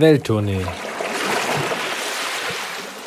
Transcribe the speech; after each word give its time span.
Welttournee. 0.00 0.64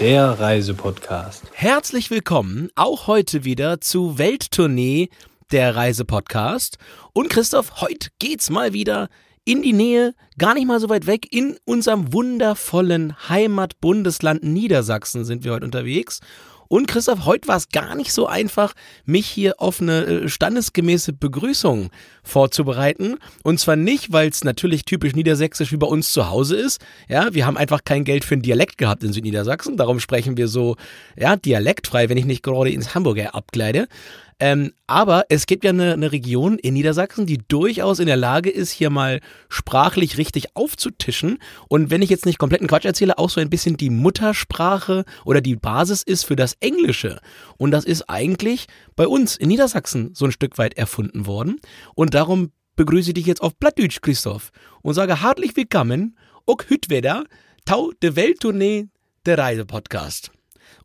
Der 0.01 0.37
Reisepodcast. 0.37 1.43
Herzlich 1.53 2.11
willkommen 2.11 2.69
auch 2.75 3.07
heute 3.07 3.45
wieder 3.45 3.79
zu 3.79 4.17
Welttournee, 4.17 5.07
der 5.53 5.73
Reisepodcast. 5.73 6.77
Und 7.13 7.29
Christoph, 7.29 7.79
heute 7.79 8.09
geht's 8.19 8.49
mal 8.49 8.73
wieder 8.73 9.07
in 9.45 9.61
die 9.61 9.71
Nähe, 9.71 10.13
gar 10.37 10.53
nicht 10.53 10.67
mal 10.67 10.81
so 10.81 10.89
weit 10.89 11.07
weg, 11.07 11.31
in 11.31 11.57
unserem 11.63 12.11
wundervollen 12.11 13.15
Heimatbundesland 13.29 14.43
Niedersachsen 14.43 15.23
sind 15.23 15.45
wir 15.45 15.53
heute 15.53 15.65
unterwegs. 15.65 16.19
Und 16.71 16.87
Christoph, 16.87 17.25
heute 17.25 17.49
war 17.49 17.57
es 17.57 17.67
gar 17.67 17.95
nicht 17.95 18.13
so 18.13 18.27
einfach, 18.27 18.73
mich 19.03 19.27
hier 19.27 19.55
auf 19.59 19.81
eine 19.81 20.05
äh, 20.05 20.29
standesgemäße 20.29 21.11
Begrüßung 21.11 21.89
vorzubereiten. 22.23 23.17
Und 23.43 23.59
zwar 23.59 23.75
nicht, 23.75 24.13
weil 24.13 24.29
es 24.29 24.45
natürlich 24.45 24.85
typisch 24.85 25.13
niedersächsisch 25.13 25.73
wie 25.73 25.77
bei 25.77 25.87
uns 25.87 26.13
zu 26.13 26.29
Hause 26.29 26.55
ist. 26.55 26.81
Ja, 27.09 27.33
wir 27.33 27.45
haben 27.45 27.57
einfach 27.57 27.83
kein 27.83 28.05
Geld 28.05 28.23
für 28.23 28.35
einen 28.35 28.41
Dialekt 28.41 28.77
gehabt 28.77 29.03
in 29.03 29.11
Südniedersachsen. 29.11 29.75
Darum 29.75 29.99
sprechen 29.99 30.37
wir 30.37 30.47
so, 30.47 30.77
ja, 31.17 31.35
dialektfrei, 31.35 32.07
wenn 32.07 32.17
ich 32.17 32.23
nicht 32.23 32.41
gerade 32.41 32.69
ins 32.69 32.95
Hamburger 32.95 33.35
abgleite. 33.35 33.89
Ähm, 34.41 34.73
aber 34.87 35.25
es 35.29 35.45
gibt 35.45 35.63
ja 35.63 35.69
eine, 35.69 35.93
eine, 35.93 36.11
Region 36.11 36.57
in 36.57 36.73
Niedersachsen, 36.73 37.27
die 37.27 37.37
durchaus 37.37 37.99
in 37.99 38.07
der 38.07 38.17
Lage 38.17 38.49
ist, 38.49 38.71
hier 38.71 38.89
mal 38.89 39.21
sprachlich 39.49 40.17
richtig 40.17 40.55
aufzutischen. 40.55 41.37
Und 41.67 41.91
wenn 41.91 42.01
ich 42.01 42.09
jetzt 42.09 42.25
nicht 42.25 42.39
kompletten 42.39 42.67
Quatsch 42.67 42.85
erzähle, 42.85 43.19
auch 43.19 43.29
so 43.29 43.39
ein 43.39 43.51
bisschen 43.51 43.77
die 43.77 43.91
Muttersprache 43.91 45.05
oder 45.25 45.41
die 45.41 45.55
Basis 45.55 46.01
ist 46.01 46.23
für 46.23 46.35
das 46.35 46.57
Englische. 46.59 47.19
Und 47.57 47.69
das 47.69 47.85
ist 47.85 48.09
eigentlich 48.09 48.65
bei 48.95 49.07
uns 49.07 49.37
in 49.37 49.47
Niedersachsen 49.47 50.15
so 50.15 50.25
ein 50.25 50.31
Stück 50.31 50.57
weit 50.57 50.75
erfunden 50.75 51.27
worden. 51.27 51.59
Und 51.93 52.15
darum 52.15 52.51
begrüße 52.75 53.11
ich 53.11 53.13
dich 53.13 53.27
jetzt 53.27 53.43
auf 53.43 53.59
Plattdeutsch, 53.59 54.01
Christoph, 54.01 54.49
und 54.81 54.95
sage 54.95 55.21
herzlich 55.21 55.55
willkommen, 55.55 56.17
auch 56.47 56.57
Hütweder, 56.67 57.25
Tau 57.65 57.91
de 58.01 58.15
Welttournee, 58.15 58.87
der 59.27 59.37
Reisepodcast. 59.37 60.31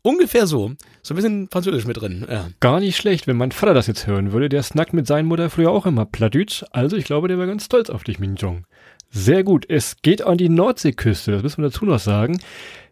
Ungefähr 0.07 0.47
so. 0.47 0.71
So 1.01 1.13
ein 1.13 1.17
bisschen 1.17 1.49
Französisch 1.49 1.85
mit 1.85 1.99
drin. 1.99 2.25
Ja. 2.29 2.47
Gar 2.61 2.79
nicht 2.79 2.95
schlecht, 2.95 3.27
wenn 3.27 3.35
mein 3.35 3.51
Vater 3.51 3.73
das 3.73 3.87
jetzt 3.87 4.07
hören 4.07 4.31
würde. 4.31 4.47
Der 4.47 4.63
snackt 4.63 4.93
mit 4.93 5.05
seiner 5.05 5.27
Mutter 5.27 5.49
früher 5.49 5.69
auch 5.69 5.85
immer 5.85 6.05
Plattdeutsch. 6.05 6.63
Also 6.71 6.95
ich 6.95 7.03
glaube, 7.03 7.27
der 7.27 7.37
wäre 7.37 7.49
ganz 7.49 7.65
stolz 7.65 7.89
auf 7.89 8.05
dich, 8.05 8.17
Minjong. 8.17 8.65
Sehr 9.11 9.43
gut. 9.43 9.69
Es 9.69 9.97
geht 10.01 10.21
an 10.21 10.37
die 10.37 10.47
Nordseeküste. 10.47 11.33
Das 11.33 11.43
müssen 11.43 11.61
wir 11.61 11.69
dazu 11.71 11.83
noch 11.83 11.99
sagen. 11.99 12.39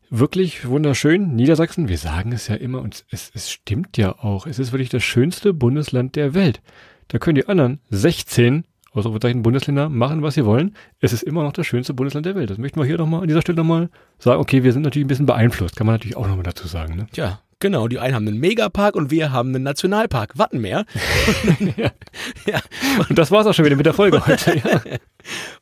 Wirklich 0.09 0.67
wunderschön. 0.67 1.37
Niedersachsen, 1.37 1.87
wir 1.87 1.97
sagen 1.97 2.33
es 2.33 2.49
ja 2.49 2.55
immer 2.55 2.81
und 2.81 3.05
es, 3.09 3.31
es 3.33 3.49
stimmt 3.49 3.95
ja 3.95 4.19
auch. 4.19 4.45
Es 4.45 4.59
ist 4.59 4.73
wirklich 4.73 4.89
das 4.89 5.03
schönste 5.03 5.53
Bundesland 5.53 6.17
der 6.17 6.33
Welt. 6.33 6.61
Da 7.07 7.17
können 7.17 7.35
die 7.35 7.47
anderen 7.47 7.79
16 7.91 8.65
Ausrufezeichen 8.95 9.43
Bundesländer 9.43 9.89
machen, 9.89 10.21
was 10.21 10.35
sie 10.35 10.45
wollen. 10.45 10.75
Es 10.99 11.13
ist 11.13 11.23
immer 11.23 11.43
noch 11.43 11.53
das 11.53 11.67
schönste 11.67 11.93
Bundesland 11.93 12.25
der 12.25 12.35
Welt. 12.35 12.49
Das 12.49 12.57
möchten 12.57 12.79
wir 12.79 12.85
hier 12.85 12.97
nochmal 12.97 13.21
an 13.21 13.27
dieser 13.27 13.41
Stelle 13.41 13.57
nochmal 13.57 13.89
sagen. 14.19 14.39
Okay, 14.39 14.63
wir 14.63 14.73
sind 14.73 14.83
natürlich 14.83 15.05
ein 15.05 15.09
bisschen 15.09 15.25
beeinflusst, 15.25 15.75
kann 15.75 15.85
man 15.87 15.95
natürlich 15.95 16.17
auch 16.17 16.27
nochmal 16.27 16.43
dazu 16.43 16.67
sagen. 16.67 16.95
Ne? 16.95 17.07
Tja, 17.11 17.39
Genau, 17.59 17.87
die 17.87 17.99
einen 17.99 18.13
haben 18.13 18.27
einen 18.27 18.39
Megapark 18.39 18.95
und 18.95 19.11
wir 19.11 19.31
haben 19.31 19.55
einen 19.55 19.63
Nationalpark, 19.63 20.37
Wattenmeer. 20.37 20.85
ja. 21.77 21.91
ja. 22.45 22.61
Und 23.09 23.17
das 23.17 23.31
war's 23.31 23.47
auch 23.47 23.53
schon 23.53 23.65
wieder 23.65 23.77
mit 23.77 23.85
der 23.85 23.93
Folge 23.93 24.25
heute. 24.25 24.57
Ja, 24.57 24.81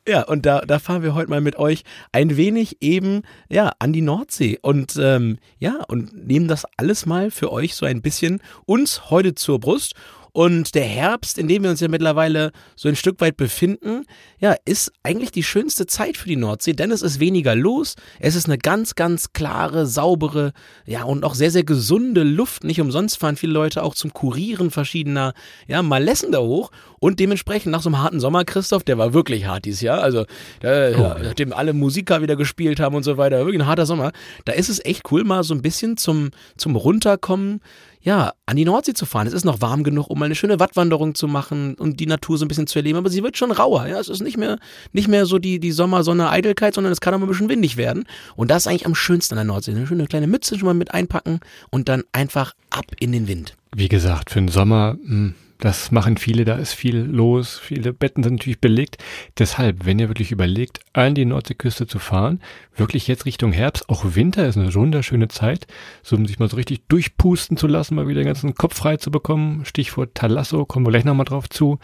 ja 0.08 0.22
und 0.24 0.44
da, 0.44 0.60
da 0.62 0.80
fahren 0.80 1.02
wir 1.02 1.14
heute 1.14 1.30
mal 1.30 1.40
mit 1.40 1.56
euch 1.56 1.84
ein 2.10 2.36
wenig 2.36 2.78
eben 2.82 3.22
ja 3.48 3.72
an 3.78 3.92
die 3.92 4.02
Nordsee 4.02 4.58
und 4.60 4.98
ähm, 5.00 5.38
ja 5.58 5.84
und 5.86 6.26
nehmen 6.26 6.48
das 6.48 6.66
alles 6.76 7.06
mal 7.06 7.30
für 7.30 7.52
euch 7.52 7.76
so 7.76 7.86
ein 7.86 8.02
bisschen 8.02 8.40
uns 8.66 9.10
heute 9.10 9.34
zur 9.34 9.60
Brust 9.60 9.94
und 10.36 10.74
der 10.74 10.84
Herbst, 10.84 11.38
in 11.38 11.46
dem 11.46 11.62
wir 11.62 11.70
uns 11.70 11.78
ja 11.78 11.86
mittlerweile 11.86 12.50
so 12.74 12.88
ein 12.88 12.96
Stück 12.96 13.20
weit 13.20 13.36
befinden, 13.36 14.04
ja, 14.40 14.56
ist 14.64 14.92
eigentlich 15.04 15.30
die 15.30 15.44
schönste 15.44 15.86
Zeit 15.86 16.16
für 16.16 16.28
die 16.28 16.34
Nordsee, 16.34 16.72
denn 16.72 16.90
es 16.90 17.02
ist 17.02 17.20
weniger 17.20 17.54
los. 17.54 17.94
Es 18.18 18.34
ist 18.34 18.46
eine 18.46 18.58
ganz, 18.58 18.96
ganz 18.96 19.32
klare, 19.32 19.86
saubere, 19.86 20.52
ja, 20.86 21.04
und 21.04 21.24
auch 21.24 21.36
sehr, 21.36 21.52
sehr 21.52 21.62
gesunde 21.62 22.24
Luft. 22.24 22.64
Nicht 22.64 22.80
umsonst 22.80 23.16
fahren 23.16 23.36
viele 23.36 23.52
Leute 23.52 23.84
auch 23.84 23.94
zum 23.94 24.12
Kurieren 24.12 24.72
verschiedener, 24.72 25.34
ja, 25.68 25.82
Malessen 25.82 26.32
da 26.32 26.40
hoch. 26.40 26.72
Und 27.04 27.20
dementsprechend 27.20 27.70
nach 27.70 27.82
so 27.82 27.90
einem 27.90 28.00
harten 28.00 28.18
Sommer, 28.18 28.46
Christoph, 28.46 28.82
der 28.82 28.96
war 28.96 29.12
wirklich 29.12 29.44
hart 29.44 29.66
dieses 29.66 29.82
Jahr. 29.82 30.00
Also, 30.02 30.24
da, 30.60 30.88
oh, 30.96 31.22
nachdem 31.22 31.52
alle 31.52 31.74
Musiker 31.74 32.22
wieder 32.22 32.34
gespielt 32.34 32.80
haben 32.80 32.96
und 32.96 33.02
so 33.02 33.18
weiter, 33.18 33.44
wirklich 33.44 33.60
ein 33.60 33.66
harter 33.66 33.84
Sommer. 33.84 34.10
Da 34.46 34.54
ist 34.54 34.70
es 34.70 34.82
echt 34.82 35.12
cool, 35.12 35.22
mal 35.22 35.44
so 35.44 35.52
ein 35.52 35.60
bisschen 35.60 35.98
zum, 35.98 36.30
zum 36.56 36.76
Runterkommen 36.76 37.60
ja, 38.00 38.32
an 38.46 38.56
die 38.56 38.64
Nordsee 38.64 38.94
zu 38.94 39.04
fahren. 39.04 39.26
Es 39.26 39.34
ist 39.34 39.44
noch 39.44 39.60
warm 39.60 39.84
genug, 39.84 40.08
um 40.08 40.18
mal 40.18 40.24
eine 40.24 40.34
schöne 40.34 40.58
Wattwanderung 40.60 41.14
zu 41.14 41.28
machen 41.28 41.74
und 41.74 42.00
die 42.00 42.06
Natur 42.06 42.38
so 42.38 42.46
ein 42.46 42.48
bisschen 42.48 42.66
zu 42.66 42.78
erleben, 42.78 42.96
aber 42.96 43.10
sie 43.10 43.22
wird 43.22 43.36
schon 43.36 43.52
rauer. 43.52 43.86
Ja, 43.86 44.00
es 44.00 44.08
ist 44.08 44.22
nicht 44.22 44.38
mehr, 44.38 44.58
nicht 44.92 45.08
mehr 45.08 45.26
so 45.26 45.38
die, 45.38 45.60
die 45.60 45.72
Sommersonne-Eitelkeit, 45.72 46.72
sondern 46.72 46.90
es 46.90 47.02
kann 47.02 47.12
auch 47.12 47.18
mal 47.18 47.26
ein 47.26 47.30
bisschen 47.30 47.50
windig 47.50 47.76
werden. 47.76 48.04
Und 48.34 48.50
das 48.50 48.62
ist 48.62 48.66
eigentlich 48.66 48.86
am 48.86 48.94
schönsten 48.94 49.34
an 49.34 49.46
der 49.46 49.54
Nordsee. 49.54 49.72
Eine 49.72 49.86
schöne 49.86 50.06
kleine 50.06 50.26
Mütze 50.26 50.58
schon 50.58 50.64
mal 50.64 50.74
mit 50.74 50.94
einpacken 50.94 51.40
und 51.68 51.90
dann 51.90 52.02
einfach 52.12 52.54
ab 52.70 52.86
in 52.98 53.12
den 53.12 53.28
Wind. 53.28 53.56
Wie 53.76 53.88
gesagt, 53.88 54.30
für 54.30 54.38
den 54.38 54.48
Sommer, 54.48 54.96
mh, 55.02 55.08
hm, 55.08 55.34
das 55.58 55.90
machen 55.90 56.16
viele, 56.16 56.44
da 56.44 56.56
ist 56.56 56.72
viel 56.72 56.96
los, 56.96 57.58
viele 57.58 57.92
Betten 57.92 58.22
sind 58.22 58.34
natürlich 58.34 58.60
belegt. 58.60 58.98
Deshalb, 59.38 59.86
wenn 59.86 59.98
ihr 59.98 60.08
wirklich 60.08 60.32
überlegt, 60.32 60.80
an 60.92 61.14
die 61.14 61.24
Nordseeküste 61.24 61.86
zu 61.86 61.98
fahren, 61.98 62.40
wirklich 62.76 63.06
jetzt 63.06 63.24
Richtung 63.24 63.52
Herbst, 63.52 63.88
auch 63.88 64.04
Winter 64.14 64.46
ist 64.46 64.56
eine 64.56 64.74
wunderschöne 64.74 65.28
Zeit, 65.28 65.66
so 66.02 66.16
um 66.16 66.26
sich 66.26 66.38
mal 66.38 66.48
so 66.48 66.56
richtig 66.56 66.86
durchpusten 66.88 67.56
zu 67.56 67.66
lassen, 67.66 67.94
mal 67.94 68.08
wieder 68.08 68.20
den 68.20 68.26
ganzen 68.26 68.54
Kopf 68.54 68.76
frei 68.76 68.96
zu 68.96 69.10
bekommen. 69.10 69.64
Stichwort 69.64 70.14
Talasso, 70.14 70.64
kommen 70.64 70.86
wir 70.86 70.90
gleich 70.90 71.04
nochmal 71.04 71.26
drauf 71.26 71.48
zu. 71.48 71.78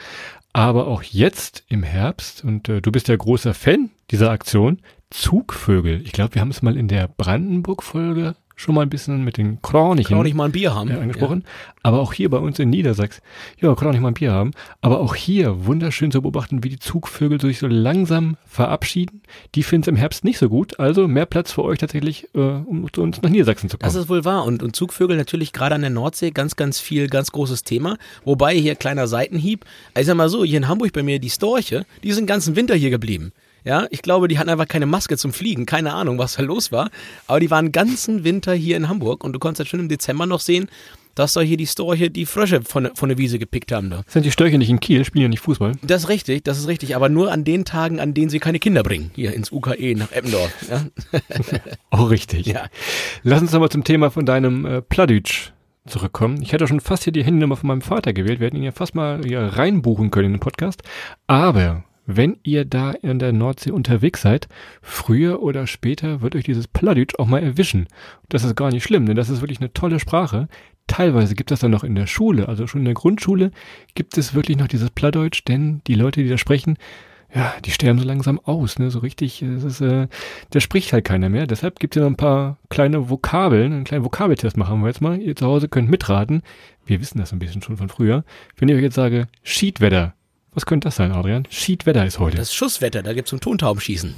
Aber 0.52 0.88
auch 0.88 1.02
jetzt 1.02 1.64
im 1.68 1.82
Herbst, 1.82 2.44
und 2.44 2.68
äh, 2.68 2.80
du 2.82 2.90
bist 2.90 3.08
ja 3.08 3.16
großer 3.16 3.54
Fan 3.54 3.90
dieser 4.10 4.30
Aktion, 4.30 4.80
Zugvögel. 5.10 6.02
Ich 6.04 6.12
glaube, 6.12 6.34
wir 6.34 6.42
haben 6.42 6.50
es 6.50 6.62
mal 6.62 6.76
in 6.76 6.88
der 6.88 7.08
Brandenburg-Folge 7.08 8.34
schon 8.60 8.74
mal 8.74 8.82
ein 8.82 8.90
bisschen 8.90 9.24
mit 9.24 9.38
den 9.38 9.62
Kronichen. 9.62 10.14
Kraunig 10.14 10.34
mal 10.34 10.44
ein 10.44 10.52
Bier 10.52 10.74
haben. 10.74 10.90
Angesprochen. 10.90 11.44
Ja. 11.44 11.74
Aber 11.82 12.00
auch 12.00 12.12
hier 12.12 12.28
bei 12.28 12.36
uns 12.36 12.58
in 12.58 12.68
Niedersachsen, 12.68 13.22
ja, 13.58 13.74
Kraunig 13.74 14.00
mal 14.00 14.08
ein 14.08 14.14
Bier 14.14 14.32
haben. 14.32 14.50
Aber 14.82 15.00
auch 15.00 15.14
hier 15.14 15.64
wunderschön 15.64 16.10
zu 16.10 16.20
beobachten, 16.20 16.62
wie 16.62 16.68
die 16.68 16.78
Zugvögel 16.78 17.40
sich 17.40 17.58
so 17.58 17.66
langsam 17.66 18.36
verabschieden. 18.46 19.22
Die 19.54 19.62
finden 19.62 19.82
es 19.82 19.88
im 19.88 19.96
Herbst 19.96 20.24
nicht 20.24 20.38
so 20.38 20.50
gut. 20.50 20.78
Also 20.78 21.08
mehr 21.08 21.24
Platz 21.24 21.52
für 21.52 21.64
euch 21.64 21.78
tatsächlich, 21.78 22.28
äh, 22.34 22.38
um 22.38 22.86
zu 22.92 23.02
uns 23.02 23.22
nach 23.22 23.30
Niedersachsen 23.30 23.70
zu 23.70 23.78
kommen. 23.78 23.88
Das 23.90 23.94
ist 23.94 24.10
wohl 24.10 24.24
wahr. 24.26 24.44
Und, 24.44 24.62
und 24.62 24.76
Zugvögel 24.76 25.16
natürlich 25.16 25.52
gerade 25.52 25.74
an 25.74 25.80
der 25.80 25.90
Nordsee 25.90 26.30
ganz, 26.30 26.56
ganz 26.56 26.78
viel, 26.78 27.08
ganz 27.08 27.32
großes 27.32 27.64
Thema. 27.64 27.96
Wobei 28.24 28.54
hier 28.54 28.74
kleiner 28.74 29.08
Seitenhieb. 29.08 29.64
Ich 29.98 30.06
sag 30.06 30.16
mal 30.16 30.28
so, 30.28 30.44
hier 30.44 30.58
in 30.58 30.68
Hamburg 30.68 30.92
bei 30.92 31.02
mir 31.02 31.18
die 31.18 31.30
Storche, 31.30 31.86
die 32.02 32.12
sind 32.12 32.24
den 32.24 32.26
ganzen 32.28 32.56
Winter 32.56 32.74
hier 32.74 32.90
geblieben. 32.90 33.32
Ja, 33.64 33.86
ich 33.90 34.02
glaube, 34.02 34.28
die 34.28 34.38
hatten 34.38 34.50
einfach 34.50 34.68
keine 34.68 34.86
Maske 34.86 35.16
zum 35.16 35.32
Fliegen. 35.32 35.66
Keine 35.66 35.92
Ahnung, 35.94 36.18
was 36.18 36.34
da 36.34 36.42
los 36.42 36.72
war. 36.72 36.90
Aber 37.26 37.40
die 37.40 37.50
waren 37.50 37.72
ganzen 37.72 38.24
Winter 38.24 38.54
hier 38.54 38.76
in 38.76 38.88
Hamburg 38.88 39.24
und 39.24 39.32
du 39.32 39.38
konntest 39.38 39.60
ja 39.60 39.70
schon 39.70 39.80
im 39.80 39.88
Dezember 39.88 40.26
noch 40.26 40.40
sehen, 40.40 40.68
dass 41.14 41.32
da 41.32 41.40
hier 41.40 41.56
die 41.56 41.66
Storche 41.66 42.10
die 42.10 42.26
Frösche 42.26 42.62
von, 42.62 42.90
von 42.94 43.08
der 43.08 43.18
Wiese 43.18 43.38
gepickt 43.38 43.72
haben. 43.72 43.90
Da. 43.90 44.02
Sind 44.06 44.24
die 44.24 44.30
Störche 44.30 44.58
nicht 44.58 44.70
in 44.70 44.80
Kiel, 44.80 45.04
spielen 45.04 45.22
ja 45.24 45.28
nicht 45.28 45.40
Fußball? 45.40 45.72
Das 45.82 46.04
ist 46.04 46.08
richtig, 46.08 46.44
das 46.44 46.58
ist 46.58 46.68
richtig. 46.68 46.96
Aber 46.96 47.08
nur 47.08 47.32
an 47.32 47.44
den 47.44 47.64
Tagen, 47.64 48.00
an 48.00 48.14
denen 48.14 48.30
sie 48.30 48.38
keine 48.38 48.58
Kinder 48.58 48.82
bringen. 48.82 49.10
Hier 49.14 49.34
ins 49.34 49.52
UKE 49.52 49.94
nach 49.96 50.12
Eppendorf. 50.12 50.52
Ja? 50.70 50.86
Auch 51.90 52.10
richtig. 52.10 52.46
Ja. 52.46 52.66
Lass 53.22 53.42
uns 53.42 53.52
nochmal 53.52 53.70
zum 53.70 53.84
Thema 53.84 54.10
von 54.10 54.24
deinem 54.24 54.64
äh, 54.64 54.82
Pladütsch 54.82 55.52
zurückkommen. 55.86 56.40
Ich 56.42 56.52
hätte 56.52 56.66
schon 56.66 56.80
fast 56.80 57.04
hier 57.04 57.12
die 57.12 57.24
Handynummer 57.24 57.56
von 57.56 57.68
meinem 57.68 57.82
Vater 57.82 58.12
gewählt. 58.12 58.40
Wir 58.40 58.46
hätten 58.46 58.56
ihn 58.56 58.62
ja 58.62 58.72
fast 58.72 58.94
mal 58.94 59.20
hier 59.24 59.40
reinbuchen 59.40 60.10
können 60.10 60.26
in 60.26 60.32
den 60.34 60.40
Podcast. 60.40 60.82
Aber 61.26 61.84
wenn 62.06 62.38
ihr 62.42 62.64
da 62.64 62.90
in 62.90 63.18
der 63.18 63.32
Nordsee 63.32 63.70
unterwegs 63.70 64.22
seid, 64.22 64.48
früher 64.82 65.42
oder 65.42 65.66
später 65.66 66.20
wird 66.20 66.34
euch 66.34 66.44
dieses 66.44 66.68
Plattdeutsch 66.68 67.14
auch 67.18 67.26
mal 67.26 67.42
erwischen. 67.42 67.86
Das 68.28 68.44
ist 68.44 68.56
gar 68.56 68.70
nicht 68.70 68.84
schlimm, 68.84 69.06
denn 69.06 69.16
das 69.16 69.30
ist 69.30 69.40
wirklich 69.40 69.60
eine 69.60 69.72
tolle 69.72 70.00
Sprache. 70.00 70.48
Teilweise 70.86 71.34
gibt 71.34 71.52
es 71.52 71.60
dann 71.60 71.70
noch 71.70 71.84
in 71.84 71.94
der 71.94 72.06
Schule, 72.06 72.48
also 72.48 72.66
schon 72.66 72.80
in 72.80 72.86
der 72.86 72.94
Grundschule, 72.94 73.52
gibt 73.94 74.18
es 74.18 74.34
wirklich 74.34 74.56
noch 74.56 74.66
dieses 74.66 74.90
Plattdeutsch, 74.90 75.44
denn 75.46 75.82
die 75.86 75.94
Leute, 75.94 76.22
die 76.22 76.28
da 76.28 76.36
sprechen, 76.36 76.76
ja, 77.32 77.54
die 77.64 77.70
sterben 77.70 77.98
so 77.98 78.04
langsam 78.04 78.40
aus, 78.40 78.78
ne? 78.78 78.90
So 78.90 78.98
richtig, 78.98 79.40
es 79.42 79.62
ist, 79.62 79.80
äh, 79.80 80.08
da 80.50 80.60
spricht 80.60 80.92
halt 80.92 81.04
keiner 81.04 81.28
mehr. 81.28 81.46
Deshalb 81.46 81.78
gibt 81.78 81.94
es 81.94 82.00
ja 82.00 82.02
noch 82.02 82.10
ein 82.10 82.16
paar 82.16 82.58
kleine 82.70 83.08
Vokabeln, 83.08 83.72
einen 83.72 83.84
kleinen 83.84 84.04
Vokabeltest 84.04 84.56
machen 84.56 84.80
wir 84.80 84.88
jetzt 84.88 85.00
mal. 85.00 85.20
Ihr 85.20 85.36
zu 85.36 85.46
Hause 85.46 85.68
könnt 85.68 85.88
mitraten. 85.88 86.42
Wir 86.84 87.00
wissen 87.00 87.18
das 87.18 87.32
ein 87.32 87.38
bisschen 87.38 87.62
schon 87.62 87.76
von 87.76 87.88
früher. 87.88 88.24
Wenn 88.56 88.68
ich 88.68 88.74
euch 88.74 88.82
jetzt 88.82 88.96
sage, 88.96 89.28
Schiedwetter, 89.44 90.14
was 90.52 90.66
könnte 90.66 90.86
das 90.86 90.96
sein, 90.96 91.12
Adrian? 91.12 91.46
Schiedwetter 91.50 92.04
ist 92.04 92.18
heute. 92.18 92.36
Das 92.36 92.48
ist 92.48 92.54
Schusswetter, 92.54 93.02
da 93.02 93.12
gibt 93.12 93.28
es 93.28 93.32
ein 93.32 93.40
Tontaubenschießen. 93.40 94.14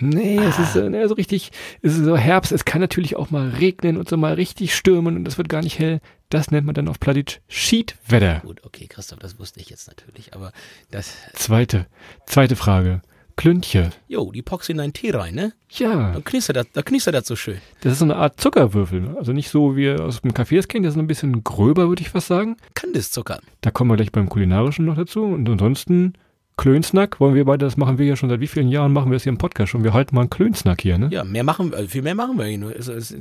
Nee, 0.00 0.38
ah. 0.38 0.48
es 0.48 0.58
ist 0.58 0.76
äh, 0.76 1.08
so 1.08 1.14
richtig, 1.14 1.52
es 1.82 1.94
ist 1.94 2.04
so 2.04 2.16
Herbst, 2.16 2.52
es 2.52 2.64
kann 2.64 2.80
natürlich 2.80 3.16
auch 3.16 3.30
mal 3.30 3.48
regnen 3.50 3.96
und 3.96 4.08
so 4.08 4.16
mal 4.16 4.34
richtig 4.34 4.74
stürmen 4.74 5.16
und 5.16 5.28
es 5.28 5.38
wird 5.38 5.48
gar 5.48 5.62
nicht 5.62 5.78
hell. 5.78 6.00
Das 6.30 6.50
nennt 6.50 6.66
man 6.66 6.74
dann 6.74 6.88
auf 6.88 6.98
Plattdeutsch 6.98 7.38
Schiedwetter. 7.48 8.40
Gut, 8.40 8.64
okay, 8.64 8.86
Christoph, 8.88 9.20
das 9.20 9.38
wusste 9.38 9.60
ich 9.60 9.70
jetzt 9.70 9.86
natürlich, 9.86 10.34
aber 10.34 10.52
das... 10.90 11.16
Zweite, 11.34 11.86
zweite 12.26 12.56
Frage. 12.56 13.02
Klüntje. 13.36 13.90
Jo, 14.08 14.30
die 14.32 14.42
pockst 14.42 14.70
in 14.70 14.78
deinen 14.78 14.92
Tee 14.92 15.10
rein, 15.10 15.34
ne? 15.34 15.52
Ja. 15.70 16.12
Da 16.12 16.20
knistert 16.20 16.56
das, 16.56 16.66
da 16.72 16.82
knistert 16.82 17.14
das 17.14 17.26
so 17.26 17.36
schön. 17.36 17.58
Das 17.80 17.92
ist 17.92 17.98
so 17.98 18.04
eine 18.04 18.16
Art 18.16 18.40
Zuckerwürfel. 18.40 19.00
Ne? 19.00 19.16
Also 19.18 19.32
nicht 19.32 19.50
so 19.50 19.76
wie 19.76 19.90
aus 19.90 20.20
dem 20.20 20.32
Café 20.32 20.56
das 20.56 20.68
kennen, 20.68 20.84
das 20.84 20.94
ist 20.94 21.00
ein 21.00 21.06
bisschen 21.06 21.42
gröber, 21.44 21.88
würde 21.88 22.02
ich 22.02 22.10
fast 22.10 22.28
sagen. 22.28 22.56
Kandiszucker. 22.74 23.40
Da 23.60 23.70
kommen 23.70 23.90
wir 23.90 23.96
gleich 23.96 24.12
beim 24.12 24.28
Kulinarischen 24.28 24.84
noch 24.84 24.96
dazu. 24.96 25.24
Und 25.24 25.48
ansonsten 25.48 26.14
Klönsnack, 26.56 27.18
wollen 27.18 27.34
wir 27.34 27.44
beide, 27.44 27.64
das 27.64 27.76
machen 27.76 27.98
wir 27.98 28.06
ja 28.06 28.14
schon 28.14 28.28
seit 28.28 28.38
wie 28.38 28.46
vielen 28.46 28.68
Jahren 28.68 28.92
machen 28.92 29.10
wir 29.10 29.16
das 29.16 29.24
hier 29.24 29.32
im 29.32 29.38
Podcast 29.38 29.70
schon. 29.70 29.82
Wir 29.82 29.92
halten 29.92 30.14
mal 30.14 30.22
einen 30.22 30.30
Klönsnack 30.30 30.82
hier, 30.82 30.98
ne? 30.98 31.08
Ja, 31.10 31.24
mehr 31.24 31.42
machen 31.42 31.72
wir, 31.72 31.88
viel 31.88 32.02
mehr 32.02 32.14
machen 32.14 32.38
wir 32.38 32.44
hier 32.44 32.58
nur. 32.58 32.76
Es, 32.76 32.86
es, 32.86 33.16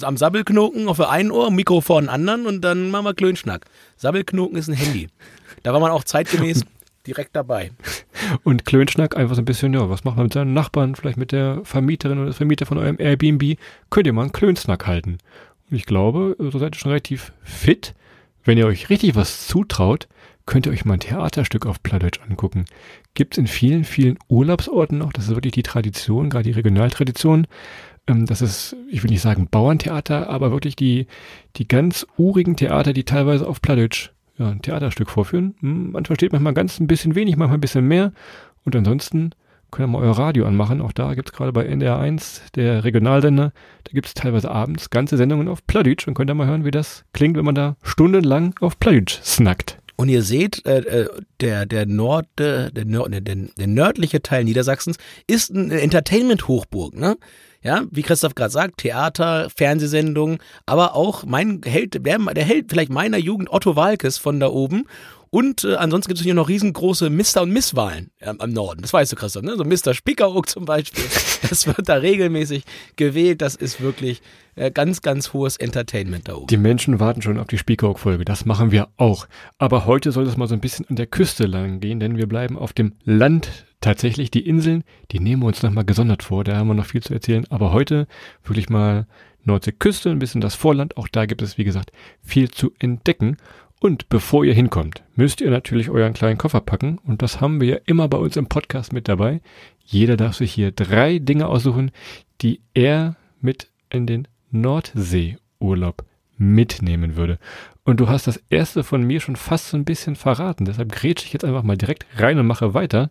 am 0.00 0.16
Sabbelknoken 0.16 0.88
auf 0.88 0.96
der 0.96 1.10
einen 1.10 1.30
Ohr, 1.30 1.50
Mikro 1.50 1.82
vor 1.82 2.00
den 2.00 2.08
anderen 2.08 2.46
und 2.46 2.62
dann 2.62 2.90
machen 2.90 3.04
wir 3.04 3.12
Klönschnack. 3.14 3.66
Sabbelknoken 3.98 4.56
ist 4.56 4.68
ein 4.68 4.74
Handy. 4.74 5.08
Da 5.62 5.74
war 5.74 5.80
man 5.80 5.90
auch 5.90 6.04
zeitgemäß 6.04 6.64
direkt 7.06 7.34
dabei. 7.34 7.70
Und 8.44 8.64
Klönschnack 8.64 9.16
einfach 9.16 9.34
so 9.34 9.42
ein 9.42 9.46
bisschen, 9.46 9.72
ja, 9.74 9.88
was 9.88 10.04
macht 10.04 10.16
man 10.16 10.26
mit 10.26 10.32
seinen 10.32 10.52
Nachbarn, 10.52 10.94
vielleicht 10.94 11.16
mit 11.16 11.32
der 11.32 11.60
Vermieterin 11.64 12.18
oder 12.18 12.32
Vermieter 12.32 12.66
von 12.66 12.78
eurem 12.78 12.96
Airbnb, 12.98 13.58
könnt 13.90 14.06
ihr 14.06 14.12
mal 14.12 14.22
einen 14.22 14.32
Klönsnack 14.32 14.86
halten. 14.86 15.18
Und 15.70 15.76
ich 15.76 15.86
glaube, 15.86 16.36
so 16.38 16.58
seid 16.58 16.74
ihr 16.74 16.78
schon 16.78 16.90
relativ 16.90 17.32
fit. 17.42 17.94
Wenn 18.44 18.58
ihr 18.58 18.66
euch 18.66 18.90
richtig 18.90 19.14
was 19.14 19.46
zutraut, 19.46 20.08
könnt 20.46 20.66
ihr 20.66 20.72
euch 20.72 20.84
mal 20.84 20.94
ein 20.94 21.00
Theaterstück 21.00 21.66
auf 21.66 21.82
Plattdeutsch 21.82 22.20
angucken. 22.28 22.64
Gibt 23.14 23.34
es 23.34 23.38
in 23.38 23.46
vielen, 23.46 23.84
vielen 23.84 24.18
Urlaubsorten 24.28 24.98
noch. 24.98 25.12
Das 25.12 25.28
ist 25.28 25.34
wirklich 25.34 25.52
die 25.52 25.62
Tradition, 25.62 26.30
gerade 26.30 26.44
die 26.44 26.52
Regionaltradition. 26.52 27.46
Ähm, 28.06 28.26
das 28.26 28.42
ist, 28.42 28.76
ich 28.88 29.02
will 29.02 29.10
nicht 29.10 29.20
sagen 29.20 29.48
Bauerntheater, 29.48 30.28
aber 30.28 30.50
wirklich 30.50 30.76
die, 30.76 31.06
die 31.56 31.68
ganz 31.68 32.06
urigen 32.16 32.56
Theater, 32.56 32.92
die 32.92 33.04
teilweise 33.04 33.46
auf 33.46 33.62
Plattdeutsch 33.62 34.10
ja, 34.40 34.48
ein 34.48 34.62
Theaterstück 34.62 35.10
vorführen. 35.10 35.54
Hm, 35.60 35.92
man 35.92 36.04
versteht 36.06 36.32
manchmal 36.32 36.54
ganz 36.54 36.80
ein 36.80 36.86
bisschen 36.86 37.14
wenig, 37.14 37.36
manchmal 37.36 37.58
ein 37.58 37.60
bisschen 37.60 37.86
mehr. 37.86 38.12
Und 38.64 38.74
ansonsten 38.74 39.30
könnt 39.70 39.88
ihr 39.88 39.92
mal 39.92 40.02
euer 40.02 40.18
Radio 40.18 40.46
anmachen. 40.46 40.80
Auch 40.80 40.92
da 40.92 41.14
gibt 41.14 41.28
es 41.28 41.36
gerade 41.36 41.52
bei 41.52 41.68
NDR1, 41.68 42.40
der 42.54 42.82
Regionalsender, 42.82 43.52
da 43.84 43.92
gibt 43.92 44.06
es 44.06 44.14
teilweise 44.14 44.50
abends 44.50 44.90
ganze 44.90 45.16
Sendungen 45.16 45.46
auf 45.46 45.66
Plattdeutsch 45.66 46.08
und 46.08 46.14
könnt 46.14 46.30
ihr 46.30 46.34
mal 46.34 46.46
hören, 46.46 46.64
wie 46.64 46.70
das 46.70 47.04
klingt, 47.12 47.36
wenn 47.36 47.44
man 47.44 47.54
da 47.54 47.76
stundenlang 47.82 48.54
auf 48.60 48.80
Plattdeutsch 48.80 49.20
snackt. 49.22 49.78
Und 49.96 50.08
ihr 50.08 50.22
seht, 50.22 50.64
äh, 50.64 50.78
äh 50.78 51.08
der, 51.40 51.66
der, 51.66 51.84
Nord, 51.84 52.26
der, 52.38 52.70
Nord, 52.86 53.12
der, 53.12 53.20
der 53.20 53.66
nördliche 53.66 54.22
Teil 54.22 54.44
Niedersachsens 54.44 54.96
ist 55.26 55.54
eine 55.54 55.78
Entertainment-Hochburg. 55.82 56.94
Ne? 56.96 57.16
Ja, 57.62 57.82
wie 57.90 58.02
Christoph 58.02 58.34
gerade 58.34 58.50
sagt, 58.50 58.78
Theater, 58.78 59.48
Fernsehsendungen, 59.54 60.38
aber 60.64 60.94
auch 60.94 61.24
mein 61.24 61.60
Held, 61.64 61.94
der, 61.94 62.18
der 62.18 62.44
Held 62.44 62.70
vielleicht 62.70 62.90
meiner 62.90 63.18
Jugend, 63.18 63.52
Otto 63.52 63.76
Walkes 63.76 64.16
von 64.16 64.40
da 64.40 64.48
oben. 64.48 64.86
Und 65.32 65.62
äh, 65.62 65.76
ansonsten 65.76 66.08
gibt 66.08 66.18
es 66.18 66.24
hier 66.24 66.34
noch 66.34 66.48
riesengroße 66.48 67.08
Mr. 67.08 67.42
und 67.42 67.52
Misswahlen 67.52 68.10
äh, 68.18 68.32
am 68.36 68.50
Norden. 68.50 68.82
Das 68.82 68.92
weißt 68.92 69.12
du, 69.12 69.16
Christoph, 69.16 69.44
ne? 69.44 69.56
So 69.56 69.64
Mr. 69.64 69.94
Spiekeroog 69.94 70.48
zum 70.48 70.64
Beispiel. 70.64 71.04
Das 71.48 71.66
wird 71.66 71.88
da 71.88 71.94
regelmäßig 71.94 72.64
gewählt. 72.96 73.40
Das 73.40 73.54
ist 73.54 73.80
wirklich 73.80 74.20
äh, 74.56 74.70
ganz, 74.70 75.00
ganz 75.00 75.32
hohes 75.32 75.56
Entertainment 75.56 76.28
da 76.28 76.34
oben. 76.34 76.48
Die 76.48 76.58
Menschen 76.58 77.00
warten 77.00 77.22
schon 77.22 77.38
auf 77.38 77.46
die 77.46 77.56
Spiekeroog-Folge. 77.56 78.24
Das 78.26 78.44
machen 78.44 78.72
wir 78.72 78.88
auch. 78.98 79.26
Aber 79.56 79.86
heute 79.86 80.12
soll 80.12 80.26
es 80.26 80.36
mal 80.36 80.48
so 80.48 80.54
ein 80.54 80.60
bisschen 80.60 80.86
an 80.88 80.96
der 80.96 81.06
Küste 81.06 81.46
lang 81.46 81.80
gehen, 81.80 81.98
denn 81.98 82.18
wir 82.18 82.26
bleiben 82.26 82.58
auf 82.58 82.72
dem 82.72 82.92
Land 83.04 83.64
tatsächlich 83.80 84.30
die 84.30 84.46
Inseln, 84.46 84.84
die 85.10 85.20
nehmen 85.20 85.42
wir 85.42 85.46
uns 85.46 85.62
nochmal 85.62 85.84
gesondert 85.84 86.22
vor, 86.22 86.44
da 86.44 86.56
haben 86.56 86.68
wir 86.68 86.74
noch 86.74 86.86
viel 86.86 87.02
zu 87.02 87.14
erzählen, 87.14 87.46
aber 87.50 87.72
heute 87.72 88.06
wirklich 88.44 88.68
mal 88.68 89.06
Nordseeküste, 89.44 90.10
ein 90.10 90.18
bisschen 90.18 90.40
das 90.40 90.54
Vorland, 90.54 90.96
auch 90.96 91.08
da 91.08 91.26
gibt 91.26 91.42
es, 91.42 91.58
wie 91.58 91.64
gesagt, 91.64 91.92
viel 92.22 92.50
zu 92.50 92.72
entdecken. 92.78 93.36
Und 93.80 94.10
bevor 94.10 94.44
ihr 94.44 94.52
hinkommt, 94.52 95.02
müsst 95.14 95.40
ihr 95.40 95.50
natürlich 95.50 95.88
euren 95.88 96.12
kleinen 96.12 96.36
Koffer 96.36 96.60
packen 96.60 96.98
und 96.98 97.22
das 97.22 97.40
haben 97.40 97.60
wir 97.62 97.68
ja 97.68 97.78
immer 97.86 98.08
bei 98.08 98.18
uns 98.18 98.36
im 98.36 98.46
Podcast 98.46 98.92
mit 98.92 99.08
dabei. 99.08 99.40
Jeder 99.86 100.18
darf 100.18 100.36
sich 100.36 100.52
hier 100.52 100.70
drei 100.70 101.18
Dinge 101.18 101.46
aussuchen, 101.46 101.90
die 102.42 102.60
er 102.74 103.16
mit 103.40 103.68
in 103.88 104.06
den 104.06 104.28
Nordseeurlaub 104.50 106.04
mitnehmen 106.36 107.16
würde. 107.16 107.38
Und 107.84 108.00
du 108.00 108.08
hast 108.08 108.26
das 108.26 108.42
erste 108.50 108.84
von 108.84 109.02
mir 109.02 109.20
schon 109.20 109.36
fast 109.36 109.68
so 109.68 109.76
ein 109.76 109.86
bisschen 109.86 110.14
verraten, 110.14 110.66
deshalb 110.66 110.92
grätsche 110.92 111.24
ich 111.26 111.32
jetzt 111.32 111.44
einfach 111.44 111.62
mal 111.62 111.78
direkt 111.78 112.06
rein 112.16 112.38
und 112.38 112.46
mache 112.46 112.74
weiter. 112.74 113.10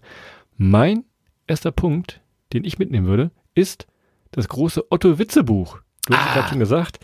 Mein 0.61 1.05
erster 1.47 1.71
Punkt, 1.71 2.19
den 2.51 2.65
ich 2.65 2.79
mitnehmen 2.79 3.07
würde, 3.07 3.31
ist 3.55 3.87
das 4.31 4.49
große 4.49 4.91
Otto-Witze-Buch. 4.91 5.79
Du 6.05 6.13
hast 6.13 6.31
ah. 6.31 6.33
gerade 6.33 6.49
schon 6.49 6.59
gesagt, 6.59 6.99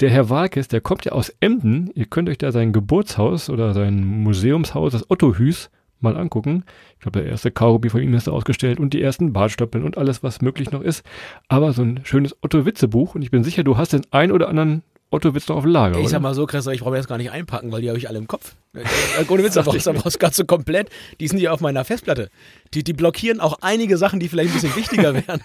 der 0.00 0.10
Herr 0.10 0.28
Walkes, 0.28 0.68
der 0.68 0.82
kommt 0.82 1.06
ja 1.06 1.12
aus 1.12 1.30
Emden. 1.40 1.90
Ihr 1.94 2.04
könnt 2.04 2.28
euch 2.28 2.36
da 2.36 2.52
sein 2.52 2.70
Geburtshaus 2.70 3.48
oder 3.48 3.72
sein 3.72 4.04
Museumshaus, 4.04 4.92
das 4.92 5.10
Otto-Hüs, 5.10 5.70
mal 6.00 6.18
angucken. 6.18 6.64
Ich 6.96 7.00
glaube, 7.00 7.20
der 7.20 7.30
erste 7.30 7.50
Kaugummi 7.50 7.88
von 7.88 8.02
ihm 8.02 8.12
ist 8.12 8.26
da 8.26 8.32
ausgestellt 8.32 8.78
und 8.78 8.92
die 8.92 9.00
ersten 9.00 9.32
Bartstoppeln 9.32 9.84
und 9.84 9.96
alles, 9.96 10.22
was 10.22 10.42
möglich 10.42 10.70
noch 10.70 10.82
ist. 10.82 11.02
Aber 11.48 11.72
so 11.72 11.80
ein 11.80 12.00
schönes 12.04 12.36
Otto-Witze-Buch 12.42 13.14
und 13.14 13.22
ich 13.22 13.30
bin 13.30 13.42
sicher, 13.42 13.64
du 13.64 13.78
hast 13.78 13.94
den 13.94 14.04
ein 14.10 14.32
oder 14.32 14.50
anderen 14.50 14.82
Otto 15.10 15.30
Lager. 15.30 15.96
Ich 15.96 16.00
oder? 16.00 16.08
sag 16.10 16.20
mal 16.20 16.34
so, 16.34 16.44
Chris, 16.44 16.66
ich 16.66 16.80
brauche 16.80 16.96
jetzt 16.96 17.08
gar 17.08 17.16
nicht 17.16 17.30
einpacken, 17.30 17.72
weil 17.72 17.80
die 17.80 17.88
habe 17.88 17.98
ich 17.98 18.08
alle 18.08 18.18
im 18.18 18.26
Kopf. 18.26 18.56
Äh, 18.74 18.84
ohne 19.28 19.42
Witz, 19.42 19.54
da 19.54 19.62
brauchst 19.62 19.86
du 19.86 20.28
so 20.32 20.44
komplett. 20.44 20.90
Die 21.18 21.28
sind 21.28 21.38
ja 21.38 21.50
auf 21.52 21.60
meiner 21.60 21.84
Festplatte. 21.84 22.28
Die, 22.74 22.84
die 22.84 22.92
blockieren 22.92 23.40
auch 23.40 23.58
einige 23.62 23.96
Sachen, 23.96 24.20
die 24.20 24.28
vielleicht 24.28 24.50
ein 24.50 24.60
bisschen 24.60 24.76
wichtiger 24.76 25.14
wären. 25.26 25.40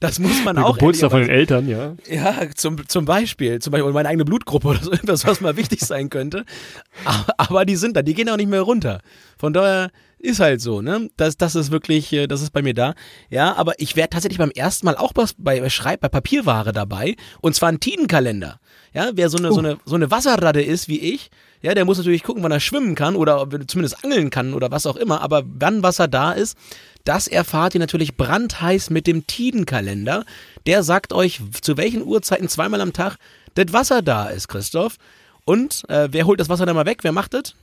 Das 0.00 0.18
muss 0.18 0.44
man 0.44 0.56
Der 0.56 0.66
auch. 0.66 0.74
Geburtstag 0.74 1.10
von 1.10 1.20
den 1.22 1.30
Eltern, 1.30 1.66
ja. 1.66 1.94
Ja, 2.10 2.50
zum, 2.54 2.86
zum 2.88 3.06
Beispiel. 3.06 3.58
Zum 3.60 3.70
Beispiel 3.70 3.90
meine 3.92 4.10
eigene 4.10 4.26
Blutgruppe 4.26 4.68
oder 4.68 4.82
so 4.82 4.92
etwas, 4.92 5.26
was 5.26 5.40
mal 5.40 5.56
wichtig 5.56 5.80
sein 5.80 6.10
könnte. 6.10 6.44
Aber, 7.06 7.34
aber 7.38 7.64
die 7.64 7.76
sind 7.76 7.96
da, 7.96 8.02
die 8.02 8.12
gehen 8.12 8.28
auch 8.28 8.36
nicht 8.36 8.50
mehr 8.50 8.62
runter. 8.62 9.00
Von 9.38 9.54
daher 9.54 9.90
ist 10.18 10.40
halt 10.40 10.60
so, 10.60 10.82
ne? 10.82 11.10
Das, 11.16 11.36
das 11.36 11.54
ist 11.54 11.70
wirklich, 11.70 12.12
äh, 12.12 12.26
das 12.26 12.42
ist 12.42 12.50
bei 12.50 12.62
mir 12.62 12.74
da. 12.74 12.94
Ja, 13.30 13.54
aber 13.56 13.74
ich 13.78 13.96
wäre 13.96 14.08
tatsächlich 14.08 14.38
beim 14.38 14.50
ersten 14.50 14.86
Mal 14.86 14.96
auch 14.96 15.12
bei, 15.12 15.24
bei 15.38 15.70
Schreib, 15.70 16.00
bei 16.00 16.08
Papierware 16.08 16.72
dabei. 16.72 17.16
Und 17.40 17.54
zwar 17.54 17.68
ein 17.68 17.80
Tidenkalender. 17.80 18.60
Ja, 18.92 19.10
wer 19.14 19.28
so 19.30 19.38
eine, 19.38 19.50
uh. 19.50 19.54
so 19.54 19.58
eine, 19.60 19.78
so 19.84 19.94
eine 19.94 20.10
Wasserradde 20.10 20.62
ist 20.62 20.88
wie 20.88 20.98
ich, 20.98 21.30
ja, 21.60 21.74
der 21.74 21.84
muss 21.84 21.98
natürlich 21.98 22.22
gucken, 22.22 22.42
wann 22.42 22.52
er 22.52 22.60
schwimmen 22.60 22.94
kann 22.94 23.16
oder 23.16 23.46
zumindest 23.66 24.04
angeln 24.04 24.30
kann 24.30 24.54
oder 24.54 24.70
was 24.70 24.86
auch 24.86 24.96
immer. 24.96 25.20
Aber 25.22 25.42
wann 25.44 25.82
Wasser 25.82 26.06
da 26.06 26.32
ist, 26.32 26.56
das 27.04 27.26
erfahrt 27.26 27.74
ihr 27.74 27.80
natürlich 27.80 28.16
brandheiß 28.16 28.90
mit 28.90 29.06
dem 29.06 29.26
Tidenkalender. 29.26 30.24
Der 30.66 30.82
sagt 30.82 31.12
euch, 31.12 31.40
zu 31.60 31.76
welchen 31.76 32.02
Uhrzeiten 32.04 32.48
zweimal 32.48 32.80
am 32.80 32.92
Tag 32.92 33.16
das 33.54 33.72
Wasser 33.72 34.02
da 34.02 34.28
ist, 34.28 34.48
Christoph. 34.48 34.96
Und 35.44 35.88
äh, 35.88 36.08
wer 36.10 36.26
holt 36.26 36.38
das 36.38 36.48
Wasser 36.48 36.66
dann 36.66 36.76
mal 36.76 36.86
weg? 36.86 36.98
Wer 37.02 37.12
macht 37.12 37.34
das? 37.34 37.54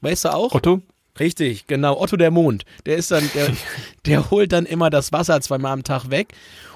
Weißt 0.00 0.26
du 0.26 0.34
auch? 0.34 0.54
Otto. 0.54 0.82
Richtig, 1.20 1.66
genau. 1.66 2.00
Otto 2.00 2.16
der 2.16 2.30
Mond. 2.30 2.64
Der 2.86 2.96
ist 2.96 3.10
dann, 3.10 3.28
der, 3.34 3.50
der 4.06 4.30
holt 4.30 4.52
dann 4.52 4.66
immer 4.66 4.90
das 4.90 5.12
Wasser 5.12 5.40
zweimal 5.40 5.72
am 5.72 5.84
Tag 5.84 6.10
weg. 6.10 6.28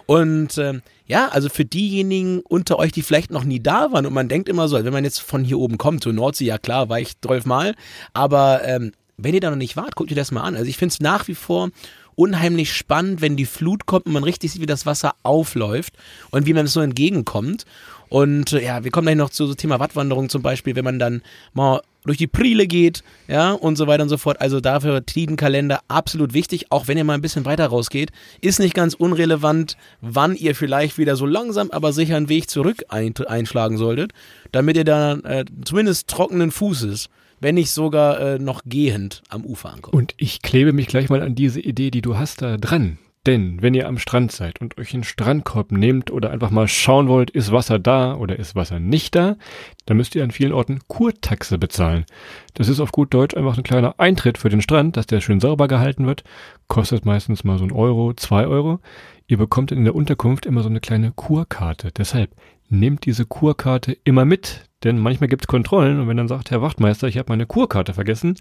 Und 0.06 0.58
äh, 0.58 0.80
ja, 1.06 1.28
also 1.28 1.48
für 1.48 1.64
diejenigen 1.64 2.40
unter 2.40 2.78
euch, 2.78 2.92
die 2.92 3.02
vielleicht 3.02 3.30
noch 3.30 3.44
nie 3.44 3.60
da 3.60 3.92
waren 3.92 4.06
und 4.06 4.12
man 4.12 4.28
denkt 4.28 4.48
immer 4.48 4.68
so, 4.68 4.82
wenn 4.82 4.92
man 4.92 5.04
jetzt 5.04 5.20
von 5.20 5.44
hier 5.44 5.58
oben 5.58 5.78
kommt, 5.78 6.02
zur 6.02 6.12
Nordsee, 6.12 6.46
ja 6.46 6.58
klar, 6.58 6.88
war 6.88 6.98
ich 6.98 7.20
zwölfmal, 7.20 7.74
aber 8.12 8.64
ähm, 8.64 8.92
wenn 9.16 9.34
ihr 9.34 9.40
da 9.40 9.50
noch 9.50 9.56
nicht 9.56 9.76
wart, 9.76 9.94
guckt 9.94 10.10
ihr 10.10 10.16
das 10.16 10.32
mal 10.32 10.42
an. 10.42 10.56
Also 10.56 10.68
ich 10.68 10.76
finde 10.76 10.92
es 10.94 11.00
nach 11.00 11.28
wie 11.28 11.34
vor 11.34 11.70
unheimlich 12.14 12.72
spannend, 12.72 13.20
wenn 13.20 13.36
die 13.36 13.46
Flut 13.46 13.86
kommt 13.86 14.06
und 14.06 14.12
man 14.12 14.24
richtig 14.24 14.52
sieht, 14.52 14.62
wie 14.62 14.66
das 14.66 14.86
Wasser 14.86 15.14
aufläuft 15.22 15.94
und 16.30 16.46
wie 16.46 16.52
man 16.52 16.66
es 16.66 16.72
so 16.72 16.80
entgegenkommt. 16.80 17.64
Und 18.08 18.52
äh, 18.52 18.62
ja, 18.62 18.84
wir 18.84 18.90
kommen 18.90 19.06
gleich 19.06 19.16
noch 19.16 19.30
zu 19.30 19.46
so 19.46 19.54
Thema 19.54 19.80
Wattwanderung 19.80 20.28
zum 20.28 20.42
Beispiel, 20.42 20.76
wenn 20.76 20.84
man 20.84 20.98
dann 20.98 21.22
mal 21.54 21.80
durch 22.04 22.18
die 22.18 22.26
Priele 22.26 22.66
geht, 22.66 23.04
ja, 23.28 23.52
und 23.52 23.76
so 23.76 23.86
weiter 23.86 24.02
und 24.02 24.08
so 24.08 24.18
fort. 24.18 24.40
Also 24.40 24.60
dafür 24.60 25.06
Tidenkalender 25.06 25.80
absolut 25.88 26.34
wichtig, 26.34 26.66
auch 26.70 26.88
wenn 26.88 26.98
ihr 26.98 27.04
mal 27.04 27.14
ein 27.14 27.22
bisschen 27.22 27.44
weiter 27.44 27.66
rausgeht. 27.68 28.10
Ist 28.40 28.58
nicht 28.58 28.74
ganz 28.74 28.94
unrelevant, 28.94 29.76
wann 30.00 30.34
ihr 30.34 30.54
vielleicht 30.54 30.98
wieder 30.98 31.16
so 31.16 31.26
langsam, 31.26 31.70
aber 31.70 31.92
sicher 31.92 32.16
einen 32.16 32.28
Weg 32.28 32.50
zurück 32.50 32.84
einschlagen 32.88 33.78
solltet, 33.78 34.12
damit 34.50 34.76
ihr 34.76 34.84
dann 34.84 35.24
äh, 35.24 35.44
zumindest 35.64 36.08
trockenen 36.08 36.50
Fußes 36.50 37.08
wenn 37.42 37.56
nicht 37.56 37.70
sogar 37.70 38.20
äh, 38.20 38.38
noch 38.38 38.62
gehend 38.64 39.22
am 39.28 39.44
Ufer 39.44 39.72
ankommt. 39.72 39.94
Und 39.94 40.14
ich 40.16 40.42
klebe 40.42 40.72
mich 40.72 40.86
gleich 40.86 41.10
mal 41.10 41.22
an 41.22 41.34
diese 41.34 41.60
Idee, 41.60 41.90
die 41.90 42.02
du 42.02 42.16
hast, 42.16 42.40
da 42.40 42.56
dran. 42.56 42.98
Denn 43.24 43.62
wenn 43.62 43.74
ihr 43.74 43.86
am 43.86 43.98
Strand 43.98 44.32
seid 44.32 44.60
und 44.60 44.78
euch 44.78 44.94
einen 44.94 45.04
Strandkorb 45.04 45.70
nehmt 45.70 46.10
oder 46.10 46.30
einfach 46.30 46.50
mal 46.50 46.66
schauen 46.66 47.06
wollt, 47.06 47.30
ist 47.30 47.52
Wasser 47.52 47.78
da 47.78 48.16
oder 48.16 48.36
ist 48.36 48.56
Wasser 48.56 48.80
nicht 48.80 49.14
da, 49.14 49.36
dann 49.86 49.96
müsst 49.96 50.16
ihr 50.16 50.24
an 50.24 50.32
vielen 50.32 50.52
Orten 50.52 50.80
Kurtaxe 50.88 51.56
bezahlen. 51.56 52.04
Das 52.54 52.68
ist 52.68 52.80
auf 52.80 52.90
gut 52.90 53.14
Deutsch 53.14 53.36
einfach 53.36 53.56
ein 53.56 53.62
kleiner 53.62 53.94
Eintritt 53.98 54.38
für 54.38 54.48
den 54.48 54.60
Strand, 54.60 54.96
dass 54.96 55.06
der 55.06 55.20
schön 55.20 55.38
sauber 55.38 55.68
gehalten 55.68 56.04
wird. 56.06 56.24
Kostet 56.66 57.04
meistens 57.04 57.44
mal 57.44 57.58
so 57.58 57.64
ein 57.64 57.70
Euro, 57.70 58.12
zwei 58.14 58.46
Euro. 58.46 58.80
Ihr 59.28 59.38
bekommt 59.38 59.70
in 59.70 59.84
der 59.84 59.94
Unterkunft 59.94 60.44
immer 60.44 60.62
so 60.62 60.68
eine 60.68 60.80
kleine 60.80 61.12
Kurkarte. 61.12 61.92
Deshalb 61.96 62.34
nehmt 62.72 63.04
diese 63.06 63.26
Kurkarte 63.26 63.96
immer 64.04 64.24
mit, 64.24 64.68
denn 64.82 64.98
manchmal 64.98 65.28
gibt 65.28 65.44
es 65.44 65.46
Kontrollen 65.46 66.00
und 66.00 66.08
wenn 66.08 66.16
dann 66.16 66.28
sagt 66.28 66.50
Herr 66.50 66.62
Wachtmeister, 66.62 67.06
ich 67.06 67.18
habe 67.18 67.30
meine 67.30 67.46
Kurkarte 67.46 67.94
vergessen, 67.94 68.36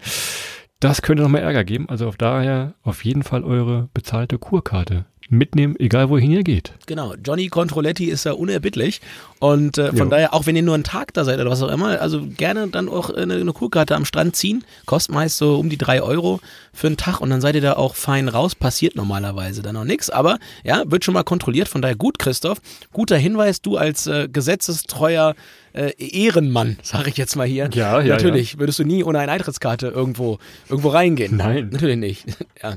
das 0.80 1.02
könnte 1.02 1.22
nochmal 1.22 1.42
Ärger 1.42 1.62
geben. 1.62 1.88
Also 1.88 2.08
auf 2.08 2.16
daher 2.16 2.74
auf 2.82 3.04
jeden 3.04 3.22
Fall 3.22 3.44
eure 3.44 3.88
bezahlte 3.94 4.38
Kurkarte 4.38 5.04
mitnehmen, 5.28 5.76
egal 5.78 6.10
wohin 6.10 6.30
ihr 6.30 6.42
geht. 6.42 6.72
Genau, 6.86 7.14
Johnny 7.24 7.48
Controletti 7.48 8.06
ist 8.06 8.24
ja 8.24 8.32
unerbittlich 8.32 9.00
und 9.38 9.78
äh, 9.78 9.88
von 9.88 9.98
Jo. 9.98 10.04
daher, 10.06 10.34
auch 10.34 10.46
wenn 10.46 10.56
ihr 10.56 10.62
nur 10.62 10.74
einen 10.74 10.84
Tag 10.84 11.14
da 11.14 11.24
seid 11.24 11.40
oder 11.40 11.50
was 11.50 11.62
auch 11.62 11.70
immer, 11.70 12.00
also 12.00 12.26
gerne 12.26 12.68
dann 12.68 12.88
auch 12.88 13.10
eine, 13.10 13.34
eine 13.34 13.52
Kurkarte 13.52 13.96
am 13.96 14.04
Strand 14.04 14.36
ziehen, 14.36 14.64
kostet 14.86 15.14
meist 15.14 15.38
so 15.38 15.58
um 15.58 15.68
die 15.68 15.78
drei 15.78 16.02
Euro 16.02 16.40
für 16.72 16.86
einen 16.86 16.96
Tag 16.96 17.20
und 17.20 17.30
dann 17.30 17.40
seid 17.40 17.54
ihr 17.54 17.60
da 17.60 17.74
auch 17.74 17.94
fein 17.94 18.28
raus, 18.28 18.54
passiert 18.54 18.96
normalerweise 18.96 19.62
dann 19.62 19.74
noch 19.74 19.84
nichts, 19.84 20.10
aber 20.10 20.38
ja, 20.64 20.82
wird 20.86 21.04
schon 21.04 21.14
mal 21.14 21.24
kontrolliert, 21.24 21.68
von 21.68 21.82
daher 21.82 21.96
gut, 21.96 22.18
Christoph, 22.18 22.58
guter 22.92 23.16
Hinweis, 23.16 23.62
du 23.62 23.76
als 23.76 24.06
äh, 24.06 24.28
gesetzestreuer 24.30 25.34
äh, 25.72 25.92
Ehrenmann, 25.98 26.78
sage 26.82 27.10
ich 27.10 27.16
jetzt 27.16 27.36
mal 27.36 27.46
hier. 27.46 27.70
Ja, 27.72 28.00
ja, 28.00 28.14
Natürlich, 28.14 28.58
würdest 28.58 28.78
du 28.78 28.84
nie 28.84 29.04
ohne 29.04 29.18
eine 29.18 29.32
Eintrittskarte 29.32 29.88
irgendwo, 29.88 30.38
irgendwo 30.68 30.88
reingehen. 30.90 31.36
Nein. 31.36 31.70
Natürlich 31.72 31.96
nicht. 31.96 32.26
ja. 32.62 32.76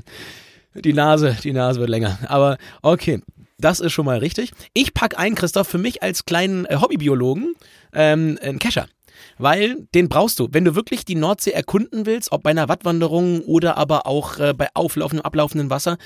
Die 0.84 0.92
Nase, 0.92 1.36
die 1.42 1.52
Nase 1.52 1.80
wird 1.80 1.90
länger. 1.90 2.18
Aber 2.28 2.58
okay, 2.82 3.20
das 3.58 3.80
ist 3.80 3.92
schon 3.92 4.06
mal 4.06 4.18
richtig. 4.18 4.52
Ich 4.74 4.94
pack 4.94 5.18
ein, 5.18 5.34
Christoph, 5.34 5.68
für 5.68 5.78
mich 5.78 6.02
als 6.02 6.26
kleinen 6.26 6.66
äh, 6.66 6.76
Hobbybiologen 6.80 7.54
ähm, 7.92 8.38
einen 8.42 8.58
Kescher. 8.58 8.86
Weil 9.38 9.86
den 9.94 10.08
brauchst 10.08 10.38
du, 10.38 10.48
wenn 10.52 10.64
du 10.64 10.74
wirklich 10.74 11.04
die 11.04 11.14
Nordsee 11.14 11.50
erkunden 11.50 12.06
willst, 12.06 12.32
ob 12.32 12.42
bei 12.42 12.50
einer 12.50 12.68
Wattwanderung 12.68 13.40
oder 13.42 13.76
aber 13.76 14.06
auch 14.06 14.38
äh, 14.38 14.54
bei 14.54 14.68
auflaufendem, 14.74 15.24
ablaufendem 15.24 15.70
Wasser. 15.70 15.98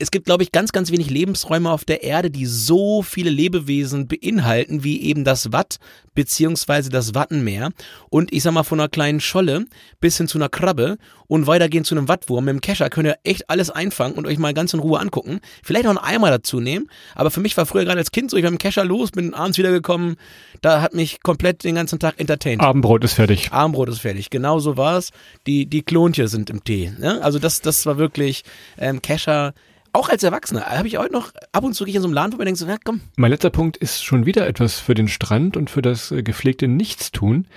Es 0.00 0.12
gibt, 0.12 0.26
glaube 0.26 0.44
ich, 0.44 0.52
ganz, 0.52 0.70
ganz 0.70 0.92
wenig 0.92 1.10
Lebensräume 1.10 1.72
auf 1.72 1.84
der 1.84 2.04
Erde, 2.04 2.30
die 2.30 2.46
so 2.46 3.02
viele 3.02 3.30
Lebewesen 3.30 4.06
beinhalten, 4.06 4.84
wie 4.84 5.02
eben 5.02 5.24
das 5.24 5.50
Watt 5.50 5.78
beziehungsweise 6.14 6.88
das 6.88 7.16
Wattenmeer. 7.16 7.70
Und 8.08 8.32
ich 8.32 8.44
sag 8.44 8.52
mal, 8.52 8.62
von 8.62 8.78
einer 8.78 8.88
kleinen 8.88 9.18
Scholle 9.18 9.66
bis 10.00 10.16
hin 10.16 10.28
zu 10.28 10.38
einer 10.38 10.48
Krabbe 10.48 10.98
und 11.26 11.48
weitergehend 11.48 11.84
zu 11.84 11.96
einem 11.96 12.06
Wattwurm. 12.06 12.44
Mit 12.44 12.54
dem 12.54 12.60
Kescher 12.60 12.90
könnt 12.90 13.08
ihr 13.08 13.16
echt 13.24 13.50
alles 13.50 13.70
einfangen 13.70 14.16
und 14.16 14.24
euch 14.24 14.38
mal 14.38 14.54
ganz 14.54 14.72
in 14.72 14.78
Ruhe 14.78 15.00
angucken. 15.00 15.40
Vielleicht 15.64 15.84
noch 15.84 15.90
einen 15.90 15.98
Eimer 15.98 16.30
dazu 16.30 16.60
nehmen. 16.60 16.88
Aber 17.16 17.32
für 17.32 17.40
mich 17.40 17.56
war 17.56 17.66
früher 17.66 17.84
gerade 17.84 17.98
als 17.98 18.12
Kind 18.12 18.30
so, 18.30 18.36
ich 18.36 18.44
war 18.44 18.52
mit 18.52 18.60
dem 18.60 18.62
Kescher 18.62 18.84
los, 18.84 19.10
bin 19.10 19.34
abends 19.34 19.58
wiedergekommen. 19.58 20.14
Da 20.60 20.80
hat 20.80 20.94
mich 20.94 21.24
komplett 21.24 21.64
den 21.64 21.74
ganzen 21.74 21.98
Tag 21.98 22.20
entertained. 22.20 22.62
Abendbrot 22.62 23.02
ist 23.02 23.14
fertig. 23.14 23.50
Armbrot 23.50 23.88
ist 23.88 24.00
fertig. 24.00 24.30
Genau 24.30 24.60
so 24.60 24.76
war 24.76 24.96
es. 24.96 25.10
Die, 25.48 25.66
die 25.66 25.82
Klontje 25.82 26.28
sind 26.28 26.50
im 26.50 26.62
Tee. 26.62 26.92
Ne? 26.98 27.20
Also 27.20 27.40
das, 27.40 27.62
das 27.62 27.84
war 27.84 27.98
wirklich 27.98 28.44
ähm, 28.78 29.02
Kescher. 29.02 29.54
Auch 29.98 30.08
als 30.08 30.22
Erwachsener 30.22 30.64
habe 30.64 30.86
ich 30.86 30.96
heute 30.96 31.12
noch 31.12 31.32
ab 31.50 31.64
und 31.64 31.74
zu 31.74 31.82
gehe 31.82 31.90
ich 31.90 31.96
in 31.96 32.02
so 32.02 32.06
einem 32.06 32.14
Laden, 32.14 32.32
wo 32.32 32.36
man 32.36 32.44
denkt 32.44 32.60
so, 32.60 32.66
na 32.66 32.76
komm, 32.84 33.00
Mein 33.16 33.32
letzter 33.32 33.50
Punkt 33.50 33.76
ist 33.76 34.04
schon 34.04 34.26
wieder 34.26 34.46
etwas 34.46 34.78
für 34.78 34.94
den 34.94 35.08
Strand 35.08 35.56
und 35.56 35.70
für 35.70 35.82
das 35.82 36.12
äh, 36.12 36.22
gepflegte 36.22 36.68
Nichtstun. 36.68 37.48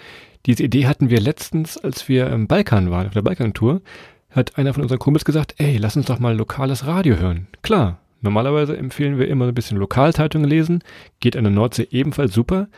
Diese 0.47 0.63
Idee 0.63 0.87
hatten 0.87 1.11
wir 1.11 1.19
letztens, 1.19 1.77
als 1.77 2.09
wir 2.09 2.25
im 2.31 2.47
Balkan 2.47 2.89
waren, 2.89 3.05
auf 3.05 3.13
der 3.13 3.21
Balkantour, 3.21 3.81
hat 4.31 4.57
einer 4.57 4.73
von 4.73 4.81
unseren 4.81 4.97
Kumpels 4.97 5.23
gesagt, 5.23 5.53
ey, 5.59 5.77
lass 5.77 5.95
uns 5.95 6.07
doch 6.07 6.17
mal 6.17 6.35
lokales 6.35 6.87
Radio 6.87 7.17
hören. 7.17 7.45
Klar, 7.61 7.99
normalerweise 8.21 8.75
empfehlen 8.75 9.19
wir 9.19 9.27
immer 9.27 9.45
ein 9.45 9.53
bisschen 9.53 9.77
Lokalzeitungen 9.77 10.49
lesen, 10.49 10.83
geht 11.19 11.37
an 11.37 11.43
der 11.43 11.53
Nordsee 11.53 11.89
ebenfalls 11.91 12.33
super, 12.33 12.69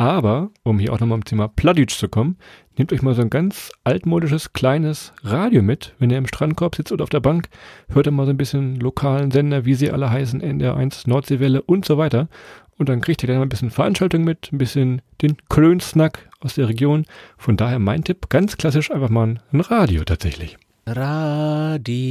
aber, 0.00 0.50
um 0.62 0.78
hier 0.78 0.94
auch 0.94 1.00
nochmal 1.00 1.16
am 1.16 1.24
Thema 1.24 1.46
Plattdeutsch 1.46 1.98
zu 1.98 2.08
kommen, 2.08 2.38
nehmt 2.78 2.90
euch 2.90 3.02
mal 3.02 3.12
so 3.14 3.20
ein 3.20 3.28
ganz 3.28 3.70
altmodisches, 3.84 4.54
kleines 4.54 5.12
Radio 5.22 5.60
mit, 5.60 5.94
wenn 5.98 6.08
ihr 6.08 6.16
im 6.16 6.26
Strandkorb 6.26 6.74
sitzt 6.74 6.90
oder 6.90 7.02
auf 7.02 7.10
der 7.10 7.20
Bank, 7.20 7.50
hört 7.90 8.06
ihr 8.06 8.10
mal 8.10 8.24
so 8.24 8.30
ein 8.30 8.38
bisschen 8.38 8.76
lokalen 8.76 9.30
Sender, 9.30 9.66
wie 9.66 9.74
sie 9.74 9.90
alle 9.90 10.10
heißen, 10.10 10.40
NDR1, 10.40 11.06
Nordseewelle 11.06 11.60
und 11.60 11.84
so 11.84 11.98
weiter. 11.98 12.28
Und 12.78 12.88
dann 12.88 13.02
kriegt 13.02 13.22
ihr 13.22 13.26
dann 13.26 13.36
mal 13.36 13.42
ein 13.42 13.50
bisschen 13.50 13.70
Veranstaltung 13.70 14.24
mit, 14.24 14.50
ein 14.50 14.58
bisschen 14.58 15.02
den 15.20 15.36
Klönsnack 15.50 16.30
aus 16.40 16.54
der 16.54 16.70
Region. 16.70 17.04
Von 17.36 17.58
daher 17.58 17.78
mein 17.78 18.02
Tipp, 18.02 18.30
ganz 18.30 18.56
klassisch 18.56 18.90
einfach 18.90 19.10
mal 19.10 19.38
ein 19.52 19.60
Radio 19.60 20.02
tatsächlich. 20.04 20.56
Radio, 20.86 22.08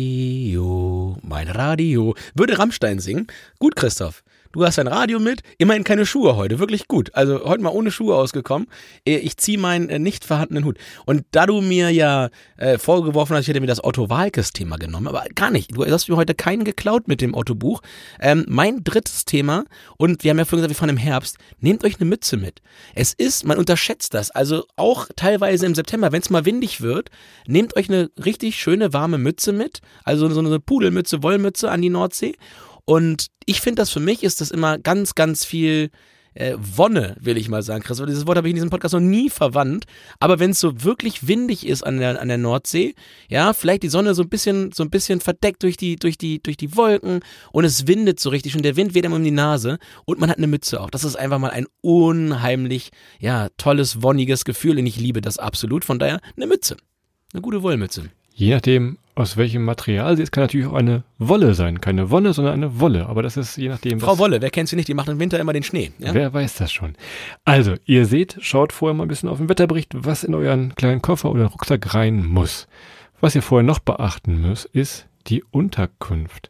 mein 1.24 1.48
Radio. 1.48 2.14
Würde 2.36 2.60
Rammstein 2.60 3.00
singen? 3.00 3.26
Gut, 3.58 3.76
Christoph. 3.76 4.24
Du 4.52 4.66
hast 4.66 4.80
dein 4.80 4.88
Radio 4.88 5.20
mit, 5.20 5.44
immerhin 5.60 5.84
keine 5.84 6.08
Schuhe 6.08 6.36
heute, 6.36 6.58
wirklich 6.58 6.88
gut. 6.88 7.14
Also 7.14 7.46
heute 7.46 7.62
mal 7.62 7.70
ohne 7.70 7.92
Schuhe 7.92 8.16
ausgekommen. 8.16 8.68
Äh, 9.06 9.18
Ich 9.18 9.38
ziehe 9.38 9.60
meinen 9.60 9.90
äh, 9.90 10.00
nicht 10.00 10.26
vorhandenen 10.26 10.66
Hut. 10.66 10.80
Und 11.06 11.26
da 11.30 11.46
du 11.46 11.62
mir 11.62 11.92
ja 11.92 12.30
äh, 12.58 12.80
vorgeworfen 12.80 13.36
hast, 13.36 13.44
ich 13.44 13.50
hätte 13.50 13.62
mir 13.62 13.68
das 13.68 13.84
Otto 13.84 14.10
Walkes-Thema 14.10 14.78
genommen, 14.78 15.08
aber 15.08 15.26
gar 15.36 15.52
nicht. 15.52 15.78
Du 15.78 15.86
hast 15.86 16.10
mir 16.10 16.16
heute 16.16 16.34
keinen 16.34 16.64
geklaut 16.64 17.08
mit 17.08 17.22
dem 17.22 17.36
Otto-Buch. 17.36 17.82
Ähm, 18.20 18.44
mein 18.50 18.84
drittes 18.84 19.24
Thema, 19.24 19.66
und 19.98 20.24
wir 20.24 20.32
haben 20.32 20.40
ja 20.40 20.46
vorhin 20.46 20.64
gesagt, 20.64 20.72
wir 20.72 20.80
fahren 20.80 20.90
im 20.90 20.98
Herbst, 20.98 21.38
nehmt 21.60 21.84
euch 21.84 21.98
eine 22.00 22.10
Mütze 22.10 22.36
mit. 22.36 22.64
Es 22.96 23.14
ist, 23.14 23.46
man 23.46 23.60
unterschätzt 23.60 24.16
das, 24.16 24.32
also 24.32 24.66
auch 24.78 25.10
teilweise 25.16 25.68
im 25.68 25.76
September, 25.76 26.12
wenn 26.12 26.22
es 26.22 26.32
mal 26.32 26.46
windig 26.46 26.82
wird, 26.82 27.12
nehmt 27.46 27.76
euch 27.76 27.88
eine 27.88 28.10
richtig 28.26 28.56
schöne 28.56 28.94
warme 28.94 29.20
Mütze 29.20 29.54
mit, 29.54 29.82
also 30.04 30.28
so 30.28 30.40
eine 30.40 30.60
Pudelmütze, 30.60 31.22
Wollmütze 31.22 31.70
an 31.70 31.84
die 31.84 31.92
Nordsee. 31.92 32.34
Und 32.90 33.28
ich 33.46 33.62
finde 33.62 33.84
das 33.84 33.92
für 33.92 34.00
mich 34.00 34.24
ist 34.24 34.42
das 34.42 34.50
immer 34.50 34.80
ganz, 34.80 35.14
ganz 35.14 35.46
viel 35.46 35.92
äh, 36.34 36.56
Wonne, 36.58 37.16
will 37.20 37.38
ich 37.38 37.48
mal 37.48 37.62
sagen, 37.62 37.84
Chris. 37.84 38.02
Dieses 38.04 38.26
Wort 38.26 38.38
habe 38.38 38.48
ich 38.48 38.50
in 38.50 38.56
diesem 38.56 38.72
Podcast 38.72 38.96
noch 38.96 39.00
nie 39.00 39.30
verwandt. 39.30 39.86
Aber 40.20 40.40
wenn 40.40 40.50
es 40.50 40.60
so 40.60 40.84
wirklich 40.84 41.28
windig 41.28 41.68
ist 41.68 41.84
an 41.84 42.00
der, 42.00 42.20
an 42.20 42.30
der 42.30 42.40
Nordsee, 42.40 42.96
ja, 43.28 43.54
vielleicht 43.54 43.84
die 43.84 43.90
Sonne 43.90 44.16
so 44.16 44.24
ein 44.24 44.30
bisschen, 44.30 44.72
so 44.72 44.82
ein 44.82 44.90
bisschen 44.90 45.22
verdeckt 45.22 45.62
durch 45.62 45.78
die, 45.78 45.98
durch 45.98 46.18
die, 46.18 46.42
durch 46.42 46.58
die 46.58 46.76
Wolken 46.76 47.20
und 47.52 47.64
es 47.64 47.86
windet 47.86 48.20
so 48.20 48.32
richtig 48.32 48.56
und 48.56 48.66
der 48.66 48.76
Wind 48.76 48.96
weht 48.96 49.06
einem 49.06 49.14
um 49.14 49.24
die 49.24 49.30
Nase 49.30 49.78
und 50.06 50.20
man 50.20 50.32
hat 50.32 50.38
eine 50.38 50.48
Mütze 50.48 50.82
auf. 50.82 50.90
Das 50.90 51.04
ist 51.04 51.16
einfach 51.16 51.38
mal 51.38 51.52
ein 51.52 51.68
unheimlich, 51.82 52.90
ja, 53.20 53.50
tolles, 53.58 54.02
wonniges 54.02 54.46
Gefühl 54.46 54.80
und 54.80 54.88
ich 54.88 54.98
liebe 54.98 55.22
das 55.22 55.38
absolut. 55.38 55.86
Von 55.86 56.00
daher 56.00 56.22
eine 56.36 56.48
Mütze. 56.48 56.76
Eine 57.34 57.44
gute 57.44 57.62
Wollmütze. 57.62 58.10
Je 58.34 58.52
nachdem, 58.56 58.98
aus 59.20 59.36
welchem 59.36 59.66
Material 59.66 60.16
sie 60.16 60.24
ist, 60.24 60.32
kann 60.32 60.44
natürlich 60.44 60.68
auch 60.68 60.74
eine 60.74 61.04
Wolle 61.18 61.54
sein. 61.54 61.82
Keine 61.82 62.10
Wonne, 62.10 62.32
sondern 62.34 62.54
eine 62.54 62.80
Wolle. 62.80 63.08
Aber 63.08 63.22
das 63.22 63.36
ist 63.36 63.58
je 63.58 63.68
nachdem, 63.68 64.00
Frau 64.00 64.18
Wolle, 64.18 64.42
wer 64.42 64.50
kennt 64.50 64.70
sie 64.70 64.78
nicht? 64.78 64.88
Die 64.88 64.94
macht 64.94 65.10
im 65.10 65.20
Winter 65.20 65.40
immer 65.40 65.52
den 65.52 65.64
Schnee. 65.64 65.92
Ja? 66.00 66.14
Wer 66.14 66.34
weiß 66.34 66.56
das 66.56 66.72
schon. 66.72 66.96
Also, 67.44 67.76
ihr 67.86 68.06
seht, 68.06 68.38
schaut 68.40 68.72
vorher 68.72 68.96
mal 68.96 69.04
ein 69.04 69.10
bisschen 69.10 69.28
auf 69.28 69.38
den 69.38 69.50
Wetterbericht, 69.50 69.92
was 69.94 70.24
in 70.24 70.34
euren 70.34 70.74
kleinen 70.76 71.02
Koffer 71.02 71.32
oder 71.32 71.48
Rucksack 71.48 71.94
rein 71.94 72.26
muss. 72.26 72.68
Was 73.20 73.36
ihr 73.36 73.42
vorher 73.42 73.66
noch 73.66 73.80
beachten 73.80 74.42
müsst, 74.42 74.66
ist 74.66 75.08
die 75.28 75.44
Unterkunft. 75.52 76.50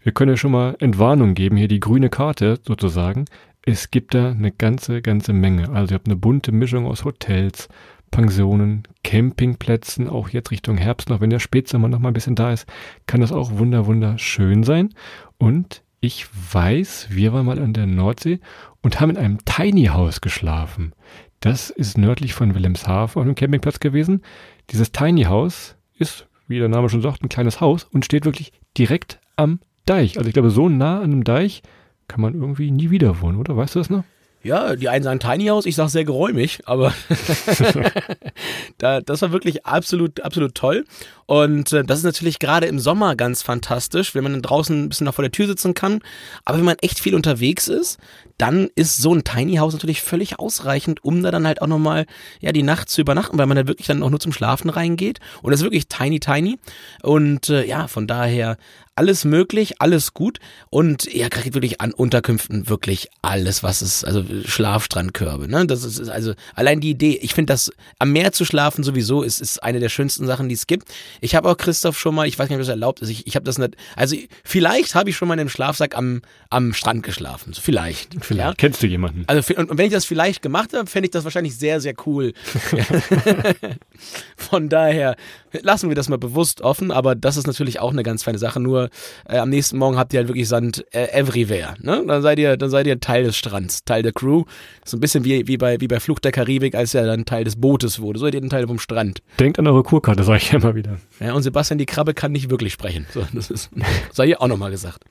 Wir 0.00 0.12
können 0.12 0.30
ja 0.30 0.36
schon 0.36 0.52
mal 0.52 0.76
Entwarnung 0.78 1.34
geben, 1.34 1.56
hier 1.56 1.68
die 1.68 1.80
grüne 1.80 2.10
Karte 2.10 2.60
sozusagen. 2.62 3.24
Es 3.62 3.90
gibt 3.90 4.14
da 4.14 4.30
eine 4.30 4.52
ganze, 4.52 5.02
ganze 5.02 5.32
Menge. 5.32 5.70
Also 5.70 5.92
ihr 5.92 5.96
habt 5.96 6.06
eine 6.06 6.16
bunte 6.16 6.52
Mischung 6.52 6.86
aus 6.86 7.04
Hotels, 7.04 7.68
Pensionen, 8.14 8.84
Campingplätzen, 9.02 10.08
auch 10.08 10.28
jetzt 10.28 10.52
Richtung 10.52 10.76
Herbst 10.76 11.10
noch, 11.10 11.20
wenn 11.20 11.30
der 11.30 11.40
Spätsommer 11.40 11.88
noch 11.88 11.98
mal 11.98 12.10
ein 12.10 12.14
bisschen 12.14 12.36
da 12.36 12.52
ist, 12.52 12.64
kann 13.06 13.20
das 13.20 13.32
auch 13.32 13.58
wunder, 13.58 13.86
wunderschön 13.86 14.62
sein. 14.62 14.94
Und 15.36 15.82
ich 15.98 16.26
weiß, 16.52 17.08
wir 17.10 17.32
waren 17.32 17.44
mal 17.44 17.58
an 17.58 17.72
der 17.72 17.86
Nordsee 17.86 18.38
und 18.82 19.00
haben 19.00 19.10
in 19.10 19.16
einem 19.16 19.44
Tiny 19.44 19.86
House 19.86 20.20
geschlafen. 20.20 20.92
Das 21.40 21.70
ist 21.70 21.98
nördlich 21.98 22.34
von 22.34 22.54
Wilhelmshaven 22.54 23.20
auf 23.20 23.26
einem 23.26 23.34
Campingplatz 23.34 23.80
gewesen. 23.80 24.22
Dieses 24.70 24.92
Tiny 24.92 25.24
House 25.24 25.74
ist, 25.98 26.28
wie 26.46 26.60
der 26.60 26.68
Name 26.68 26.88
schon 26.90 27.02
sagt, 27.02 27.24
ein 27.24 27.28
kleines 27.28 27.60
Haus 27.60 27.82
und 27.82 28.04
steht 28.04 28.26
wirklich 28.26 28.52
direkt 28.78 29.18
am 29.34 29.58
Deich. 29.86 30.18
Also 30.18 30.28
ich 30.28 30.34
glaube, 30.34 30.50
so 30.50 30.68
nah 30.68 30.98
an 30.98 31.10
einem 31.10 31.24
Deich 31.24 31.62
kann 32.06 32.20
man 32.20 32.34
irgendwie 32.34 32.70
nie 32.70 32.90
wieder 32.90 33.20
wohnen, 33.22 33.38
oder? 33.38 33.56
Weißt 33.56 33.74
du 33.74 33.80
das 33.80 33.90
noch? 33.90 34.04
Ja, 34.44 34.76
die 34.76 34.90
einen 34.90 35.02
sagen 35.02 35.20
Tiny 35.20 35.46
House, 35.46 35.64
ich 35.64 35.74
sage 35.74 35.88
sehr 35.88 36.04
geräumig, 36.04 36.60
aber 36.66 36.92
da, 38.78 39.00
das 39.00 39.22
war 39.22 39.32
wirklich 39.32 39.64
absolut, 39.64 40.20
absolut 40.20 40.54
toll. 40.54 40.84
Und 41.26 41.72
äh, 41.72 41.82
das 41.82 41.98
ist 41.98 42.04
natürlich 42.04 42.38
gerade 42.38 42.66
im 42.66 42.78
Sommer 42.78 43.16
ganz 43.16 43.40
fantastisch, 43.42 44.14
wenn 44.14 44.22
man 44.22 44.32
dann 44.32 44.42
draußen 44.42 44.84
ein 44.84 44.88
bisschen 44.90 45.06
noch 45.06 45.14
vor 45.14 45.22
der 45.22 45.32
Tür 45.32 45.46
sitzen 45.46 45.72
kann. 45.72 46.00
Aber 46.44 46.58
wenn 46.58 46.66
man 46.66 46.76
echt 46.82 47.00
viel 47.00 47.14
unterwegs 47.14 47.68
ist, 47.68 47.98
dann 48.36 48.68
ist 48.74 48.98
so 48.98 49.14
ein 49.14 49.24
Tiny 49.24 49.56
House 49.56 49.72
natürlich 49.72 50.02
völlig 50.02 50.38
ausreichend, 50.38 51.02
um 51.02 51.22
da 51.22 51.30
dann 51.30 51.46
halt 51.46 51.62
auch 51.62 51.66
nochmal 51.66 52.04
ja, 52.40 52.52
die 52.52 52.62
Nacht 52.62 52.90
zu 52.90 53.00
übernachten, 53.00 53.38
weil 53.38 53.46
man 53.46 53.56
da 53.56 53.66
wirklich 53.66 53.86
dann 53.86 54.02
auch 54.02 54.10
nur 54.10 54.20
zum 54.20 54.32
Schlafen 54.32 54.68
reingeht. 54.68 55.20
Und 55.40 55.52
das 55.52 55.60
ist 55.60 55.64
wirklich 55.64 55.88
tiny, 55.88 56.20
tiny. 56.20 56.58
Und 57.02 57.48
äh, 57.48 57.64
ja, 57.66 57.88
von 57.88 58.06
daher 58.06 58.58
alles 58.96 59.24
möglich, 59.24 59.80
alles 59.80 60.14
gut. 60.14 60.38
Und 60.70 61.12
ja, 61.12 61.28
kriegt 61.28 61.54
wirklich 61.54 61.80
an 61.80 61.92
Unterkünften 61.92 62.68
wirklich 62.68 63.08
alles, 63.22 63.62
was 63.62 63.82
es, 63.82 64.04
also 64.04 64.24
Schlafstrandkörbe, 64.44 65.48
ne? 65.48 65.66
Das 65.66 65.84
ist 65.84 65.98
ist 65.98 66.08
also 66.08 66.32
allein 66.54 66.80
die 66.80 66.90
Idee, 66.90 67.18
ich 67.20 67.34
finde 67.34 67.52
das 67.52 67.70
am 67.98 68.12
Meer 68.12 68.32
zu 68.32 68.44
schlafen 68.44 68.82
sowieso 68.82 69.22
ist, 69.22 69.40
ist 69.40 69.62
eine 69.62 69.80
der 69.80 69.88
schönsten 69.90 70.26
Sachen, 70.26 70.48
die 70.48 70.54
es 70.54 70.66
gibt. 70.66 70.88
Ich 71.20 71.34
habe 71.34 71.48
auch 71.48 71.56
Christoph 71.56 71.98
schon 71.98 72.14
mal, 72.14 72.26
ich 72.26 72.38
weiß 72.38 72.48
nicht, 72.48 72.56
ob 72.56 72.62
das 72.62 72.68
erlaubt 72.68 73.00
ist, 73.00 73.10
ich, 73.10 73.26
ich 73.26 73.36
habe 73.36 73.44
das 73.44 73.58
nicht, 73.58 73.76
also 73.96 74.16
vielleicht 74.44 74.94
habe 74.94 75.10
ich 75.10 75.16
schon 75.16 75.28
mal 75.28 75.34
in 75.34 75.40
einem 75.40 75.48
Schlafsack 75.48 75.96
am, 75.96 76.22
am 76.50 76.72
Strand 76.72 77.02
geschlafen. 77.02 77.52
So, 77.52 77.60
vielleicht. 77.60 78.16
Vielleicht. 78.20 78.48
Ja? 78.48 78.54
Kennst 78.56 78.82
du 78.82 78.86
jemanden? 78.86 79.24
Also 79.26 79.54
und 79.54 79.74
und 79.74 79.78
wenn 79.78 79.86
ich 79.86 79.92
das 79.92 80.04
vielleicht 80.04 80.40
gemacht 80.40 80.72
habe, 80.72 80.88
fände 80.88 81.06
ich 81.06 81.10
das 81.10 81.24
wahrscheinlich 81.24 81.56
sehr, 81.56 81.80
sehr 81.80 81.94
cool. 82.06 82.32
Von 84.36 84.68
daher 84.68 85.16
lassen 85.62 85.88
wir 85.88 85.96
das 85.96 86.08
mal 86.08 86.18
bewusst 86.18 86.60
offen, 86.60 86.92
aber 86.92 87.16
das 87.16 87.36
ist 87.36 87.48
natürlich 87.48 87.80
auch 87.80 87.90
eine 87.90 88.04
ganz 88.04 88.22
feine 88.22 88.38
Sache. 88.38 88.60
Nur 88.60 88.83
äh, 89.28 89.38
am 89.38 89.50
nächsten 89.50 89.78
Morgen 89.78 89.96
habt 89.96 90.12
ihr 90.12 90.18
halt 90.18 90.28
wirklich 90.28 90.48
Sand 90.48 90.84
äh, 90.92 91.08
everywhere. 91.12 91.74
Ne? 91.80 92.04
Dann 92.06 92.22
seid 92.22 92.38
ihr, 92.38 92.56
dann 92.56 92.70
seid 92.70 92.86
ihr 92.86 93.00
Teil 93.00 93.24
des 93.24 93.36
Strands, 93.36 93.84
Teil 93.84 94.02
der 94.02 94.12
Crew. 94.12 94.44
So 94.84 94.96
ein 94.96 95.00
bisschen 95.00 95.24
wie, 95.24 95.46
wie 95.46 95.56
bei 95.56 95.80
wie 95.80 95.88
bei 95.88 96.00
Flucht 96.00 96.24
der 96.24 96.32
Karibik, 96.32 96.74
als 96.74 96.94
er 96.94 97.06
dann 97.06 97.24
Teil 97.24 97.44
des 97.44 97.56
Bootes 97.56 98.00
wurde. 98.00 98.18
So 98.18 98.26
seid 98.26 98.34
ihr 98.34 98.42
ein 98.42 98.50
Teil 98.50 98.66
vom 98.66 98.78
Strand. 98.78 99.22
Denkt 99.38 99.58
an 99.58 99.66
eure 99.66 99.82
Kurkarte, 99.82 100.24
sage 100.24 100.38
ich 100.38 100.52
ja 100.52 100.58
immer 100.58 100.74
wieder. 100.74 100.98
Ja, 101.20 101.34
und 101.34 101.42
Sebastian 101.42 101.78
die 101.78 101.86
Krabbe 101.86 102.14
kann 102.14 102.32
nicht 102.32 102.50
wirklich 102.50 102.72
sprechen. 102.72 103.06
So, 103.12 103.26
das 103.32 103.50
ist 103.50 103.70
sei 104.12 104.26
hier 104.26 104.42
auch 104.42 104.48
nochmal 104.48 104.70
gesagt. 104.70 105.04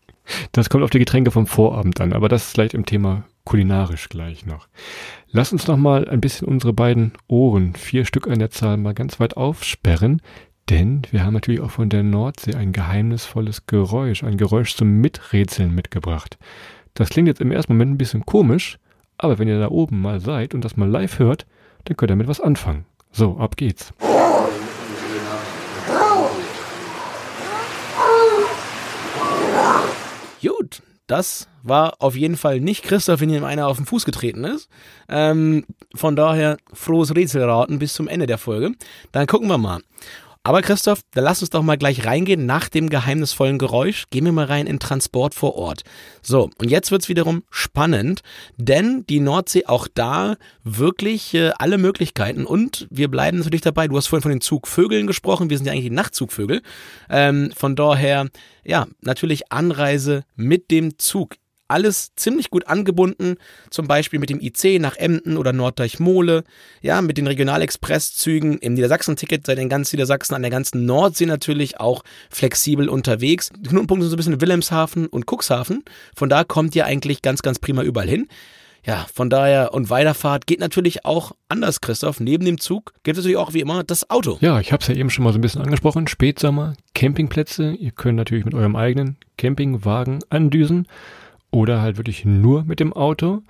Das 0.51 0.69
kommt 0.69 0.83
auf 0.83 0.89
die 0.89 0.99
Getränke 0.99 1.31
vom 1.31 1.47
Vorabend 1.47 1.99
an, 1.99 2.13
aber 2.13 2.29
das 2.29 2.45
ist 2.45 2.51
vielleicht 2.53 2.73
im 2.73 2.85
Thema 2.85 3.25
kulinarisch 3.43 4.07
gleich 4.09 4.45
noch. 4.45 4.67
Lass 5.31 5.51
uns 5.51 5.67
noch 5.67 5.77
mal 5.77 6.07
ein 6.07 6.21
bisschen 6.21 6.47
unsere 6.47 6.73
beiden 6.73 7.13
Ohren, 7.27 7.75
vier 7.75 8.05
Stück 8.05 8.27
an 8.27 8.39
der 8.39 8.49
Zahl, 8.49 8.77
mal 8.77 8.93
ganz 8.93 9.19
weit 9.19 9.35
aufsperren, 9.35 10.21
denn 10.69 11.01
wir 11.11 11.23
haben 11.23 11.33
natürlich 11.33 11.61
auch 11.61 11.71
von 11.71 11.89
der 11.89 12.03
Nordsee 12.03 12.55
ein 12.55 12.71
geheimnisvolles 12.71 13.65
Geräusch, 13.65 14.23
ein 14.23 14.37
Geräusch 14.37 14.75
zum 14.75 15.01
Miträtseln 15.01 15.73
mitgebracht. 15.75 16.37
Das 16.93 17.09
klingt 17.09 17.27
jetzt 17.27 17.41
im 17.41 17.51
ersten 17.51 17.73
Moment 17.73 17.91
ein 17.91 17.97
bisschen 17.97 18.25
komisch, 18.25 18.77
aber 19.17 19.39
wenn 19.39 19.47
ihr 19.47 19.59
da 19.59 19.69
oben 19.69 20.01
mal 20.01 20.19
seid 20.19 20.53
und 20.53 20.63
das 20.63 20.77
mal 20.77 20.89
live 20.89 21.19
hört, 21.19 21.45
dann 21.85 21.97
könnt 21.97 22.11
ihr 22.11 22.13
damit 22.13 22.27
was 22.27 22.39
anfangen. 22.39 22.85
So, 23.11 23.37
ab 23.37 23.57
geht's. 23.57 23.93
Gut, 30.41 30.81
das 31.07 31.49
war 31.61 31.95
auf 31.99 32.15
jeden 32.15 32.37
Fall 32.37 32.59
nicht 32.59 32.83
Christoph, 32.83 33.21
wenn 33.21 33.29
ihm 33.29 33.43
einer 33.43 33.67
auf 33.67 33.77
den 33.77 33.85
Fuß 33.85 34.05
getreten 34.05 34.43
ist. 34.45 34.69
Ähm, 35.09 35.65
von 35.93 36.15
daher 36.15 36.57
frohes 36.73 37.15
Rätselraten 37.15 37.79
bis 37.79 37.93
zum 37.93 38.07
Ende 38.07 38.27
der 38.27 38.37
Folge. 38.37 38.71
Dann 39.11 39.27
gucken 39.27 39.49
wir 39.49 39.57
mal. 39.57 39.81
Aber 40.45 40.61
Christoph, 40.61 41.03
dann 41.11 41.23
lass 41.23 41.41
uns 41.41 41.51
doch 41.51 41.63
mal 41.63 41.77
gleich 41.77 42.05
reingehen 42.05 42.45
nach 42.45 42.67
dem 42.67 42.89
geheimnisvollen 42.89 43.57
Geräusch. 43.57 44.09
Gehen 44.09 44.25
wir 44.25 44.33
mal 44.33 44.43
rein 44.43 44.67
in 44.67 44.77
Transport 44.77 45.33
vor 45.33 45.55
Ort. 45.55 45.83
So, 46.21 46.49
und 46.57 46.69
jetzt 46.69 46.91
wird's 46.91 47.07
wiederum 47.07 47.43
spannend, 47.49 48.23
denn 48.57 49.05
die 49.07 49.21
Nordsee 49.21 49.67
auch 49.67 49.87
da 49.87 50.35
wirklich 50.65 51.33
äh, 51.33 51.51
alle 51.57 51.77
Möglichkeiten 51.77 52.45
und 52.45 52.87
wir 52.89 53.07
bleiben 53.09 53.37
natürlich 53.37 53.61
dabei. 53.61 53.87
Du 53.87 53.95
hast 53.95 54.07
vorhin 54.07 54.21
von 54.21 54.31
den 54.31 54.41
Zugvögeln 54.41 55.07
gesprochen, 55.07 55.49
wir 55.49 55.57
sind 55.57 55.65
ja 55.65 55.71
eigentlich 55.71 55.85
die 55.85 55.91
Nachtzugvögel. 55.91 56.61
Ähm, 57.09 57.53
von 57.55 57.77
daher, 57.77 58.27
ja, 58.65 58.87
natürlich 58.99 59.49
Anreise 59.49 60.25
mit 60.35 60.71
dem 60.71 60.99
Zug 60.99 61.37
alles 61.67 62.15
ziemlich 62.15 62.49
gut 62.49 62.67
angebunden, 62.67 63.35
zum 63.69 63.87
Beispiel 63.87 64.19
mit 64.19 64.29
dem 64.29 64.39
IC 64.39 64.79
nach 64.79 64.95
Emden 64.95 65.37
oder 65.37 65.53
Norddeich-Mohle, 65.53 66.43
ja, 66.81 67.01
mit 67.01 67.17
den 67.17 67.27
Regionalexpresszügen 67.27 68.59
im 68.59 68.73
Niedersachsen-Ticket 68.73 69.45
seid 69.45 69.57
ihr 69.57 69.63
in 69.63 69.69
ganz 69.69 69.91
Niedersachsen, 69.91 70.35
an 70.35 70.41
der 70.41 70.51
ganzen 70.51 70.85
Nordsee 70.85 71.25
natürlich 71.25 71.79
auch 71.79 72.03
flexibel 72.29 72.89
unterwegs. 72.89 73.49
Die 73.57 73.69
Knotenpunkte 73.69 74.07
sind 74.07 74.11
so 74.11 74.15
ein 74.15 74.17
bisschen 74.17 74.41
Wilhelmshaven 74.41 75.07
und 75.07 75.25
Cuxhaven, 75.25 75.83
von 76.15 76.29
da 76.29 76.43
kommt 76.43 76.75
ihr 76.75 76.85
eigentlich 76.85 77.21
ganz, 77.21 77.41
ganz 77.41 77.59
prima 77.59 77.83
überall 77.83 78.07
hin. 78.07 78.27
Ja, 78.85 79.05
von 79.13 79.29
daher 79.29 79.73
und 79.73 79.89
Weiterfahrt 79.89 80.45
geht 80.45 80.59
natürlich 80.59 81.05
auch 81.05 81.31
anders, 81.47 81.79
Christoph. 81.79 82.19
Neben 82.19 82.43
dem 82.43 82.59
Zug 82.59 82.93
gibt 83.03 83.17
es 83.17 83.23
natürlich 83.23 83.37
auch 83.37 83.53
wie 83.53 83.61
immer 83.61 83.83
das 83.83 84.09
Auto. 84.09 84.37
Ja, 84.41 84.59
ich 84.59 84.73
habe 84.73 84.81
es 84.81 84.89
ja 84.89 84.95
eben 84.95 85.09
schon 85.09 85.23
mal 85.23 85.31
so 85.31 85.39
ein 85.39 85.41
bisschen 85.41 85.61
angesprochen. 85.61 86.07
Spätsommer, 86.07 86.73
Campingplätze. 86.93 87.71
Ihr 87.71 87.91
könnt 87.91 88.17
natürlich 88.17 88.43
mit 88.43 88.53
eurem 88.53 88.75
eigenen 88.75 89.17
Campingwagen 89.37 90.19
andüsen 90.29 90.87
oder 91.53 91.81
halt 91.81 91.97
wirklich 91.97 92.25
nur 92.25 92.63
mit 92.63 92.79
dem 92.79 92.93
Auto, 92.93 93.41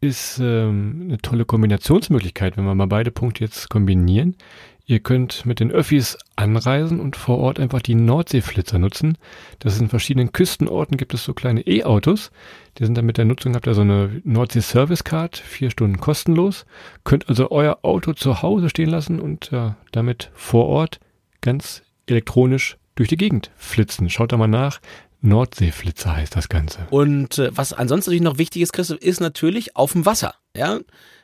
ist 0.00 0.38
ähm, 0.38 1.02
eine 1.04 1.18
tolle 1.18 1.44
Kombinationsmöglichkeit, 1.44 2.56
wenn 2.56 2.64
wir 2.64 2.74
mal 2.74 2.86
beide 2.86 3.10
Punkte 3.10 3.44
jetzt 3.44 3.68
kombinieren. 3.68 4.36
Ihr 4.86 5.00
könnt 5.00 5.44
mit 5.44 5.60
den 5.60 5.70
Öffis 5.70 6.16
anreisen 6.34 6.98
und 6.98 7.16
vor 7.16 7.38
Ort 7.38 7.60
einfach 7.60 7.82
die 7.82 7.94
Nordseeflitzer 7.94 8.78
nutzen. 8.78 9.18
Das 9.58 9.74
ist 9.74 9.80
in 9.80 9.88
verschiedenen 9.88 10.32
Küstenorten 10.32 10.96
gibt 10.96 11.12
es 11.12 11.24
so 11.24 11.34
kleine 11.34 11.60
E-Autos. 11.66 12.30
Die 12.78 12.84
sind 12.86 12.96
dann 12.96 13.04
mit 13.04 13.18
der 13.18 13.26
Nutzung, 13.26 13.54
habt 13.54 13.66
ihr 13.66 13.74
so 13.74 13.82
eine 13.82 14.22
Nordsee 14.24 14.62
Service 14.62 15.04
Card, 15.04 15.36
vier 15.36 15.70
Stunden 15.70 15.98
kostenlos. 15.98 16.64
Könnt 17.04 17.28
also 17.28 17.50
euer 17.50 17.80
Auto 17.82 18.14
zu 18.14 18.40
Hause 18.40 18.70
stehen 18.70 18.88
lassen 18.88 19.20
und 19.20 19.50
ja, 19.50 19.76
damit 19.92 20.30
vor 20.32 20.66
Ort 20.66 21.00
ganz 21.42 21.82
elektronisch 22.06 22.78
durch 22.94 23.08
die 23.08 23.16
Gegend 23.16 23.50
flitzen. 23.56 24.08
Schaut 24.08 24.32
da 24.32 24.36
mal 24.36 24.46
nach. 24.46 24.80
Nordseeflitzer 25.20 26.16
heißt 26.16 26.36
das 26.36 26.48
Ganze. 26.48 26.86
Und 26.90 27.38
äh, 27.38 27.50
was 27.56 27.72
ansonsten 27.72 28.10
natürlich 28.10 28.22
noch 28.22 28.38
wichtig 28.38 28.62
ist, 28.62 28.72
Christoph, 28.72 28.98
ist 28.98 29.20
natürlich 29.20 29.76
auf 29.76 29.92
dem 29.92 30.06
Wasser. 30.06 30.34
Ja? 30.56 30.78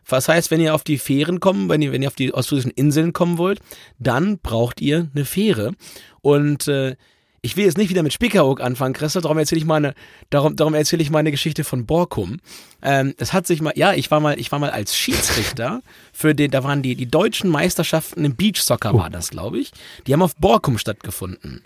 Was 0.06 0.28
heißt, 0.28 0.50
wenn 0.50 0.60
ihr 0.60 0.74
auf 0.74 0.84
die 0.84 0.98
Fähren 0.98 1.40
kommen, 1.40 1.68
wenn 1.68 1.80
ihr, 1.80 1.92
wenn 1.92 2.02
ihr 2.02 2.08
auf 2.08 2.14
die 2.14 2.34
ostfriesischen 2.34 2.72
Inseln 2.72 3.12
kommen 3.12 3.38
wollt, 3.38 3.60
dann 3.98 4.38
braucht 4.38 4.80
ihr 4.80 5.08
eine 5.14 5.24
Fähre. 5.24 5.72
Und 6.20 6.68
äh, 6.68 6.96
ich 7.44 7.58
will 7.58 7.66
jetzt 7.66 7.76
nicht 7.76 7.90
wieder 7.90 8.02
mit 8.02 8.14
Spiekeroog 8.14 8.62
anfangen, 8.62 8.94
Christoph, 8.94 9.22
darum 9.22 9.36
erzähle 9.36 9.58
ich 9.58 9.66
meine, 9.66 9.94
darum, 10.30 10.56
darum 10.56 10.72
erzähle 10.72 11.02
ich 11.02 11.10
meine 11.10 11.30
Geschichte 11.30 11.62
von 11.62 11.84
Borkum. 11.84 12.40
Ähm, 12.80 13.14
es 13.18 13.34
hat 13.34 13.46
sich 13.46 13.60
mal, 13.60 13.74
ja, 13.76 13.92
ich 13.92 14.10
war 14.10 14.18
mal, 14.18 14.40
ich 14.40 14.50
war 14.50 14.58
mal 14.58 14.70
als 14.70 14.96
Schiedsrichter 14.96 15.82
für 16.12 16.34
den, 16.34 16.50
da 16.50 16.64
waren 16.64 16.82
die, 16.82 16.94
die 16.94 17.06
deutschen 17.06 17.50
Meisterschaften 17.50 18.24
im 18.24 18.34
Beachsoccer 18.34 18.94
oh. 18.94 18.98
war 18.98 19.10
das, 19.10 19.28
glaube 19.28 19.58
ich. 19.58 19.72
Die 20.06 20.14
haben 20.14 20.22
auf 20.22 20.36
Borkum 20.36 20.78
stattgefunden. 20.78 21.62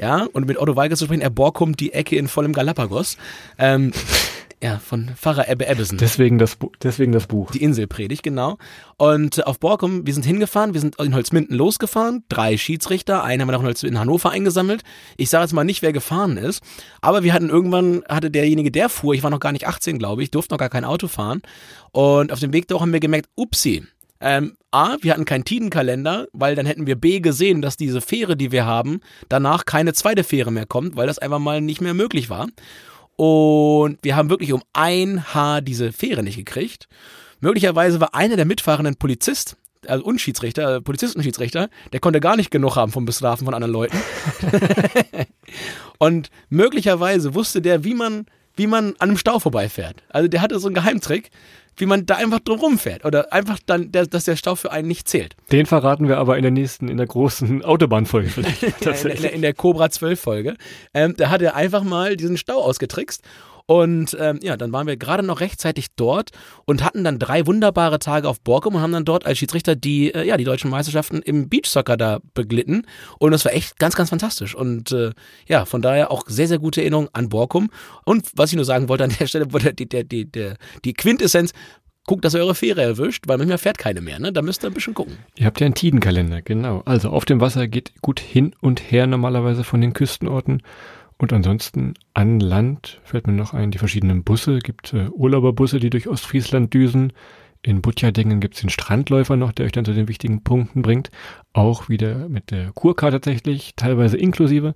Ja, 0.00 0.26
und 0.32 0.46
mit 0.46 0.58
Otto 0.58 0.76
Walker 0.76 0.96
zu 0.96 1.04
sprechen, 1.04 1.20
er 1.20 1.28
Borkum 1.28 1.76
die 1.76 1.92
Ecke 1.92 2.16
in 2.16 2.26
vollem 2.26 2.54
Galapagos. 2.54 3.18
Ähm, 3.58 3.92
ja, 4.62 4.78
von 4.78 5.10
Pfarrer 5.14 5.46
Ebbe 5.46 5.66
Ebbesen. 5.66 5.98
Deswegen 5.98 6.38
das, 6.38 6.56
deswegen 6.82 7.12
das 7.12 7.26
Buch. 7.26 7.50
Die 7.50 7.62
Inselpredigt, 7.62 8.22
genau. 8.22 8.56
Und 8.96 9.46
auf 9.46 9.58
Borkum, 9.60 10.06
wir 10.06 10.14
sind 10.14 10.24
hingefahren, 10.24 10.72
wir 10.72 10.80
sind 10.80 10.98
in 10.98 11.14
Holzminden 11.14 11.54
losgefahren, 11.54 12.24
drei 12.30 12.56
Schiedsrichter, 12.56 13.22
einen 13.22 13.42
haben 13.42 13.48
wir 13.50 13.58
noch 13.58 13.82
in 13.82 13.98
Hannover 13.98 14.30
eingesammelt. 14.30 14.84
Ich 15.18 15.28
sage 15.28 15.44
jetzt 15.44 15.52
mal 15.52 15.64
nicht, 15.64 15.82
wer 15.82 15.92
gefahren 15.92 16.38
ist, 16.38 16.62
aber 17.02 17.22
wir 17.22 17.34
hatten 17.34 17.50
irgendwann, 17.50 18.02
hatte 18.08 18.30
derjenige, 18.30 18.70
der 18.70 18.88
fuhr, 18.88 19.12
ich 19.12 19.22
war 19.22 19.28
noch 19.30 19.40
gar 19.40 19.52
nicht 19.52 19.66
18, 19.66 19.98
glaube 19.98 20.22
ich, 20.22 20.30
durfte 20.30 20.54
noch 20.54 20.58
gar 20.58 20.70
kein 20.70 20.86
Auto 20.86 21.08
fahren. 21.08 21.42
Und 21.92 22.32
auf 22.32 22.40
dem 22.40 22.54
Weg 22.54 22.68
da 22.68 22.80
haben 22.80 22.94
wir 22.94 23.00
gemerkt, 23.00 23.28
upsi, 23.36 23.84
ähm, 24.20 24.56
A, 24.70 24.96
wir 25.00 25.12
hatten 25.12 25.24
keinen 25.24 25.44
Tidenkalender, 25.44 26.28
weil 26.32 26.54
dann 26.54 26.66
hätten 26.66 26.86
wir 26.86 26.96
B 26.96 27.20
gesehen, 27.20 27.62
dass 27.62 27.76
diese 27.76 28.00
Fähre, 28.00 28.36
die 28.36 28.52
wir 28.52 28.66
haben, 28.66 29.00
danach 29.28 29.64
keine 29.64 29.94
zweite 29.94 30.24
Fähre 30.24 30.52
mehr 30.52 30.66
kommt, 30.66 30.96
weil 30.96 31.06
das 31.06 31.18
einfach 31.18 31.38
mal 31.38 31.60
nicht 31.60 31.80
mehr 31.80 31.94
möglich 31.94 32.30
war. 32.30 32.48
Und 33.16 33.98
wir 34.02 34.16
haben 34.16 34.30
wirklich 34.30 34.52
um 34.52 34.62
ein 34.72 35.34
Haar 35.34 35.60
diese 35.60 35.92
Fähre 35.92 36.22
nicht 36.22 36.36
gekriegt. 36.36 36.88
Möglicherweise 37.40 38.00
war 38.00 38.14
einer 38.14 38.36
der 38.36 38.44
mitfahrenden 38.44 38.96
Polizist, 38.96 39.56
also 39.86 40.04
Unschiedsrichter, 40.04 40.76
äh, 40.76 40.80
Polizist 40.80 41.16
und 41.16 41.22
Schiedsrichter, 41.22 41.68
der 41.92 42.00
konnte 42.00 42.20
gar 42.20 42.36
nicht 42.36 42.50
genug 42.50 42.76
haben 42.76 42.92
vom 42.92 43.06
Bestrafen 43.06 43.46
von 43.46 43.54
anderen 43.54 43.72
Leuten. 43.72 43.96
und 45.98 46.30
möglicherweise 46.50 47.34
wusste 47.34 47.62
der, 47.62 47.84
wie 47.84 47.94
man, 47.94 48.26
wie 48.56 48.66
man 48.66 48.94
an 48.98 49.10
einem 49.10 49.16
Stau 49.16 49.38
vorbeifährt. 49.38 50.02
Also 50.10 50.28
der 50.28 50.42
hatte 50.42 50.58
so 50.58 50.68
einen 50.68 50.74
Geheimtrick 50.74 51.30
wie 51.76 51.86
man 51.86 52.06
da 52.06 52.16
einfach 52.16 52.40
drum 52.40 52.60
rumfährt 52.60 53.04
oder 53.04 53.32
einfach 53.32 53.58
dann, 53.64 53.90
dass 53.92 54.24
der 54.24 54.36
Stau 54.36 54.54
für 54.54 54.70
einen 54.72 54.88
nicht 54.88 55.08
zählt. 55.08 55.36
Den 55.50 55.66
verraten 55.66 56.08
wir 56.08 56.18
aber 56.18 56.36
in 56.36 56.42
der 56.42 56.50
nächsten, 56.50 56.88
in 56.88 56.96
der 56.96 57.06
großen 57.06 57.64
Autobahnfolge 57.64 58.28
vielleicht. 58.28 58.62
in, 59.04 59.22
der, 59.22 59.32
in 59.32 59.42
der 59.42 59.54
Cobra 59.54 59.90
12 59.90 60.20
Folge. 60.20 60.56
Ähm, 60.94 61.14
da 61.16 61.30
hat 61.30 61.42
er 61.42 61.56
einfach 61.56 61.82
mal 61.82 62.16
diesen 62.16 62.36
Stau 62.36 62.60
ausgetrickst 62.60 63.22
und 63.66 64.16
ähm, 64.18 64.38
ja, 64.42 64.56
dann 64.56 64.72
waren 64.72 64.86
wir 64.86 64.96
gerade 64.96 65.22
noch 65.22 65.40
rechtzeitig 65.40 65.88
dort 65.96 66.30
und 66.64 66.84
hatten 66.84 67.04
dann 67.04 67.18
drei 67.18 67.46
wunderbare 67.46 67.98
Tage 67.98 68.28
auf 68.28 68.40
Borkum 68.40 68.74
und 68.74 68.80
haben 68.80 68.92
dann 68.92 69.04
dort 69.04 69.26
als 69.26 69.38
Schiedsrichter 69.38 69.76
die, 69.76 70.12
äh, 70.14 70.24
ja, 70.24 70.36
die 70.36 70.44
deutschen 70.44 70.70
Meisterschaften 70.70 71.22
im 71.22 71.48
Beachsoccer 71.48 71.96
da 71.96 72.20
beglitten. 72.34 72.86
Und 73.18 73.32
das 73.32 73.44
war 73.44 73.52
echt 73.52 73.78
ganz, 73.78 73.94
ganz 73.94 74.10
fantastisch. 74.10 74.54
Und 74.54 74.92
äh, 74.92 75.10
ja, 75.46 75.64
von 75.64 75.82
daher 75.82 76.10
auch 76.10 76.24
sehr, 76.26 76.48
sehr 76.48 76.58
gute 76.58 76.80
Erinnerung 76.80 77.08
an 77.12 77.28
Borkum. 77.28 77.70
Und 78.04 78.26
was 78.34 78.50
ich 78.50 78.56
nur 78.56 78.64
sagen 78.64 78.88
wollte 78.88 79.04
an 79.04 79.14
der 79.18 79.26
Stelle, 79.26 79.46
die, 79.46 79.88
die, 79.88 80.08
die, 80.08 80.24
die, 80.30 80.52
die 80.84 80.92
Quintessenz, 80.92 81.52
guckt, 82.06 82.24
dass 82.24 82.34
ihr 82.34 82.40
eure 82.40 82.54
Fähre 82.56 82.82
erwischt, 82.82 83.24
weil 83.28 83.38
manchmal 83.38 83.58
fährt 83.58 83.78
keine 83.78 84.00
mehr, 84.00 84.18
ne? 84.18 84.32
Da 84.32 84.42
müsst 84.42 84.64
ihr 84.64 84.68
ein 84.68 84.74
bisschen 84.74 84.94
gucken. 84.94 85.18
Ihr 85.36 85.46
habt 85.46 85.60
ja 85.60 85.66
einen 85.66 85.74
Tidenkalender, 85.74 86.42
genau. 86.42 86.82
Also 86.84 87.10
auf 87.10 87.24
dem 87.24 87.40
Wasser 87.40 87.68
geht 87.68 87.92
gut 88.02 88.18
hin 88.18 88.52
und 88.60 88.80
her 88.90 89.06
normalerweise 89.06 89.62
von 89.62 89.80
den 89.80 89.92
Küstenorten. 89.92 90.62
Und 91.20 91.34
ansonsten 91.34 91.92
an 92.14 92.40
Land 92.40 92.98
fällt 93.04 93.26
mir 93.26 93.34
noch 93.34 93.52
ein, 93.52 93.70
die 93.70 93.76
verschiedenen 93.76 94.24
Busse. 94.24 94.58
Gibt 94.58 94.94
äh, 94.94 95.08
Urlauberbusse, 95.10 95.78
die 95.78 95.90
durch 95.90 96.08
Ostfriesland 96.08 96.72
düsen. 96.72 97.12
In 97.60 97.82
Butjadingen 97.82 98.40
gibt 98.40 98.54
es 98.54 98.62
den 98.62 98.70
Strandläufer 98.70 99.36
noch, 99.36 99.52
der 99.52 99.66
euch 99.66 99.72
dann 99.72 99.84
zu 99.84 99.92
den 99.92 100.08
wichtigen 100.08 100.42
Punkten 100.42 100.80
bringt. 100.80 101.10
Auch 101.52 101.90
wieder 101.90 102.26
mit 102.30 102.50
der 102.50 102.72
Kurkarte 102.72 103.20
tatsächlich, 103.20 103.74
teilweise 103.76 104.16
inklusive. 104.16 104.74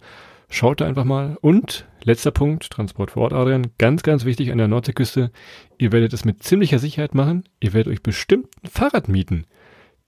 Schaut 0.51 0.83
da 0.83 0.87
einfach 0.87 1.05
mal. 1.05 1.39
Und 1.41 1.87
letzter 2.03 2.31
Punkt, 2.31 2.69
Transport 2.69 3.13
vor 3.13 3.23
Ort, 3.23 3.33
Adrian. 3.33 3.69
Ganz, 3.79 4.03
ganz 4.03 4.27
wichtig 4.27 4.53
an 4.53 4.59
der 4.59 4.69
Nordseeküste. 4.69 5.31
Ihr 5.79 5.93
werdet 5.93 6.13
es 6.13 6.27
mit 6.27 6.43
ziemlicher 6.43 6.79
Sicherheit 6.79 7.15
machen. 7.15 7.45
Ihr 7.59 7.73
werdet 7.73 7.91
euch 7.91 8.03
bestimmt 8.03 8.49
ein 8.63 8.69
Fahrrad 8.69 9.09
mieten. 9.09 9.47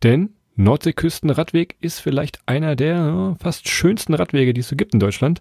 Denn 0.02 0.34
Nordseeküstenradweg 0.56 1.76
ist 1.80 2.00
vielleicht 2.00 2.40
einer 2.44 2.76
der 2.76 2.96
ja, 2.96 3.36
fast 3.40 3.70
schönsten 3.70 4.12
Radwege, 4.12 4.52
die 4.52 4.60
es 4.60 4.68
so 4.68 4.76
gibt 4.76 4.92
in 4.92 5.00
Deutschland 5.00 5.40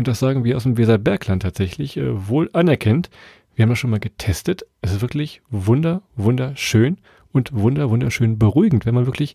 und 0.00 0.08
das 0.08 0.18
sagen 0.18 0.44
wir 0.44 0.56
aus 0.56 0.62
dem 0.62 0.78
Weserbergland 0.78 1.42
tatsächlich, 1.42 1.98
äh, 1.98 2.26
wohl 2.26 2.48
anerkennt. 2.54 3.10
Wir 3.54 3.64
haben 3.64 3.68
das 3.68 3.78
schon 3.78 3.90
mal 3.90 4.00
getestet. 4.00 4.64
Es 4.80 4.92
ist 4.92 5.02
wirklich 5.02 5.42
wunder, 5.50 6.00
wunderschön 6.16 6.96
und 7.32 7.52
wunder, 7.52 7.90
wunderschön 7.90 8.38
beruhigend, 8.38 8.86
wenn 8.86 8.94
man 8.94 9.04
wirklich 9.04 9.34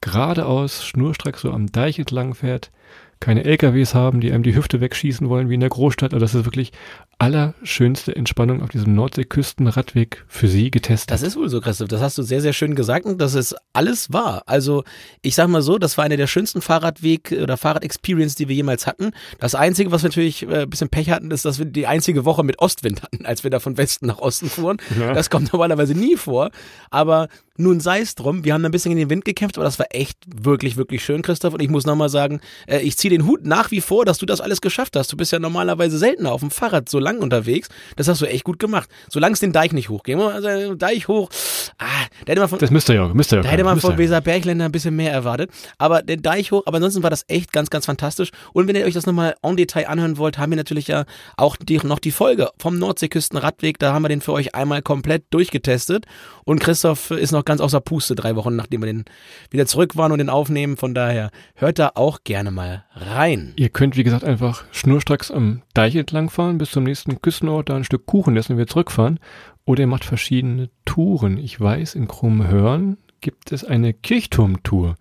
geradeaus, 0.00 0.86
schnurstracks 0.86 1.42
so 1.42 1.52
am 1.52 1.66
Deich 1.66 1.98
entlang 1.98 2.32
fährt, 2.32 2.72
keine 3.20 3.44
LKWs 3.44 3.94
haben, 3.94 4.22
die 4.22 4.32
einem 4.32 4.42
die 4.42 4.54
Hüfte 4.54 4.80
wegschießen 4.80 5.28
wollen 5.28 5.50
wie 5.50 5.54
in 5.54 5.60
der 5.60 5.68
Großstadt. 5.68 6.14
Also 6.14 6.24
das 6.24 6.34
ist 6.34 6.46
wirklich 6.46 6.72
allerschönste 7.18 8.14
Entspannung 8.14 8.62
auf 8.62 8.68
diesem 8.68 8.94
Nordseeküstenradweg 8.94 10.24
für 10.28 10.48
Sie 10.48 10.70
getestet. 10.70 11.10
Das 11.10 11.22
ist 11.22 11.36
wohl 11.36 11.48
so, 11.48 11.60
Christoph. 11.60 11.88
Das 11.88 12.02
hast 12.02 12.18
du 12.18 12.22
sehr, 12.22 12.42
sehr 12.42 12.52
schön 12.52 12.74
gesagt 12.74 13.06
und 13.06 13.18
das 13.18 13.34
ist 13.34 13.56
alles 13.72 14.12
wahr. 14.12 14.42
Also 14.46 14.84
ich 15.22 15.34
sag 15.34 15.48
mal 15.48 15.62
so, 15.62 15.78
das 15.78 15.96
war 15.96 16.04
eine 16.04 16.18
der 16.18 16.26
schönsten 16.26 16.60
Fahrradweg- 16.60 17.32
oder 17.42 17.56
Fahrrad-Experience, 17.56 18.34
die 18.34 18.48
wir 18.48 18.54
jemals 18.54 18.86
hatten. 18.86 19.12
Das 19.38 19.54
Einzige, 19.54 19.92
was 19.92 20.02
wir 20.02 20.10
natürlich 20.10 20.42
äh, 20.42 20.62
ein 20.62 20.70
bisschen 20.70 20.90
Pech 20.90 21.10
hatten, 21.10 21.30
ist, 21.30 21.46
dass 21.46 21.58
wir 21.58 21.64
die 21.64 21.86
einzige 21.86 22.26
Woche 22.26 22.44
mit 22.44 22.58
Ostwind 22.58 23.02
hatten, 23.02 23.24
als 23.24 23.44
wir 23.44 23.50
da 23.50 23.60
von 23.60 23.78
Westen 23.78 24.06
nach 24.06 24.18
Osten 24.18 24.50
fuhren. 24.50 24.76
Ja. 24.98 25.14
Das 25.14 25.30
kommt 25.30 25.52
normalerweise 25.52 25.94
nie 25.94 26.16
vor. 26.16 26.50
Aber 26.90 27.28
nun 27.56 27.80
sei 27.80 28.00
es 28.00 28.14
drum, 28.14 28.44
wir 28.44 28.54
haben 28.54 28.64
ein 28.64 28.70
bisschen 28.70 28.92
in 28.92 28.98
den 28.98 29.10
Wind 29.10 29.24
gekämpft, 29.24 29.56
aber 29.56 29.64
das 29.64 29.78
war 29.78 29.86
echt 29.90 30.18
wirklich, 30.26 30.76
wirklich 30.76 31.04
schön, 31.04 31.22
Christoph. 31.22 31.54
Und 31.54 31.62
ich 31.62 31.68
muss 31.68 31.86
nochmal 31.86 32.08
sagen, 32.08 32.40
äh, 32.66 32.80
ich 32.80 32.96
ziehe 32.96 33.10
den 33.10 33.26
Hut 33.26 33.46
nach 33.46 33.70
wie 33.70 33.80
vor, 33.80 34.04
dass 34.04 34.18
du 34.18 34.26
das 34.26 34.40
alles 34.40 34.60
geschafft 34.60 34.96
hast. 34.96 35.12
Du 35.12 35.16
bist 35.16 35.32
ja 35.32 35.38
normalerweise 35.38 35.98
seltener 35.98 36.32
auf 36.32 36.40
dem 36.40 36.50
Fahrrad 36.50 36.88
so 36.88 36.98
lang 36.98 37.18
unterwegs. 37.18 37.68
Das 37.96 38.08
hast 38.08 38.20
du 38.20 38.26
echt 38.26 38.44
gut 38.44 38.58
gemacht. 38.58 38.88
Solange 39.08 39.34
es 39.34 39.40
den 39.40 39.52
Deich 39.52 39.72
nicht 39.72 39.88
hochgeht. 39.88 40.16
Also, 40.16 40.74
Deich 40.74 41.08
hoch. 41.08 41.30
Ah, 41.78 41.84
da 42.24 42.32
hätte 42.32 42.40
man 42.40 42.48
von, 42.48 42.58
das 42.58 42.70
müsste 42.70 42.94
ja, 42.94 43.08
müsste 43.08 43.36
ja. 43.36 43.42
Da 43.42 43.48
hätte 43.48 43.64
man 43.64 43.80
von 43.80 43.98
Weser 43.98 44.20
Bergländer 44.20 44.66
ein 44.66 44.72
bisschen 44.72 44.96
mehr 44.96 45.12
erwartet. 45.12 45.50
Aber 45.78 46.02
den 46.02 46.22
Deich 46.22 46.52
hoch, 46.52 46.62
aber 46.66 46.76
ansonsten 46.76 47.02
war 47.02 47.10
das 47.10 47.24
echt 47.28 47.52
ganz, 47.52 47.70
ganz 47.70 47.86
fantastisch. 47.86 48.30
Und 48.52 48.68
wenn 48.68 48.76
ihr 48.76 48.84
euch 48.84 48.94
das 48.94 49.06
nochmal 49.06 49.34
en 49.42 49.56
Detail 49.56 49.88
anhören 49.88 50.18
wollt, 50.18 50.38
haben 50.38 50.50
wir 50.50 50.56
natürlich 50.56 50.88
ja 50.88 51.04
auch 51.36 51.56
die, 51.56 51.78
noch 51.78 51.98
die 51.98 52.10
Folge 52.12 52.50
vom 52.58 52.78
Nordseeküstenradweg. 52.78 53.78
Da 53.78 53.92
haben 53.92 54.02
wir 54.02 54.08
den 54.08 54.20
für 54.20 54.32
euch 54.32 54.54
einmal 54.54 54.82
komplett 54.82 55.24
durchgetestet. 55.30 56.06
Und 56.44 56.60
Christoph 56.60 57.10
ist 57.10 57.32
noch 57.32 57.44
ganz 57.46 57.60
außer 57.62 57.80
Puste, 57.80 58.14
drei 58.14 58.36
Wochen 58.36 58.54
nachdem 58.54 58.82
wir 58.82 58.92
den 58.92 59.04
wieder 59.50 59.66
zurück 59.66 59.96
waren 59.96 60.12
und 60.12 60.18
den 60.18 60.28
aufnehmen. 60.28 60.76
Von 60.76 60.94
daher 60.94 61.30
hört 61.54 61.78
da 61.78 61.92
auch 61.94 62.20
gerne 62.24 62.50
mal 62.50 62.84
rein. 62.94 63.54
Ihr 63.56 63.70
könnt, 63.70 63.96
wie 63.96 64.04
gesagt, 64.04 64.24
einfach 64.24 64.64
schnurstracks 64.72 65.30
am 65.30 65.62
Deich 65.72 65.96
entlang 65.96 66.28
fahren, 66.28 66.58
bis 66.58 66.70
zum 66.70 66.84
nächsten 66.84 67.22
Küstenort, 67.22 67.70
da 67.70 67.76
ein 67.76 67.84
Stück 67.84 68.04
Kuchen 68.06 68.36
essen 68.36 68.52
und 68.52 68.58
wieder 68.58 68.68
zurückfahren. 68.68 69.18
Oder 69.64 69.80
ihr 69.80 69.86
macht 69.86 70.04
verschiedene 70.04 70.68
Touren. 70.84 71.38
Ich 71.38 71.60
weiß, 71.60 71.94
in 71.94 72.06
Krummhörn 72.06 72.98
gibt 73.20 73.52
es 73.52 73.64
eine 73.64 73.94
Kirchturmtour. 73.94 74.96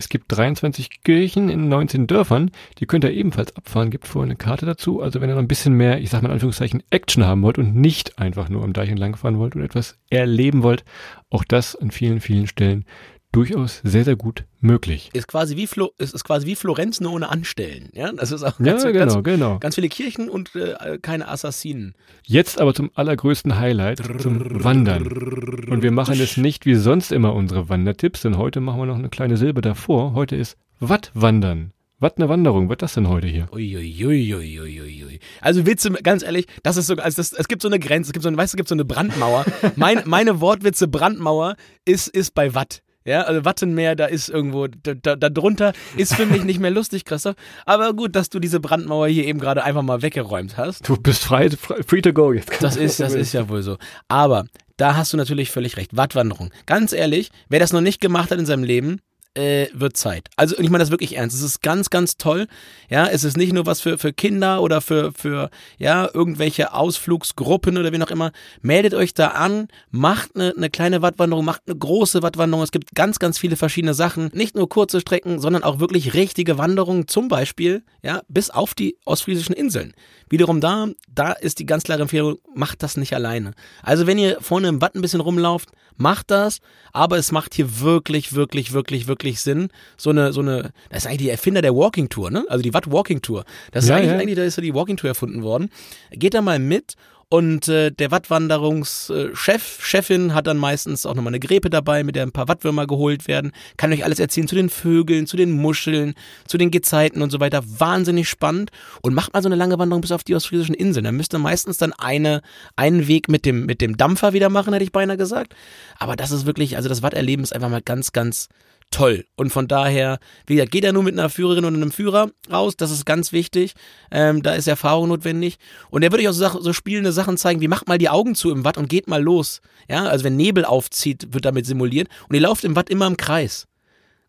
Es 0.00 0.08
gibt 0.08 0.26
23 0.28 1.02
Kirchen 1.02 1.48
in 1.48 1.68
19 1.68 2.06
Dörfern, 2.06 2.52
die 2.78 2.86
könnt 2.86 3.02
ihr 3.02 3.10
ebenfalls 3.10 3.56
abfahren, 3.56 3.90
gibt 3.90 4.06
vorher 4.06 4.28
eine 4.28 4.36
Karte 4.36 4.64
dazu. 4.64 5.02
Also 5.02 5.20
wenn 5.20 5.28
ihr 5.28 5.34
noch 5.34 5.42
ein 5.42 5.48
bisschen 5.48 5.74
mehr, 5.74 6.00
ich 6.00 6.10
sag 6.10 6.22
mal 6.22 6.28
in 6.28 6.34
Anführungszeichen, 6.34 6.84
Action 6.90 7.26
haben 7.26 7.42
wollt 7.42 7.58
und 7.58 7.74
nicht 7.74 8.16
einfach 8.16 8.48
nur 8.48 8.62
am 8.62 8.72
Deich 8.72 8.90
entlang 8.90 9.16
fahren 9.16 9.38
wollt 9.38 9.56
und 9.56 9.62
etwas 9.62 9.98
erleben 10.08 10.62
wollt, 10.62 10.84
auch 11.30 11.42
das 11.42 11.74
an 11.74 11.90
vielen, 11.90 12.20
vielen 12.20 12.46
Stellen 12.46 12.84
durchaus 13.32 13.80
sehr, 13.84 14.04
sehr 14.04 14.16
gut 14.16 14.44
möglich. 14.60 15.10
Ist 15.12 15.28
quasi 15.28 15.56
wie, 15.56 15.66
Flo 15.66 15.90
ist, 15.98 16.14
ist 16.14 16.24
quasi 16.24 16.46
wie 16.46 16.56
Florenz 16.56 17.00
nur 17.00 17.12
ohne 17.12 17.28
Anstellen. 17.28 17.90
Ja, 17.92 18.12
das 18.12 18.32
ist 18.32 18.42
auch 18.42 18.58
ja, 18.58 18.64
ganz, 18.64 18.84
genau, 18.84 18.98
ganz, 18.98 19.24
genau. 19.24 19.58
ganz 19.58 19.74
viele 19.74 19.88
Kirchen 19.88 20.28
und 20.28 20.54
äh, 20.54 20.98
keine 21.00 21.28
Assassinen. 21.28 21.94
Jetzt 22.24 22.60
aber 22.60 22.74
zum 22.74 22.90
allergrößten 22.94 23.58
Highlight, 23.58 24.02
zum 24.20 24.64
Wandern. 24.64 25.06
Und 25.06 25.82
wir 25.82 25.92
machen 25.92 26.18
es 26.20 26.36
nicht 26.36 26.66
wie 26.66 26.74
sonst 26.74 27.12
immer 27.12 27.34
unsere 27.34 27.68
Wandertipps, 27.68 28.22
denn 28.22 28.36
heute 28.38 28.60
machen 28.60 28.80
wir 28.80 28.86
noch 28.86 28.98
eine 28.98 29.10
kleine 29.10 29.36
Silbe 29.36 29.60
davor. 29.60 30.14
Heute 30.14 30.36
ist 30.36 30.56
Wattwandern. 30.80 31.72
Was 32.00 32.16
eine 32.16 32.28
Wanderung 32.28 32.68
wird 32.68 32.82
das 32.82 32.94
denn 32.94 33.08
heute 33.08 33.26
hier? 33.26 33.48
Uiuiuiuiui. 33.52 35.18
Also 35.40 35.66
Witze, 35.66 35.90
ganz 35.90 36.22
ehrlich, 36.22 36.46
das 36.62 36.76
ist 36.76 36.86
so, 36.86 36.94
also 36.94 37.16
das, 37.16 37.32
es 37.32 37.48
gibt 37.48 37.60
so 37.60 37.66
eine 37.68 37.80
Grenze, 37.80 38.10
es 38.10 38.12
gibt 38.12 38.22
so 38.22 38.28
eine, 38.28 38.36
weißt 38.36 38.52
du, 38.52 38.54
es 38.54 38.56
gibt 38.56 38.68
so 38.68 38.76
eine 38.76 38.84
Brandmauer. 38.84 39.44
mein, 39.76 40.02
meine 40.04 40.40
Wortwitze 40.40 40.86
Brandmauer 40.86 41.56
ist, 41.84 42.06
ist 42.06 42.36
bei 42.36 42.54
Watt. 42.54 42.82
Ja, 43.08 43.22
also 43.22 43.44
Wattenmeer, 43.46 43.96
da 43.96 44.04
ist 44.04 44.28
irgendwo, 44.28 44.66
da, 44.66 45.16
da, 45.16 45.28
drunter 45.30 45.72
ist 45.96 46.14
für 46.14 46.26
mich 46.26 46.44
nicht 46.44 46.60
mehr 46.60 46.70
lustig, 46.70 47.06
Christoph. 47.06 47.36
Aber 47.64 47.94
gut, 47.94 48.14
dass 48.14 48.28
du 48.28 48.38
diese 48.38 48.60
Brandmauer 48.60 49.08
hier 49.08 49.24
eben 49.24 49.40
gerade 49.40 49.64
einfach 49.64 49.80
mal 49.80 50.02
weggeräumt 50.02 50.58
hast. 50.58 50.86
Du 50.86 50.96
bist 50.98 51.24
frei, 51.24 51.48
free 51.48 52.02
to 52.02 52.12
go 52.12 52.34
jetzt. 52.34 52.52
Das 52.60 52.76
ist, 52.76 53.00
das 53.00 53.14
ist 53.14 53.32
ja 53.32 53.48
wohl 53.48 53.62
so. 53.62 53.78
Aber 54.08 54.44
da 54.76 54.94
hast 54.94 55.14
du 55.14 55.16
natürlich 55.16 55.50
völlig 55.50 55.78
recht. 55.78 55.96
Wattwanderung. 55.96 56.50
Ganz 56.66 56.92
ehrlich, 56.92 57.30
wer 57.48 57.60
das 57.60 57.72
noch 57.72 57.80
nicht 57.80 58.02
gemacht 58.02 58.30
hat 58.30 58.38
in 58.38 58.44
seinem 58.44 58.64
Leben, 58.64 59.00
äh, 59.38 59.68
wird 59.72 59.96
Zeit. 59.96 60.28
Also 60.36 60.58
ich 60.58 60.68
meine 60.68 60.82
das 60.82 60.90
wirklich 60.90 61.16
ernst. 61.16 61.36
Es 61.36 61.42
ist 61.42 61.62
ganz, 61.62 61.90
ganz 61.90 62.16
toll. 62.16 62.48
Ja, 62.90 63.06
es 63.06 63.22
ist 63.22 63.36
nicht 63.36 63.52
nur 63.52 63.66
was 63.66 63.80
für, 63.80 63.96
für 63.96 64.12
Kinder 64.12 64.60
oder 64.62 64.80
für, 64.80 65.12
für 65.12 65.50
ja, 65.78 66.08
irgendwelche 66.12 66.74
Ausflugsgruppen 66.74 67.78
oder 67.78 67.92
wie 67.92 68.02
auch 68.02 68.10
immer. 68.10 68.32
Meldet 68.62 68.94
euch 68.94 69.14
da 69.14 69.28
an, 69.28 69.68
macht 69.90 70.34
eine, 70.34 70.54
eine 70.56 70.70
kleine 70.70 71.02
Wattwanderung, 71.02 71.44
macht 71.44 71.62
eine 71.66 71.76
große 71.76 72.22
Wattwanderung. 72.22 72.64
Es 72.64 72.72
gibt 72.72 72.94
ganz, 72.94 73.18
ganz 73.18 73.38
viele 73.38 73.56
verschiedene 73.56 73.94
Sachen. 73.94 74.30
Nicht 74.34 74.56
nur 74.56 74.68
kurze 74.68 75.00
Strecken, 75.00 75.38
sondern 75.38 75.62
auch 75.62 75.78
wirklich 75.78 76.14
richtige 76.14 76.58
Wanderungen. 76.58 77.06
Zum 77.06 77.28
Beispiel, 77.28 77.84
ja, 78.02 78.22
bis 78.28 78.50
auf 78.50 78.74
die 78.74 78.96
ostfriesischen 79.04 79.54
Inseln. 79.54 79.94
Wiederum 80.30 80.60
da, 80.60 80.88
da 81.14 81.32
ist 81.32 81.58
die 81.58 81.66
ganz 81.66 81.84
klare 81.84 82.02
Empfehlung, 82.02 82.38
macht 82.54 82.82
das 82.82 82.96
nicht 82.96 83.14
alleine. 83.14 83.52
Also 83.82 84.06
wenn 84.06 84.18
ihr 84.18 84.38
vorne 84.40 84.68
im 84.68 84.80
Watt 84.80 84.94
ein 84.94 85.02
bisschen 85.02 85.20
rumlauft, 85.20 85.70
macht 85.96 86.30
das, 86.30 86.60
aber 86.92 87.18
es 87.18 87.32
macht 87.32 87.54
hier 87.54 87.80
wirklich, 87.80 88.32
wirklich, 88.32 88.72
wirklich, 88.72 89.06
wirklich 89.06 89.40
Sinn. 89.40 89.68
So 89.96 90.10
eine, 90.10 90.32
so 90.32 90.40
eine, 90.40 90.72
das 90.90 91.04
ist 91.04 91.06
eigentlich 91.06 91.18
die 91.18 91.30
Erfinder 91.30 91.62
der 91.62 91.74
Walking 91.74 92.08
Tour, 92.08 92.30
ne? 92.30 92.44
Also 92.48 92.62
die 92.62 92.72
Watt 92.72 92.90
Walking 92.90 93.20
Tour. 93.20 93.44
Das 93.72 93.84
ist 93.84 93.90
ja, 93.90 93.96
eigentlich, 93.96 94.12
ja. 94.12 94.18
eigentlich, 94.18 94.36
da 94.36 94.44
ist 94.44 94.56
ja 94.56 94.62
die 94.62 94.74
Walking 94.74 94.96
Tour 94.96 95.08
erfunden 95.08 95.42
worden. 95.42 95.70
Geht 96.10 96.34
da 96.34 96.40
mal 96.40 96.58
mit 96.58 96.94
und 97.30 97.68
äh, 97.68 97.90
der 97.90 98.10
Wattwanderungschef, 98.10 99.84
Chefin 99.84 100.34
hat 100.34 100.46
dann 100.46 100.56
meistens 100.56 101.04
auch 101.04 101.14
nochmal 101.14 101.32
eine 101.32 101.40
Gräpe 101.40 101.68
dabei, 101.68 102.02
mit 102.02 102.16
der 102.16 102.22
ein 102.22 102.32
paar 102.32 102.48
Wattwürmer 102.48 102.86
geholt 102.86 103.28
werden. 103.28 103.52
Kann 103.76 103.92
euch 103.92 104.02
alles 104.02 104.18
erzählen 104.18 104.48
zu 104.48 104.54
den 104.54 104.70
Vögeln, 104.70 105.26
zu 105.26 105.36
den 105.36 105.52
Muscheln, 105.52 106.14
zu 106.46 106.56
den 106.56 106.70
Gezeiten 106.70 107.20
und 107.20 107.30
so 107.30 107.38
weiter. 107.38 107.62
Wahnsinnig 107.66 108.30
spannend. 108.30 108.70
Und 109.02 109.12
macht 109.12 109.34
mal 109.34 109.42
so 109.42 109.48
eine 109.48 109.56
lange 109.56 109.78
Wanderung 109.78 110.00
bis 110.00 110.12
auf 110.12 110.24
die 110.24 110.34
ostfriesischen 110.34 110.74
Inseln. 110.74 111.04
Da 111.04 111.12
müsst 111.12 111.34
ihr 111.34 111.38
meistens 111.38 111.76
dann 111.76 111.92
eine, 111.92 112.40
einen 112.76 113.08
Weg 113.08 113.28
mit 113.28 113.44
dem, 113.44 113.66
mit 113.66 113.82
dem 113.82 113.98
Dampfer 113.98 114.32
wieder 114.32 114.48
machen, 114.48 114.72
hätte 114.72 114.84
ich 114.84 114.92
beinahe 114.92 115.18
gesagt. 115.18 115.54
Aber 115.98 116.16
das 116.16 116.30
ist 116.30 116.46
wirklich, 116.46 116.76
also 116.76 116.88
das 116.88 117.02
Watterleben 117.02 117.42
ist 117.42 117.54
einfach 117.54 117.68
mal 117.68 117.82
ganz, 117.82 118.12
ganz 118.12 118.48
toll. 118.90 119.24
Und 119.36 119.50
von 119.50 119.68
daher, 119.68 120.18
wie 120.46 120.56
gesagt, 120.56 120.72
geht 120.72 120.84
er 120.84 120.92
nur 120.92 121.02
mit 121.02 121.18
einer 121.18 121.28
Führerin 121.28 121.64
und 121.64 121.74
einem 121.74 121.92
Führer 121.92 122.30
raus, 122.50 122.76
das 122.76 122.90
ist 122.90 123.04
ganz 123.04 123.32
wichtig. 123.32 123.74
Ähm, 124.10 124.42
da 124.42 124.54
ist 124.54 124.66
Erfahrung 124.66 125.08
notwendig. 125.08 125.58
Und 125.90 126.02
er 126.02 126.12
würde 126.12 126.24
euch 126.24 126.28
auch 126.28 126.32
so, 126.32 126.60
so 126.60 126.72
spielende 126.72 127.12
Sachen 127.12 127.36
zeigen, 127.36 127.60
wie 127.60 127.68
macht 127.68 127.88
mal 127.88 127.98
die 127.98 128.08
Augen 128.08 128.34
zu 128.34 128.50
im 128.50 128.64
Watt 128.64 128.78
und 128.78 128.88
geht 128.88 129.08
mal 129.08 129.22
los. 129.22 129.60
Ja, 129.88 130.04
also 130.04 130.24
wenn 130.24 130.36
Nebel 130.36 130.64
aufzieht, 130.64 131.32
wird 131.32 131.44
damit 131.44 131.66
simuliert. 131.66 132.08
Und 132.28 132.34
ihr 132.34 132.42
lauft 132.42 132.64
im 132.64 132.76
Watt 132.76 132.90
immer 132.90 133.06
im 133.06 133.16
Kreis. 133.16 133.66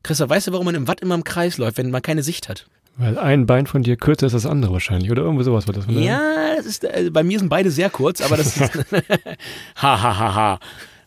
Christoph, 0.03 0.29
weißt 0.29 0.47
du, 0.47 0.51
warum 0.53 0.65
man 0.65 0.75
im 0.75 0.87
Watt 0.87 1.01
immer 1.01 1.15
im 1.15 1.23
Kreis 1.23 1.57
läuft, 1.57 1.77
wenn 1.77 1.91
man 1.91 2.01
keine 2.01 2.23
Sicht 2.23 2.47
hat? 2.47 2.67
Weil 2.97 3.17
ein 3.17 3.45
Bein 3.45 3.65
von 3.65 3.81
dir 3.81 3.95
kürzer 3.95 4.27
ist 4.27 4.33
als 4.33 4.43
das 4.43 4.51
andere 4.51 4.73
wahrscheinlich, 4.73 5.09
oder 5.09 5.21
irgendwie 5.23 5.45
sowas 5.45 5.67
war 5.67 5.73
das. 5.73 5.87
Oder? 5.87 5.99
Ja, 6.01 6.55
das 6.57 6.65
ist, 6.65 6.83
äh, 6.83 7.09
bei 7.11 7.23
mir 7.23 7.39
sind 7.39 7.47
beide 7.47 7.71
sehr 7.71 7.89
kurz, 7.89 8.19
aber 8.19 8.35
das 8.35 8.57
ist. 8.57 8.59
ha, 9.77 10.01
ha, 10.01 10.19
ha, 10.19 10.35
ha. 10.35 10.59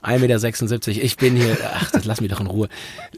1,76 0.02 0.88
Meter. 0.88 1.04
Ich 1.04 1.16
bin 1.16 1.36
hier, 1.36 1.56
ach, 1.74 1.90
das 1.90 2.04
lass 2.04 2.20
mich 2.20 2.30
doch 2.30 2.40
in 2.40 2.46
Ruhe. 2.46 2.68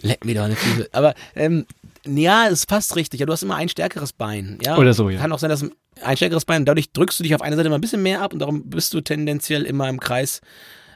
Leck 0.01 0.25
mir 0.25 0.35
doch 0.35 0.45
eine 0.45 0.57
Füße. 0.57 0.89
Aber 0.93 1.15
ähm, 1.35 1.67
ja, 2.07 2.49
es 2.49 2.67
passt 2.67 2.97
richtig. 2.97 3.21
Ja, 3.21 3.27
du 3.27 3.33
hast 3.33 3.43
immer 3.43 3.57
ein 3.57 3.69
stärkeres 3.69 4.13
Bein. 4.13 4.59
Ja? 4.63 4.77
Oder 4.77 4.95
so, 4.95 5.09
ja. 5.09 5.21
Kann 5.21 5.33
auch 5.33 5.39
sein, 5.39 5.51
dass 5.51 5.65
ein 6.03 6.17
stärkeres 6.17 6.45
Bein, 6.45 6.65
dadurch 6.65 6.93
drückst 6.93 7.19
du 7.19 7.23
dich 7.23 7.35
auf 7.35 7.43
eine 7.43 7.57
Seite 7.57 7.67
immer 7.67 7.79
ein 7.79 7.81
bisschen 7.81 8.03
mehr 8.03 8.21
ab 8.21 8.33
und 8.33 8.41
darum 8.41 8.69
bist 8.69 8.93
du 8.95 9.01
tendenziell 9.01 9.63
immer 9.63 9.89
im 9.89 10.01
Kreis 10.01 10.41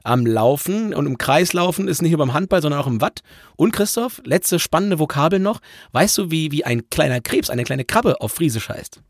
am 0.04 0.26
Laufen. 0.26 0.94
Und 0.94 1.06
im 1.06 1.18
Kreis 1.18 1.52
laufen 1.52 1.88
ist 1.88 2.02
nicht 2.02 2.12
nur 2.12 2.18
beim 2.18 2.34
Handball, 2.34 2.62
sondern 2.62 2.80
auch 2.80 2.86
im 2.86 3.00
Watt. 3.00 3.20
Und 3.56 3.72
Christoph, 3.72 4.20
letzte 4.24 4.58
spannende 4.58 4.98
Vokabel 4.98 5.38
noch. 5.38 5.60
Weißt 5.92 6.18
du, 6.18 6.30
wie, 6.30 6.52
wie 6.52 6.64
ein 6.64 6.88
kleiner 6.90 7.20
Krebs, 7.20 7.50
eine 7.50 7.64
kleine 7.64 7.84
Krabbe 7.84 8.20
auf 8.20 8.32
Friesisch 8.32 8.68
heißt? 8.68 9.00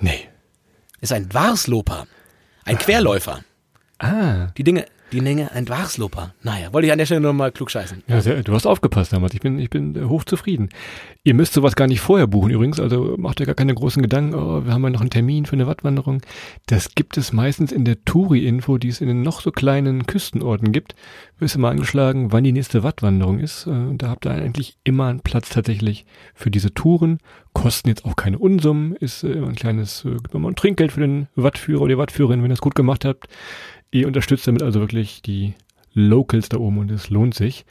Nee. 0.00 0.28
Ist 1.00 1.12
ein 1.12 1.32
Warsloper. 1.32 2.06
Ein 2.64 2.78
Querläufer. 2.78 3.40
Ah. 3.98 4.48
Die 4.56 4.64
Dinge, 4.64 4.86
die 5.12 5.20
Menge 5.20 5.52
ein 5.52 5.68
Wachsloper. 5.68 6.34
Naja, 6.42 6.72
wollte 6.72 6.86
ich 6.86 6.92
an 6.92 6.98
der 6.98 7.06
Stelle 7.06 7.20
nochmal 7.20 7.52
klug 7.52 7.70
scheißen. 7.70 8.02
Ja, 8.06 8.20
sehr, 8.20 8.42
du 8.42 8.52
hast 8.52 8.66
aufgepasst 8.66 9.12
damals. 9.12 9.34
Ich 9.34 9.40
bin, 9.40 9.58
ich 9.58 9.70
bin 9.70 9.96
äh, 9.96 10.04
hochzufrieden. 10.04 10.70
Ihr 11.24 11.34
müsst 11.34 11.52
sowas 11.52 11.76
gar 11.76 11.86
nicht 11.86 12.00
vorher 12.00 12.26
buchen 12.26 12.50
übrigens. 12.50 12.80
Also 12.80 13.16
macht 13.18 13.40
euch 13.40 13.46
gar 13.46 13.54
keine 13.54 13.74
großen 13.74 14.02
Gedanken. 14.02 14.34
Oh, 14.34 14.64
wir 14.64 14.72
haben 14.72 14.82
ja 14.84 14.90
noch 14.90 15.00
einen 15.00 15.10
Termin 15.10 15.46
für 15.46 15.54
eine 15.54 15.66
Wattwanderung. 15.66 16.22
Das 16.66 16.94
gibt 16.94 17.16
es 17.16 17.32
meistens 17.32 17.72
in 17.72 17.84
der 17.84 18.04
Touri-Info, 18.04 18.78
die 18.78 18.88
es 18.88 19.00
in 19.00 19.08
den 19.08 19.22
noch 19.22 19.40
so 19.40 19.50
kleinen 19.50 20.06
Küstenorten 20.06 20.72
gibt. 20.72 20.94
Wirst 21.38 21.56
du 21.56 21.58
mal 21.58 21.70
angeschlagen, 21.70 22.32
wann 22.32 22.44
die 22.44 22.52
nächste 22.52 22.82
Wattwanderung 22.82 23.38
ist. 23.38 23.66
Äh, 23.66 23.94
da 23.94 24.08
habt 24.08 24.26
ihr 24.26 24.32
eigentlich 24.32 24.78
immer 24.84 25.06
einen 25.06 25.20
Platz 25.20 25.50
tatsächlich 25.50 26.06
für 26.34 26.50
diese 26.50 26.72
Touren. 26.72 27.18
Kosten 27.52 27.88
jetzt 27.88 28.04
auch 28.04 28.16
keine 28.16 28.38
Unsummen. 28.38 28.94
Ist 28.96 29.24
äh, 29.24 29.32
immer 29.32 29.48
ein 29.48 29.56
kleines, 29.56 30.02
gibt 30.04 30.34
mal 30.34 30.48
ein 30.48 30.56
Trinkgeld 30.56 30.92
für 30.92 31.00
den 31.00 31.28
Wattführer 31.34 31.82
oder 31.82 31.94
die 31.94 31.98
Wattführerin, 31.98 32.42
wenn 32.42 32.50
ihr 32.50 32.54
es 32.54 32.60
gut 32.60 32.74
gemacht 32.74 33.04
habt. 33.04 33.28
Ihr 33.90 34.06
unterstützt 34.06 34.46
damit 34.46 34.62
also 34.62 34.80
wirklich 34.80 35.22
die 35.22 35.54
Locals 35.92 36.48
da 36.48 36.58
oben 36.58 36.78
und 36.78 36.90
es 36.90 37.10
lohnt 37.10 37.34
sich. 37.34 37.64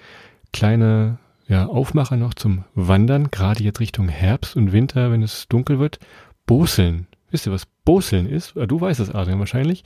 Kleine 0.52 1.20
ja, 1.48 1.66
Aufmacher 1.66 2.18
noch 2.18 2.34
zum 2.34 2.64
Wandern, 2.76 3.32
gerade 3.32 3.64
jetzt 3.64 3.80
Richtung 3.80 4.08
Herbst 4.08 4.56
und 4.56 4.72
Winter, 4.72 5.12
wenn 5.12 5.24
es 5.24 5.48
dunkel 5.48 5.80
wird. 5.80 6.00
Boseln. 6.46 7.08
Wisst 7.32 7.48
ihr, 7.48 7.52
was 7.52 7.66
Boseln 7.86 8.28
ist? 8.28 8.58
Ah, 8.58 8.66
du 8.66 8.80
weißt 8.80 9.00
es, 9.00 9.14
Adrian, 9.14 9.40
wahrscheinlich. 9.40 9.84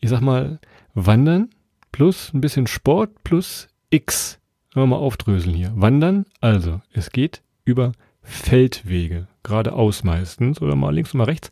Ich 0.00 0.10
sag 0.10 0.20
mal, 0.20 0.58
Wandern 0.94 1.50
plus 1.92 2.32
ein 2.34 2.40
bisschen 2.40 2.66
Sport 2.66 3.22
plus 3.22 3.68
X. 3.90 4.40
Wollen 4.74 4.88
wir 4.88 4.96
mal 4.96 5.02
aufdröseln 5.02 5.54
hier. 5.54 5.72
Wandern, 5.76 6.26
also 6.40 6.80
es 6.92 7.10
geht 7.10 7.42
über 7.64 7.92
Feldwege, 8.22 9.28
geradeaus 9.42 10.02
meistens 10.02 10.60
oder 10.60 10.74
mal 10.74 10.94
links 10.94 11.14
und 11.14 11.18
mal 11.18 11.24
rechts. 11.24 11.50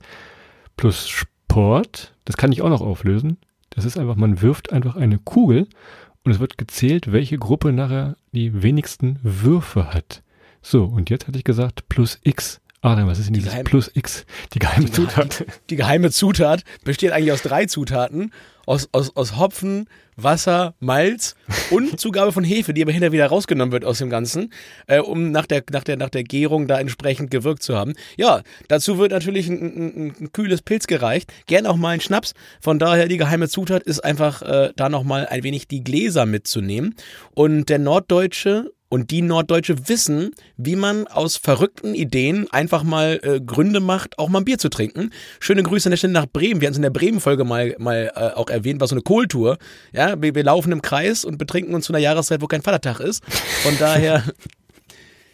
Plus 0.77 1.09
Sport, 1.09 2.15
das 2.25 2.37
kann 2.37 2.51
ich 2.51 2.63
auch 2.63 2.69
noch 2.69 2.81
auflösen. 2.81 3.39
Das 3.75 3.85
ist 3.85 3.99
einfach, 3.99 4.17
man 4.17 4.41
wirft 4.41 4.73
einfach 4.73 4.97
eine 4.97 5.19
Kugel 5.19 5.67
und 6.25 6.33
es 6.33 6.41
wird 6.41 6.59
gezählt, 6.59 7.13
welche 7.13 7.39
Gruppe 7.39 7.73
nachher 7.73 8.17
die 8.33 8.63
wenigsten 8.63 9.19
Würfe 9.23 9.93
hat. 9.93 10.23
So, 10.61 10.85
und 10.85 11.11
jetzt 11.11 11.27
hatte 11.27 11.39
ich 11.39 11.45
gesagt, 11.45 11.89
plus 11.89 12.21
X. 12.23 12.61
Ah, 12.85 13.01
was 13.07 13.21
ist 13.21 13.27
denn 13.27 13.35
dieses 13.35 13.55
Plus 13.63 13.93
X? 13.95 14.27
Die 14.55 14.59
geheime 14.59 14.87
die 14.87 14.93
Zutat. 14.93 15.45
Die 15.71 15.77
geheime 15.77 16.11
Zutat 16.11 16.65
besteht 16.83 17.13
eigentlich 17.13 17.31
aus 17.31 17.43
drei 17.43 17.67
Zutaten. 17.67 18.33
Aus, 18.67 18.89
aus, 18.93 19.17
aus 19.17 19.39
Hopfen, 19.39 19.89
Wasser, 20.17 20.75
Malz 20.79 21.35
und 21.71 21.99
Zugabe 22.01 22.31
von 22.31 22.45
Hefe, 22.45 22.73
die 22.73 22.83
aber 22.83 22.93
hinterher 22.93 23.13
wieder 23.13 23.27
rausgenommen 23.27 23.73
wird 23.73 23.85
aus 23.85 23.99
dem 23.99 24.09
Ganzen, 24.09 24.53
äh, 24.87 25.01
um 25.01 25.33
nach 25.33 25.47
der, 25.47 25.65
nach, 25.73 25.83
der, 25.83 25.97
nach 25.97 26.11
der 26.11 26.23
Gärung 26.23 26.69
da 26.69 26.79
entsprechend 26.79 27.33
gewirkt 27.33 27.65
zu 27.65 27.77
haben. 27.77 27.95
Ja, 28.17 28.43
dazu 28.69 28.99
wird 28.99 29.11
natürlich 29.11 29.49
ein, 29.49 29.63
ein, 29.63 30.15
ein 30.21 30.33
kühles 30.33 30.63
Pilz 30.63 30.87
gereicht, 30.87 31.33
gern 31.47 31.67
auch 31.67 31.77
mal 31.77 31.91
ein 31.91 32.01
Schnaps. 32.01 32.35
Von 32.61 32.79
daher 32.79 33.09
die 33.09 33.17
geheime 33.17 33.49
Zutat 33.49 33.83
ist 33.83 34.01
einfach 34.01 34.43
äh, 34.43 34.73
da 34.77 34.89
nochmal 34.89 35.27
ein 35.27 35.43
wenig 35.43 35.67
die 35.67 35.83
Gläser 35.83 36.25
mitzunehmen. 36.25 36.95
Und 37.35 37.69
der 37.69 37.81
Norddeutsche 37.81 38.71
und 38.93 39.11
die 39.11 39.23
Norddeutsche 39.23 39.89
wissen, 39.89 40.33
wie 40.59 40.77
man 40.77 41.07
aus 41.07 41.39
verrückten 41.39 41.95
Ideen 41.95 42.47
einfach 42.53 42.83
mal 42.83 43.19
äh, 43.23 43.41
Gründe 43.41 43.81
macht, 43.81 44.19
auch 44.19 44.29
mal 44.29 44.41
ein 44.41 44.45
Bier 44.45 44.59
zu 44.59 44.69
trinken. 44.69 45.09
Schöne 45.41 45.63
Grüße 45.63 45.87
an 45.87 45.93
der 45.93 45.97
Stelle 45.97 46.13
nach 46.13 46.27
Bremen. 46.27 46.61
Wir 46.61 46.67
haben 46.67 46.73
es 46.73 46.77
in 46.77 46.83
der 46.83 46.91
Bremen-Folge 46.91 47.45
mal, 47.45 47.75
mal 47.79 48.13
äh, 48.15 48.39
auch 48.39 48.51
erwähnt, 48.51 48.83
war 48.83 48.89
so 48.89 48.95
eine 48.95 49.01
Kohltour. 49.01 49.57
Ja, 49.95 50.21
wir, 50.21 50.35
wir 50.35 50.45
laufen 50.45 50.73
im 50.73 50.83
Kreis 50.83 51.25
und 51.25 51.39
betrinken 51.39 51.75
uns 51.75 51.87
zu 51.87 51.95
einer 51.95 52.01
Jahreszeit, 52.01 52.43
wo 52.43 52.49
kein 52.49 52.61
Vatertag 52.61 53.01
ist. 53.01 53.25
Von 53.63 53.79
daher 53.79 54.25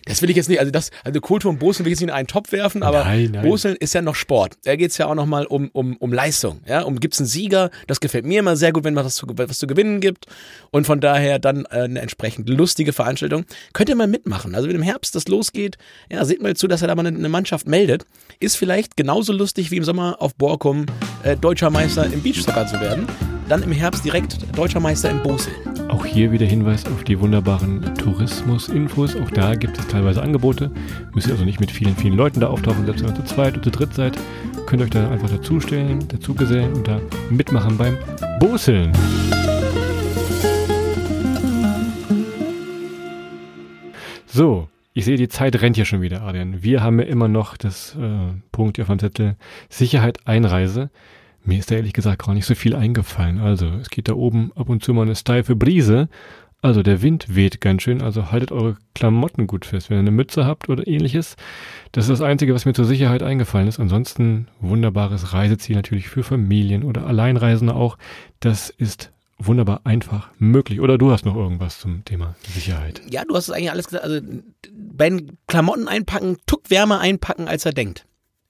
das 0.08 0.22
will 0.22 0.30
ich 0.30 0.36
jetzt 0.36 0.48
nicht, 0.48 0.60
also 0.60 0.72
das, 0.72 0.90
also 1.04 1.20
Kultur 1.20 1.50
und 1.50 1.58
Boseln 1.58 1.84
will 1.84 1.92
ich 1.92 1.96
jetzt 1.96 2.00
nicht 2.00 2.10
in 2.10 2.14
einen 2.14 2.26
Topf 2.26 2.52
werfen, 2.52 2.82
aber 2.82 3.04
nein, 3.04 3.30
nein. 3.32 3.42
Boseln 3.42 3.76
ist 3.76 3.94
ja 3.94 4.02
noch 4.02 4.14
Sport. 4.14 4.56
Da 4.64 4.76
geht 4.76 4.90
es 4.90 4.98
ja 4.98 5.06
auch 5.06 5.14
nochmal 5.14 5.46
um, 5.46 5.68
um, 5.72 5.96
um 5.96 6.12
Leistung. 6.12 6.60
Ja? 6.66 6.82
Um 6.82 6.98
gibt 7.00 7.14
es 7.14 7.20
einen 7.20 7.26
Sieger, 7.26 7.70
das 7.86 8.00
gefällt 8.00 8.24
mir 8.24 8.40
immer 8.40 8.56
sehr 8.56 8.72
gut, 8.72 8.84
wenn 8.84 8.94
man 8.94 9.04
was 9.04 9.16
zu, 9.16 9.26
was 9.28 9.58
zu 9.58 9.66
gewinnen 9.66 10.00
gibt. 10.00 10.26
Und 10.70 10.86
von 10.86 11.00
daher 11.00 11.38
dann 11.38 11.66
äh, 11.66 11.82
eine 11.82 12.00
entsprechend 12.00 12.48
lustige 12.48 12.92
Veranstaltung. 12.92 13.44
Könnt 13.72 13.88
ihr 13.88 13.96
mal 13.96 14.06
mitmachen. 14.06 14.54
Also 14.54 14.68
wenn 14.68 14.76
im 14.76 14.82
Herbst 14.82 15.14
das 15.14 15.28
losgeht, 15.28 15.76
ja, 16.10 16.24
seht 16.24 16.42
mal 16.42 16.56
zu, 16.56 16.68
dass 16.68 16.82
er 16.82 16.88
da 16.88 16.94
mal 16.94 17.06
eine 17.06 17.28
Mannschaft 17.28 17.66
meldet. 17.66 18.06
Ist 18.40 18.56
vielleicht 18.56 18.96
genauso 18.96 19.32
lustig 19.32 19.70
wie 19.70 19.76
im 19.76 19.84
Sommer 19.84 20.16
auf 20.20 20.34
Borkum 20.34 20.86
äh, 21.22 21.36
deutscher 21.36 21.70
Meister 21.70 22.06
im 22.06 22.22
Beachsoccer 22.22 22.66
zu 22.66 22.80
werden. 22.80 23.06
Dann 23.48 23.62
im 23.62 23.72
Herbst 23.72 24.04
direkt 24.04 24.36
deutscher 24.58 24.78
Meister 24.78 25.08
im 25.10 25.22
Boseln. 25.22 25.56
Auch 25.88 26.04
hier 26.04 26.32
wieder 26.32 26.44
Hinweis 26.44 26.84
auf 26.84 27.02
die 27.04 27.18
wunderbaren 27.18 27.94
Tourismus-Infos. 27.94 29.16
Auch 29.16 29.30
da 29.30 29.54
gibt 29.54 29.78
es 29.78 29.88
teilweise 29.88 30.20
Angebote. 30.22 30.70
Müsst 31.14 31.28
ihr 31.28 31.32
also 31.32 31.46
nicht 31.46 31.58
mit 31.58 31.70
vielen, 31.70 31.96
vielen 31.96 32.14
Leuten 32.14 32.40
da 32.40 32.48
auftauchen. 32.48 32.84
Selbst 32.84 33.02
wenn 33.02 33.10
ihr 33.10 33.16
zu 33.16 33.24
zweit 33.24 33.54
oder 33.54 33.62
zu 33.62 33.70
dritt 33.70 33.94
seid, 33.94 34.18
könnt 34.66 34.82
ihr 34.82 34.84
euch 34.84 34.90
da 34.90 35.10
einfach 35.10 35.30
dazustellen, 35.30 36.06
dazugesellen 36.08 36.74
und 36.74 36.86
da 36.86 37.00
mitmachen 37.30 37.78
beim 37.78 37.96
Boseln. 38.38 38.92
So, 44.26 44.68
ich 44.92 45.06
sehe, 45.06 45.16
die 45.16 45.28
Zeit 45.28 45.62
rennt 45.62 45.76
hier 45.76 45.86
schon 45.86 46.02
wieder, 46.02 46.20
Adrian. 46.20 46.62
Wir 46.62 46.82
haben 46.82 46.98
ja 46.98 47.06
immer 47.06 47.28
noch 47.28 47.56
das 47.56 47.96
äh, 47.98 48.34
Punkt 48.52 48.76
hier 48.76 48.84
auf 48.84 48.90
dem 48.90 48.98
Zettel 48.98 49.36
Sicherheit 49.70 50.18
Einreise. 50.26 50.90
Mir 51.44 51.58
ist 51.58 51.70
da 51.70 51.76
ehrlich 51.76 51.92
gesagt 51.92 52.24
gar 52.24 52.34
nicht 52.34 52.46
so 52.46 52.54
viel 52.54 52.74
eingefallen. 52.74 53.38
Also, 53.38 53.66
es 53.66 53.90
geht 53.90 54.08
da 54.08 54.14
oben 54.14 54.52
ab 54.54 54.68
und 54.68 54.82
zu 54.84 54.92
mal 54.92 55.02
eine 55.02 55.16
steife 55.16 55.56
Brise. 55.56 56.08
Also, 56.60 56.82
der 56.82 57.02
Wind 57.02 57.34
weht 57.34 57.60
ganz 57.60 57.82
schön. 57.82 58.02
Also, 58.02 58.30
haltet 58.30 58.52
eure 58.52 58.76
Klamotten 58.94 59.46
gut 59.46 59.64
fest. 59.64 59.90
Wenn 59.90 59.98
ihr 59.98 60.00
eine 60.00 60.10
Mütze 60.10 60.44
habt 60.44 60.68
oder 60.68 60.86
ähnliches. 60.86 61.36
Das 61.92 62.04
ist 62.04 62.10
das 62.10 62.22
Einzige, 62.22 62.54
was 62.54 62.64
mir 62.64 62.74
zur 62.74 62.84
Sicherheit 62.84 63.22
eingefallen 63.22 63.68
ist. 63.68 63.78
Ansonsten 63.80 64.48
wunderbares 64.60 65.32
Reiseziel 65.32 65.76
natürlich 65.76 66.08
für 66.08 66.22
Familien 66.22 66.82
oder 66.82 67.06
Alleinreisende 67.06 67.74
auch. 67.74 67.96
Das 68.40 68.70
ist 68.70 69.12
wunderbar 69.38 69.82
einfach 69.84 70.30
möglich. 70.38 70.80
Oder 70.80 70.98
du 70.98 71.10
hast 71.10 71.24
noch 71.24 71.36
irgendwas 71.36 71.78
zum 71.78 72.04
Thema 72.04 72.34
Sicherheit? 72.42 73.00
Ja, 73.08 73.24
du 73.24 73.34
hast 73.34 73.48
es 73.48 73.54
eigentlich 73.54 73.70
alles 73.70 73.86
gesagt. 73.86 74.04
Also 74.04 74.20
beim 74.72 75.38
Klamotten 75.46 75.88
einpacken, 75.88 76.36
tuck 76.46 76.70
wärmer 76.70 77.00
einpacken, 77.00 77.48
als 77.48 77.64
er 77.64 77.72
denkt. 77.72 78.04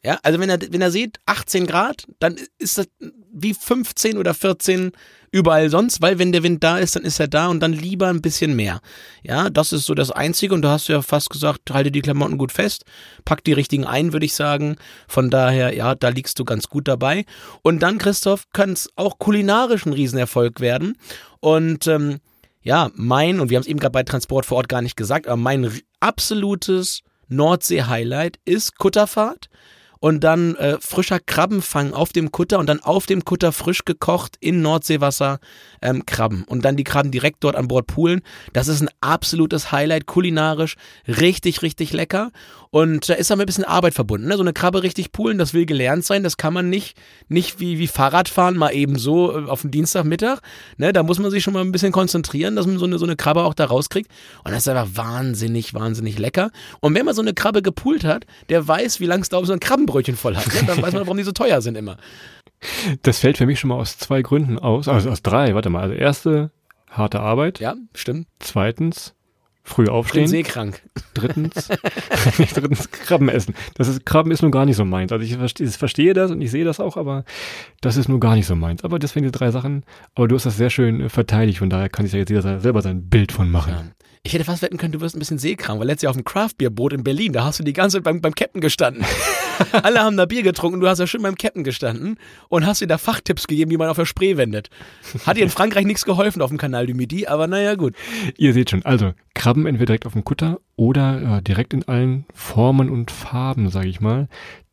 Ja, 0.09 0.19
also 0.23 0.41
wenn 0.41 0.49
er, 0.49 0.59
wenn 0.71 0.81
er 0.81 0.91
sieht 0.91 1.21
18 1.27 1.67
Grad, 1.67 2.07
dann 2.19 2.37
ist 2.57 2.79
das 2.79 2.89
wie 3.31 3.53
15 3.53 4.17
oder 4.17 4.33
14 4.33 4.93
überall 5.33 5.69
sonst, 5.69 6.01
weil 6.01 6.19
wenn 6.19 6.33
der 6.33 6.43
Wind 6.43 6.65
da 6.65 6.79
ist, 6.79 6.97
dann 6.97 7.03
ist 7.03 7.21
er 7.21 7.29
da 7.29 7.49
und 7.49 7.61
dann 7.61 7.75
lieber 7.75 8.07
ein 8.07 8.23
bisschen 8.23 8.57
mehr. 8.57 8.81
Ja, 9.23 9.51
das 9.51 9.75
ist 9.75 9.85
so 9.85 9.93
das 9.93 10.11
Einzige 10.11 10.55
und 10.55 10.63
du 10.63 10.71
hast 10.71 10.89
ja 10.89 11.03
fast 11.03 11.29
gesagt, 11.29 11.73
halte 11.73 11.91
die 11.91 12.01
Klamotten 12.01 12.39
gut 12.39 12.53
fest, 12.53 12.87
pack 13.27 13.45
die 13.45 13.53
richtigen 13.53 13.85
ein, 13.85 14.15
würde 14.15 14.25
ich 14.25 14.35
sagen. 14.35 14.77
Von 15.09 15.29
daher, 15.29 15.75
ja, 15.75 15.95
da 15.95 16.09
liegst 16.09 16.39
du 16.39 16.47
ganz 16.47 16.69
gut 16.69 16.89
dabei. 16.89 17.27
Und 17.61 17.83
dann, 17.83 17.99
Christoph, 17.99 18.45
kann 18.55 18.73
es 18.73 18.89
auch 18.97 19.19
kulinarisch 19.19 19.85
ein 19.85 19.93
Riesenerfolg 19.93 20.61
werden. 20.61 20.97
Und 21.41 21.87
ähm, 21.87 22.21
ja, 22.63 22.89
mein, 22.95 23.41
und 23.41 23.51
wir 23.51 23.59
haben 23.59 23.65
es 23.65 23.69
eben 23.69 23.79
gerade 23.79 23.93
bei 23.93 24.05
Transport 24.05 24.47
vor 24.47 24.57
Ort 24.57 24.71
gar 24.71 24.81
nicht 24.81 24.97
gesagt, 24.97 25.27
aber 25.27 25.37
mein 25.37 25.71
absolutes 26.01 27.03
Nordsee-Highlight 27.29 28.39
ist 28.47 28.79
Kutterfahrt 28.79 29.51
und 30.01 30.25
dann 30.25 30.55
äh, 30.57 30.79
frischer 30.81 31.21
Krabbenfang 31.21 31.93
auf 31.93 32.13
dem 32.13 32.33
Kutter 32.33 32.59
und 32.59 32.69
dann 32.69 32.81
auf 32.81 33.07
dem 33.07 33.25
Kutter 33.25 33.53
frisch 33.53 33.85
gekocht 33.85 34.37
in 34.41 34.63
Nordseewasser 34.63 35.39
ähm, 35.83 36.07
Krabben. 36.07 36.45
Und 36.45 36.65
dann 36.65 36.77
die 36.77 36.85
Krabben 36.85 37.11
direkt 37.11 37.45
dort 37.45 37.57
an 37.57 37.69
Bord 37.69 37.87
poolen. 37.87 38.23
Das 38.53 38.69
ist 38.69 38.81
ein 38.81 38.91
absolutes 39.01 39.73
Highlight 39.73 40.07
kulinarisch, 40.07 40.77
richtig, 41.07 41.63
richtig 41.63 41.93
lecker 41.93 42.31
und 42.71 43.09
da 43.09 43.15
ist 43.15 43.31
aber 43.31 43.43
ein 43.43 43.47
bisschen 43.47 43.65
Arbeit 43.65 43.95
verbunden. 43.95 44.29
Ne? 44.29 44.37
So 44.37 44.43
eine 44.43 44.53
Krabbe 44.53 44.83
richtig 44.83 45.13
poolen, 45.13 45.39
das 45.39 45.55
will 45.55 45.67
gelernt 45.67 46.05
sein, 46.05 46.23
das 46.23 46.37
kann 46.37 46.53
man 46.53 46.69
nicht, 46.71 46.97
nicht 47.29 47.61
wie, 47.61 47.79
wie 47.79 47.87
Fahrradfahren 47.87 48.57
mal 48.57 48.71
eben 48.71 48.99
so 48.99 49.37
äh, 49.37 49.49
auf 49.49 49.63
den 49.63 49.71
Dienstagmittag. 49.71 50.41
Ne? 50.77 50.93
Da 50.93 51.03
muss 51.03 51.19
man 51.19 51.31
sich 51.31 51.43
schon 51.43 51.55
mal 51.55 51.61
ein 51.61 51.73
bisschen 51.73 51.93
konzentrieren, 51.93 52.57
dass 52.57 52.67
man 52.67 52.79
so 52.79 52.85
eine, 52.85 52.99
so 52.99 53.07
eine 53.07 53.17
Krabbe 53.17 53.45
auch 53.45 53.55
da 53.55 53.67
rauskriegt 53.67 54.11
und 54.45 54.53
das 54.53 54.67
ist 54.67 54.69
einfach 54.69 54.89
wahnsinnig, 54.95 55.75
wahnsinnig 55.75 56.19
lecker. 56.19 56.51
Und 56.81 56.95
wenn 56.95 57.05
man 57.05 57.15
so 57.15 57.23
eine 57.23 57.35
Krabbe 57.35 57.63
gepoolt 57.63 58.05
hat, 58.05 58.27
der 58.49 58.67
weiß, 58.67 59.01
wie 59.01 59.07
lange 59.07 59.23
es 59.23 59.29
dauert, 59.29 59.47
so 59.47 59.53
ein 59.53 59.61
Krabben 59.61 59.87
Brötchen 59.87 60.17
voll 60.17 60.37
hat. 60.37 60.47
Ne? 60.55 60.63
Dann 60.67 60.83
weiß 60.83 60.93
man, 60.93 61.03
warum 61.07 61.17
die 61.17 61.25
so 61.25 61.33
teuer 61.33 61.61
sind 61.61 61.77
immer. 61.77 61.97
Das 63.03 63.19
fällt 63.21 63.39
für 63.39 63.47
mich 63.47 63.61
schon 63.61 63.69
mal 63.69 63.77
aus 63.77 63.99
zwei 63.99 64.23
Gründen 64.23 64.59
aus. 64.59 64.89
Also 64.89 65.11
aus 65.11 65.23
drei, 65.23 65.55
warte 65.55 65.71
mal. 65.71 65.83
Also 65.83 65.95
erste, 65.95 66.51
harte 66.91 67.21
Arbeit. 67.21 67.61
Ja, 67.61 67.77
stimmt. 67.95 68.27
Zweitens, 68.41 69.15
früh 69.63 69.87
aufstehen. 69.87 70.25
Ich 70.25 70.31
bin 70.31 70.45
seekrank. 70.45 70.83
Drittens, 71.15 71.69
drittens 72.55 72.91
Krabben 72.91 73.29
essen. 73.29 73.55
Das 73.75 73.89
ist, 73.89 74.05
Krabben 74.07 74.33
ist 74.33 74.43
nun 74.43 74.51
gar 74.51 74.65
nicht 74.65 74.77
so 74.77 74.85
meins. 74.85 75.13
Also 75.13 75.25
ich 75.25 75.37
verstehe, 75.37 75.67
ich 75.67 75.77
verstehe 75.77 76.15
das 76.15 76.31
und 76.31 76.41
ich 76.41 76.51
sehe 76.51 76.65
das 76.65 76.81
auch, 76.81 76.97
aber 76.97 77.25
das 77.81 77.97
ist 77.97 78.09
nun 78.09 78.21
gar 78.21 78.35
nicht 78.35 78.47
so 78.47 78.57
meins. 78.57 78.85
Aber 78.85 78.99
deswegen 78.99 79.27
die 79.27 79.33
drei 79.33 79.51
Sachen. 79.51 79.85
Aber 80.15 80.29
du 80.29 80.35
hast 80.35 80.47
das 80.47 80.57
sehr 80.57 80.71
schön 80.71 81.03
äh, 81.03 81.09
verteidigt, 81.09 81.59
von 81.59 81.71
daher 81.71 81.89
kann 81.89 82.07
sich 82.07 82.13
ja 82.13 82.21
jetzt 82.21 82.31
jeder 82.31 82.61
selber 82.61 82.83
sein 82.83 83.09
Bild 83.09 83.33
von 83.33 83.51
machen. 83.51 83.73
Ja. 83.73 83.85
Ich 84.25 84.35
hätte 84.35 84.45
fast 84.45 84.63
wetten 84.63 84.77
können, 84.77 84.93
du 84.93 85.01
wirst 85.01 85.17
ein 85.17 85.21
bisschen 85.21 85.39
seekrank, 85.39 85.81
weil 85.81 85.87
letztes 85.87 86.03
Jahr 86.03 86.11
auf 86.11 86.17
dem 86.17 86.25
Craftbeer-Boot 86.25 86.93
in 86.93 87.05
Berlin, 87.05 87.33
da 87.33 87.45
hast 87.45 87.61
du 87.61 87.65
die 87.65 87.73
ganze 87.73 87.97
Zeit 87.97 88.05
beim, 88.05 88.21
beim 88.21 88.35
Captain 88.35 88.61
gestanden. 88.61 89.05
Alle 89.83 90.01
haben 90.01 90.17
da 90.17 90.27
Bier 90.27 90.43
getrunken, 90.43 90.81
du 90.81 90.89
hast 90.89 90.99
ja 90.99 91.07
schön 91.07 91.23
beim 91.23 91.37
Captain 91.37 91.65
gestanden 91.65 92.19
und 92.49 92.67
hast 92.67 92.81
dir 92.81 92.87
da 92.87 92.99
Fachtipps 92.99 93.47
gegeben, 93.47 93.71
wie 93.71 93.77
man 93.77 93.89
auf 93.89 93.97
der 93.97 94.05
Spree 94.05 94.37
wendet. 94.37 94.71
Hat 95.25 95.37
dir 95.37 95.45
in 95.45 95.51
Frankreich 95.51 95.87
nichts 95.87 96.05
geholfen 96.05 96.43
auf 96.43 96.51
dem 96.51 96.59
Kanal 96.59 96.87
du 96.87 96.95
Midi, 96.95 97.27
aber 97.27 97.47
naja, 97.47 97.75
gut. 97.75 97.95
Ihr 98.37 98.53
seht 98.53 98.71
schon, 98.71 98.85
also 98.85 99.13
Krabben 99.39 99.67
entweder 99.67 99.87
direkt 99.87 100.07
auf 100.07 100.13
dem 100.13 100.25
Kutter 100.25 100.61
oder 100.77 101.39
äh, 101.39 101.43
direkt 101.43 101.73
in 101.73 101.89
allen 101.89 102.27
Formen 102.35 102.91
und 102.91 103.11
Farben, 103.11 103.71
sage 103.71 103.89
ich 103.89 104.01
mal 104.01 104.29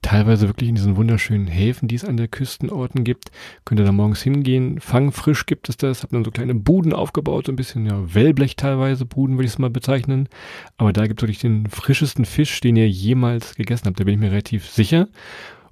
teilweise 0.06 0.48
wirklich 0.48 0.70
in 0.70 0.76
diesen 0.76 0.98
wunderschönen 0.98 1.48
Häfen, 1.48 1.88
die 1.88 1.96
es 1.96 2.06
an 2.06 2.16
der 2.16 2.28
Küstenorten 2.28 3.04
gibt. 3.04 3.32
Könnt 3.66 3.82
ihr 3.82 3.86
da 3.86 3.92
morgens 3.92 4.22
hingehen. 4.22 4.80
Fangfrisch 4.80 5.48
gibt 5.48 5.68
es 5.68 5.78
das. 5.78 6.04
Hab 6.04 6.12
dann 6.12 6.24
so 6.24 6.30
kleine 6.30 6.54
Buden 6.54 6.94
aufgebaut, 6.94 7.48
so 7.48 7.52
ein 7.52 7.56
bisschen 7.56 7.88
ja, 7.88 8.14
Wellblech 8.14 8.56
teilweise, 8.56 9.06
Buden 9.06 9.38
würde 9.38 9.48
ich 9.48 9.54
es 9.54 9.58
mal 9.58 9.72
bezeichnen. 9.72 10.30
Aber 10.78 10.94
da 10.94 11.08
gibt 11.08 11.20
es 11.20 11.24
wirklich 11.24 11.40
den 11.40 11.68
frischesten 11.68 12.26
Fisch, 12.26 12.62
den 12.62 12.76
ihr 12.76 12.88
jemals 12.88 13.56
gegessen 13.56 13.88
habt. 13.88 14.00
Da 14.00 14.04
bin 14.04 14.14
ich 14.14 14.20
mir 14.20 14.32
relativ 14.32 14.70
sicher. 14.70 15.08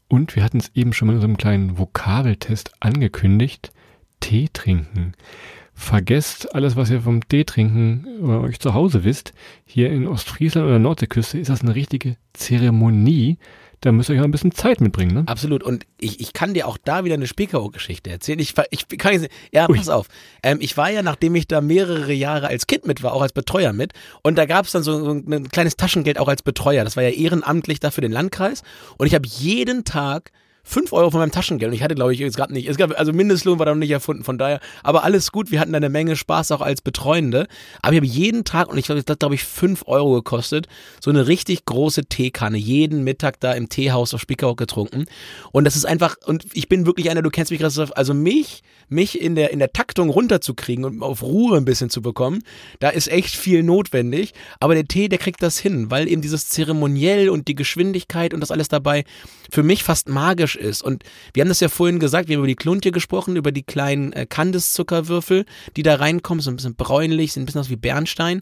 Und 0.07 0.35
wir 0.35 0.43
hatten 0.43 0.57
es 0.57 0.71
eben 0.73 0.93
schon 0.93 1.07
mal 1.07 1.13
in 1.13 1.17
unserem 1.17 1.37
kleinen 1.37 1.77
Vokabeltest 1.77 2.71
angekündigt. 2.79 3.71
Tee 4.19 4.49
trinken. 4.51 5.13
Vergesst 5.73 6.53
alles, 6.53 6.75
was 6.75 6.89
ihr 6.89 7.01
vom 7.01 7.27
Tee 7.27 7.43
trinken 7.43 8.05
oder 8.21 8.41
euch 8.41 8.59
zu 8.59 8.73
Hause 8.73 9.03
wisst. 9.03 9.33
Hier 9.65 9.89
in 9.89 10.07
Ostfriesland 10.07 10.67
oder 10.67 10.79
Nordseeküste 10.79 11.39
ist 11.39 11.49
das 11.49 11.61
eine 11.61 11.75
richtige 11.75 12.15
Zeremonie 12.33 13.37
da 13.83 13.91
müsst 13.91 14.09
ihr 14.09 14.15
euch 14.15 14.23
ein 14.23 14.31
bisschen 14.31 14.53
Zeit 14.53 14.79
mitbringen, 14.79 15.13
ne? 15.13 15.23
Absolut. 15.25 15.61
Und 15.61 15.85
ich, 15.99 16.21
ich 16.21 16.31
kann 16.31 16.53
dir 16.53 16.67
auch 16.67 16.77
da 16.77 17.03
wieder 17.03 17.15
eine 17.15 17.27
Spiekerow-Geschichte 17.27 18.09
erzählen. 18.09 18.39
Ich, 18.39 18.53
ich 18.69 18.87
kann 18.97 19.27
ja, 19.51 19.69
Ui. 19.69 19.77
pass 19.77 19.89
auf. 19.89 20.07
Ähm, 20.41 20.59
ich 20.61 20.77
war 20.77 20.89
ja, 20.89 21.03
nachdem 21.03 21.35
ich 21.35 21.47
da 21.47 21.59
mehrere 21.59 22.13
Jahre 22.13 22.47
als 22.47 22.65
Kind 22.65 22.87
mit 22.87 23.03
war, 23.03 23.13
auch 23.13 23.21
als 23.21 23.33
Betreuer 23.33 23.73
mit. 23.73 23.91
Und 24.21 24.37
da 24.37 24.45
gab 24.45 24.65
es 24.65 24.71
dann 24.71 24.83
so, 24.83 25.03
so 25.03 25.11
ein 25.11 25.49
kleines 25.49 25.75
Taschengeld 25.75 26.17
auch 26.17 26.29
als 26.29 26.43
Betreuer. 26.43 26.85
Das 26.85 26.95
war 26.95 27.03
ja 27.03 27.09
ehrenamtlich 27.09 27.81
da 27.81 27.91
für 27.91 28.01
den 28.01 28.13
Landkreis. 28.13 28.63
Und 28.97 29.07
ich 29.07 29.15
habe 29.15 29.27
jeden 29.27 29.83
Tag 29.83 30.31
fünf 30.63 30.93
Euro 30.93 31.11
von 31.11 31.19
meinem 31.19 31.31
Taschengeld. 31.31 31.69
Und 31.69 31.75
ich 31.75 31.83
hatte, 31.83 31.95
glaube 31.95 32.13
ich, 32.13 32.19
jetzt 32.19 32.37
gerade 32.37 32.53
nicht, 32.53 32.67
es 32.67 32.77
gab, 32.77 32.97
also 32.97 33.11
Mindestlohn 33.11 33.59
war 33.59 33.65
da 33.65 33.73
noch 33.73 33.79
nicht 33.79 33.91
erfunden, 33.91 34.23
von 34.23 34.37
daher, 34.37 34.61
aber 34.81 35.03
alles 35.03 35.31
gut, 35.31 35.51
wir 35.51 35.59
hatten 35.59 35.73
da 35.73 35.77
eine 35.77 35.89
Menge 35.89 36.15
Spaß 36.15 36.51
auch 36.51 36.61
als 36.61 36.81
Betreuende, 36.81 37.47
aber 37.81 37.93
ich 37.93 37.97
habe 37.97 38.07
jeden 38.07 38.45
Tag, 38.45 38.69
und 38.69 38.77
ich 38.77 38.85
glaube, 38.85 39.01
das 39.01 39.11
hat, 39.11 39.19
glaube 39.19 39.35
ich, 39.35 39.43
fünf 39.43 39.83
Euro 39.87 40.13
gekostet, 40.13 40.67
so 41.01 41.11
eine 41.11 41.27
richtig 41.27 41.65
große 41.65 42.05
Teekanne, 42.05 42.57
jeden 42.57 43.03
Mittag 43.03 43.39
da 43.41 43.51
im 43.53 43.67
Teehaus 43.67 44.13
auf 44.13 44.21
Spiekeroog 44.21 44.57
getrunken. 44.57 45.05
Und 45.51 45.65
das 45.65 45.75
ist 45.75 45.85
einfach, 45.85 46.15
und 46.25 46.45
ich 46.53 46.69
bin 46.69 46.85
wirklich 46.85 47.09
einer, 47.09 47.21
du 47.21 47.29
kennst 47.29 47.51
mich, 47.51 47.59
Christoph, 47.59 47.91
also 47.95 48.13
mich, 48.13 48.63
mich 48.87 49.19
in 49.19 49.35
der, 49.35 49.51
in 49.51 49.59
der 49.59 49.73
Taktung 49.73 50.09
runterzukriegen 50.09 50.85
und 50.85 51.01
auf 51.01 51.23
Ruhe 51.23 51.57
ein 51.57 51.65
bisschen 51.65 51.89
zu 51.89 52.01
bekommen, 52.01 52.41
da 52.79 52.89
ist 52.89 53.09
echt 53.09 53.35
viel 53.35 53.63
notwendig, 53.63 54.33
aber 54.59 54.75
der 54.75 54.87
Tee, 54.87 55.09
der 55.09 55.19
kriegt 55.19 55.43
das 55.43 55.57
hin, 55.57 55.91
weil 55.91 56.07
eben 56.07 56.21
dieses 56.21 56.47
Zeremoniell 56.49 57.29
und 57.29 57.47
die 57.47 57.55
Geschwindigkeit 57.55 58.33
und 58.33 58.39
das 58.39 58.51
alles 58.51 58.69
dabei 58.69 59.03
für 59.51 59.63
mich 59.63 59.83
fast 59.83 60.07
magisch 60.07 60.52
ist. 60.55 60.81
Und 60.81 61.03
wir 61.33 61.41
haben 61.41 61.49
das 61.49 61.59
ja 61.59 61.69
vorhin 61.69 61.99
gesagt, 61.99 62.27
wir 62.27 62.35
haben 62.35 62.41
über 62.41 62.47
die 62.47 62.55
Kluntje 62.55 62.91
gesprochen, 62.91 63.35
über 63.35 63.51
die 63.51 63.63
kleinen 63.63 64.13
äh, 64.13 64.25
Kandiszuckerwürfel, 64.25 65.45
die 65.75 65.83
da 65.83 65.95
reinkommen, 65.95 66.41
so 66.41 66.51
ein 66.51 66.55
bisschen 66.55 66.75
bräunlich, 66.75 67.33
sind 67.33 67.43
ein 67.43 67.45
bisschen 67.45 67.61
aus 67.61 67.69
wie 67.69 67.75
Bernstein. 67.75 68.41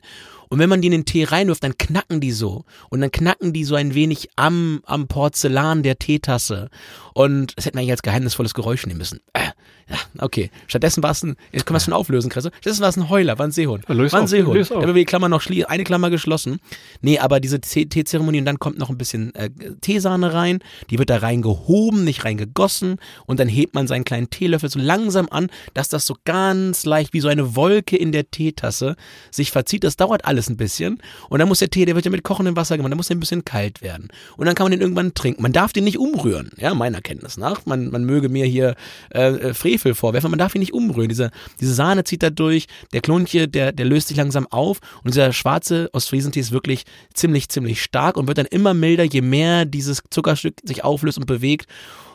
Und 0.49 0.59
wenn 0.59 0.67
man 0.67 0.81
die 0.81 0.87
in 0.87 0.91
den 0.91 1.05
Tee 1.05 1.23
reinwirft, 1.23 1.63
dann 1.63 1.77
knacken 1.77 2.19
die 2.19 2.33
so. 2.33 2.65
Und 2.89 2.99
dann 2.99 3.11
knacken 3.11 3.53
die 3.53 3.63
so 3.63 3.75
ein 3.75 3.95
wenig 3.95 4.27
am, 4.35 4.81
am 4.85 5.07
Porzellan 5.07 5.81
der 5.81 5.97
Teetasse. 5.97 6.69
Und 7.13 7.53
das 7.55 7.65
hätten 7.65 7.77
wir 7.77 7.81
eigentlich 7.81 7.91
als 7.91 8.01
geheimnisvolles 8.01 8.53
Geräusch 8.53 8.85
nehmen 8.85 8.97
müssen. 8.97 9.21
Äh, 9.31 9.50
ja, 9.91 9.97
okay. 10.19 10.49
Stattdessen 10.67 11.03
war 11.03 11.11
es 11.11 11.21
ein, 11.23 11.35
jetzt 11.51 11.65
können 11.65 11.75
wir 11.75 11.77
es 11.79 11.83
schon 11.85 11.93
auflösen, 11.93 12.29
Kresse. 12.29 12.49
Stattdessen 12.61 12.81
war 12.81 12.89
es 12.89 12.97
ein 12.97 13.09
Heuler, 13.09 13.37
war 13.37 13.45
ein 13.47 13.51
Seehund. 13.51 13.87
Lös 13.89 14.13
war 14.13 14.19
ein 14.21 14.23
auf, 14.23 14.29
Seehund. 14.29 14.53
lös 14.55 14.69
Da 14.69 14.75
auf. 14.75 14.81
haben 14.83 14.87
wir 14.95 15.01
die 15.01 15.05
Klammer 15.05 15.29
noch 15.29 15.41
schließen, 15.41 15.65
eine 15.69 15.83
Klammer 15.83 16.09
geschlossen. 16.09 16.59
Nee, 17.01 17.19
aber 17.19 17.39
diese 17.39 17.59
Tee- 17.59 17.85
Teezeremonie 17.87 18.39
und 18.39 18.45
dann 18.45 18.59
kommt 18.59 18.77
noch 18.79 18.89
ein 18.89 18.97
bisschen 18.97 19.35
äh, 19.35 19.49
Teesahne 19.81 20.33
rein. 20.33 20.59
Die 20.89 20.97
wird 20.99 21.09
da 21.09 21.17
reingehoben, 21.17 22.03
nicht 22.03 22.23
reingegossen. 22.25 22.97
Und 23.25 23.39
dann 23.39 23.47
hebt 23.47 23.75
man 23.75 23.87
seinen 23.87 24.05
kleinen 24.05 24.29
Teelöffel 24.29 24.69
so 24.69 24.79
langsam 24.79 25.27
an, 25.29 25.49
dass 25.73 25.89
das 25.89 26.05
so 26.05 26.15
ganz 26.25 26.85
leicht 26.85 27.13
wie 27.13 27.19
so 27.19 27.27
eine 27.27 27.55
Wolke 27.55 27.97
in 27.97 28.11
der 28.11 28.29
Teetasse 28.31 28.95
sich 29.31 29.51
verzieht. 29.51 29.83
Das 29.83 29.97
dauert 29.97 30.25
alles 30.25 30.49
ein 30.49 30.57
bisschen. 30.57 31.01
Und 31.29 31.39
dann 31.39 31.47
muss 31.47 31.59
der 31.59 31.69
Tee, 31.69 31.85
der 31.85 31.95
wird 31.95 32.05
ja 32.05 32.11
mit 32.11 32.23
kochendem 32.23 32.55
Wasser 32.55 32.77
gemacht, 32.77 32.91
dann 32.91 32.97
muss 32.97 33.07
der 33.07 33.17
ein 33.17 33.19
bisschen 33.19 33.43
kalt 33.45 33.81
werden. 33.81 34.07
Und 34.37 34.45
dann 34.45 34.55
kann 34.55 34.65
man 34.65 34.71
den 34.71 34.81
irgendwann 34.81 35.13
trinken. 35.13 35.41
Man 35.41 35.51
darf 35.53 35.73
den 35.73 35.83
nicht 35.83 35.97
umrühren, 35.97 36.51
ja, 36.57 36.73
meiner 36.73 37.01
Kenntnis 37.01 37.37
nach. 37.37 37.65
Man, 37.65 37.89
man 37.89 38.05
möge 38.05 38.29
mir 38.29 38.45
hier 38.45 38.75
äh, 39.13 39.27
äh, 39.49 39.53
Frevel 39.81 39.95
vorwerfen, 39.95 40.29
man 40.29 40.39
darf 40.39 40.55
ihn 40.55 40.59
nicht 40.59 40.73
umrühren. 40.73 41.09
Diese, 41.09 41.31
diese 41.59 41.73
Sahne 41.73 42.03
zieht 42.03 42.23
da 42.23 42.29
durch, 42.29 42.67
der 42.93 43.01
Kluntje, 43.01 43.47
der, 43.47 43.71
der 43.71 43.85
löst 43.85 44.07
sich 44.07 44.17
langsam 44.17 44.47
auf 44.49 44.79
und 45.03 45.13
dieser 45.13 45.33
schwarze 45.33 45.89
Ostfriesentee 45.93 46.39
ist 46.39 46.51
wirklich 46.51 46.85
ziemlich, 47.13 47.49
ziemlich 47.49 47.81
stark 47.81 48.17
und 48.17 48.27
wird 48.27 48.37
dann 48.37 48.45
immer 48.45 48.73
milder, 48.73 49.03
je 49.03 49.21
mehr 49.21 49.65
dieses 49.65 50.01
Zuckerstück 50.09 50.55
sich 50.63 50.83
auflöst 50.83 51.17
und 51.17 51.25
bewegt. 51.25 51.67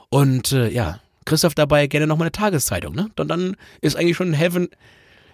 Und 0.09 0.52
äh, 0.52 0.70
ja, 0.70 1.00
Christoph 1.24 1.55
dabei 1.55 1.87
gerne 1.88 2.07
nochmal 2.07 2.26
eine 2.26 2.33
Tageszeitung, 2.33 2.94
ne? 2.94 3.09
Und 3.18 3.29
dann 3.29 3.57
ist 3.81 3.96
eigentlich 3.96 4.16
schon 4.16 4.33
Heaven, 4.33 4.68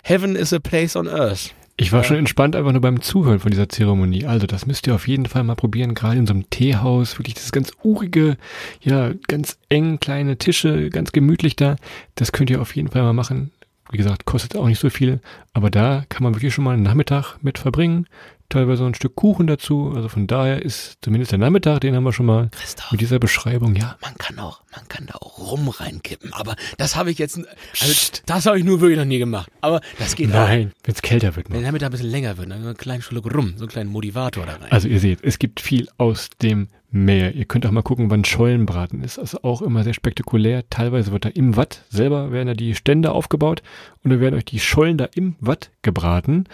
Heaven 0.02 0.34
is 0.34 0.52
a 0.52 0.58
place 0.58 0.96
on 0.96 1.06
earth. 1.06 1.54
Ich 1.76 1.90
war 1.92 2.04
schon 2.04 2.18
entspannt 2.18 2.54
einfach 2.54 2.72
nur 2.72 2.82
beim 2.82 3.00
Zuhören 3.00 3.40
von 3.40 3.50
dieser 3.50 3.68
Zeremonie. 3.68 4.26
Also 4.26 4.46
das 4.46 4.66
müsst 4.66 4.86
ihr 4.86 4.94
auf 4.94 5.08
jeden 5.08 5.26
Fall 5.26 5.42
mal 5.42 5.54
probieren, 5.54 5.94
gerade 5.94 6.18
in 6.18 6.26
so 6.26 6.34
einem 6.34 6.48
Teehaus, 6.50 7.18
wirklich 7.18 7.34
das 7.34 7.50
ganz 7.50 7.72
urige, 7.82 8.36
ja, 8.82 9.12
ganz 9.26 9.58
eng, 9.68 9.98
kleine 9.98 10.36
Tische, 10.36 10.90
ganz 10.90 11.12
gemütlich 11.12 11.56
da. 11.56 11.76
Das 12.14 12.32
könnt 12.32 12.50
ihr 12.50 12.60
auf 12.60 12.76
jeden 12.76 12.88
Fall 12.88 13.02
mal 13.02 13.14
machen. 13.14 13.52
Wie 13.90 13.96
gesagt, 13.96 14.26
kostet 14.26 14.56
auch 14.56 14.66
nicht 14.66 14.78
so 14.78 14.90
viel, 14.90 15.20
aber 15.54 15.70
da 15.70 16.04
kann 16.08 16.22
man 16.22 16.34
wirklich 16.34 16.54
schon 16.54 16.64
mal 16.64 16.74
einen 16.74 16.82
Nachmittag 16.82 17.36
mit 17.42 17.58
verbringen. 17.58 18.06
Teilweise 18.52 18.84
ein 18.84 18.94
Stück 18.94 19.16
Kuchen 19.16 19.46
dazu. 19.46 19.94
Also 19.96 20.10
von 20.10 20.26
daher 20.26 20.60
ist 20.60 20.98
zumindest 21.00 21.32
der 21.32 21.38
Nachmittag, 21.38 21.80
den 21.80 21.96
haben 21.96 22.04
wir 22.04 22.12
schon 22.12 22.26
mal 22.26 22.50
Christoph. 22.50 22.92
mit 22.92 23.00
dieser 23.00 23.18
Beschreibung, 23.18 23.74
ja. 23.74 23.96
Man 24.02 24.14
kann 24.18 24.38
auch, 24.38 24.60
man 24.76 24.86
kann 24.88 25.06
da 25.06 25.14
auch 25.14 25.38
rum 25.52 25.70
reinkippen, 25.70 26.34
aber 26.34 26.54
das 26.76 26.94
habe 26.94 27.10
ich 27.10 27.16
jetzt, 27.16 27.38
also 27.80 27.94
das 28.26 28.44
habe 28.44 28.58
ich 28.58 28.64
nur 28.66 28.82
wirklich 28.82 28.98
noch 28.98 29.06
nie 29.06 29.18
gemacht. 29.18 29.50
Aber 29.62 29.80
das 29.98 30.16
geht. 30.16 30.28
Nein, 30.28 30.72
wenn 30.84 30.94
es 30.94 31.00
kälter 31.00 31.34
wird. 31.34 31.48
Wenn 31.48 31.54
Mal. 31.54 31.60
der 31.62 31.68
Nachmittag 31.68 31.86
ein 31.86 31.92
bisschen 31.92 32.10
länger 32.10 32.36
wird, 32.36 32.50
dann 32.50 32.62
einen 32.62 32.76
kleinen 32.76 33.00
Schluck 33.00 33.34
rum, 33.34 33.54
so 33.56 33.64
einen 33.64 33.70
kleinen 33.70 33.90
Motivator 33.90 34.44
da 34.44 34.52
rein. 34.52 34.70
Also 34.70 34.86
ihr 34.86 35.00
seht, 35.00 35.24
es 35.24 35.38
gibt 35.38 35.58
viel 35.58 35.88
aus 35.96 36.28
dem 36.42 36.68
Meer. 36.90 37.34
Ihr 37.34 37.46
könnt 37.46 37.64
auch 37.64 37.70
mal 37.70 37.80
gucken, 37.80 38.10
wann 38.10 38.22
Schollenbraten 38.22 39.02
ist. 39.02 39.18
Also 39.18 39.38
auch 39.44 39.62
immer 39.62 39.82
sehr 39.82 39.94
spektakulär. 39.94 40.68
Teilweise 40.68 41.10
wird 41.10 41.24
da 41.24 41.30
im 41.30 41.56
Watt 41.56 41.84
selber 41.88 42.32
werden 42.32 42.48
da 42.48 42.52
die 42.52 42.74
Stände 42.74 43.12
aufgebaut 43.12 43.62
und 44.04 44.10
dann 44.10 44.20
werden 44.20 44.34
euch 44.34 44.44
die 44.44 44.60
Schollen 44.60 44.98
da 44.98 45.08
im 45.14 45.36
Watt 45.40 45.70
gebraten. 45.80 46.44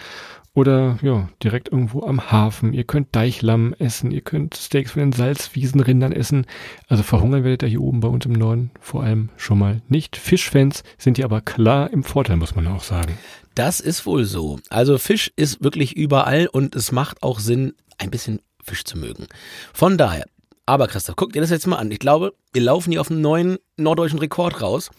Oder 0.59 0.99
ja, 1.01 1.29
direkt 1.41 1.71
irgendwo 1.71 2.03
am 2.03 2.33
Hafen. 2.33 2.73
Ihr 2.73 2.83
könnt 2.83 3.15
Deichlamm 3.15 3.73
essen, 3.79 4.11
ihr 4.11 4.19
könnt 4.19 4.57
Steaks 4.57 4.91
von 4.91 4.99
den 4.99 5.13
Salzwiesenrindern 5.13 6.11
essen. 6.11 6.47
Also 6.89 7.01
verhungern 7.01 7.45
werdet 7.45 7.63
ihr 7.63 7.69
hier 7.69 7.81
oben 7.81 8.01
bei 8.01 8.09
uns 8.09 8.25
im 8.25 8.33
Norden 8.33 8.69
vor 8.81 9.03
allem 9.03 9.29
schon 9.37 9.57
mal 9.57 9.81
nicht. 9.87 10.17
Fischfans 10.17 10.83
sind 10.97 11.15
hier 11.15 11.23
aber 11.23 11.39
klar 11.39 11.89
im 11.93 12.03
Vorteil, 12.03 12.35
muss 12.35 12.55
man 12.55 12.67
auch 12.67 12.83
sagen. 12.83 13.17
Das 13.55 13.79
ist 13.79 14.05
wohl 14.05 14.25
so. 14.25 14.59
Also 14.69 14.97
Fisch 14.97 15.31
ist 15.37 15.63
wirklich 15.63 15.95
überall 15.95 16.47
und 16.47 16.75
es 16.75 16.91
macht 16.91 17.23
auch 17.23 17.39
Sinn, 17.39 17.71
ein 17.97 18.11
bisschen 18.11 18.41
Fisch 18.61 18.83
zu 18.83 18.97
mögen. 18.97 19.27
Von 19.73 19.97
daher, 19.97 20.25
aber 20.65 20.89
Christoph, 20.89 21.15
guck 21.15 21.31
dir 21.31 21.39
das 21.39 21.51
jetzt 21.51 21.67
mal 21.67 21.77
an. 21.77 21.89
Ich 21.89 21.99
glaube, 21.99 22.33
wir 22.51 22.61
laufen 22.61 22.91
hier 22.91 22.99
auf 22.99 23.09
einen 23.09 23.21
neuen 23.21 23.59
norddeutschen 23.77 24.19
Rekord 24.19 24.61
raus. 24.61 24.91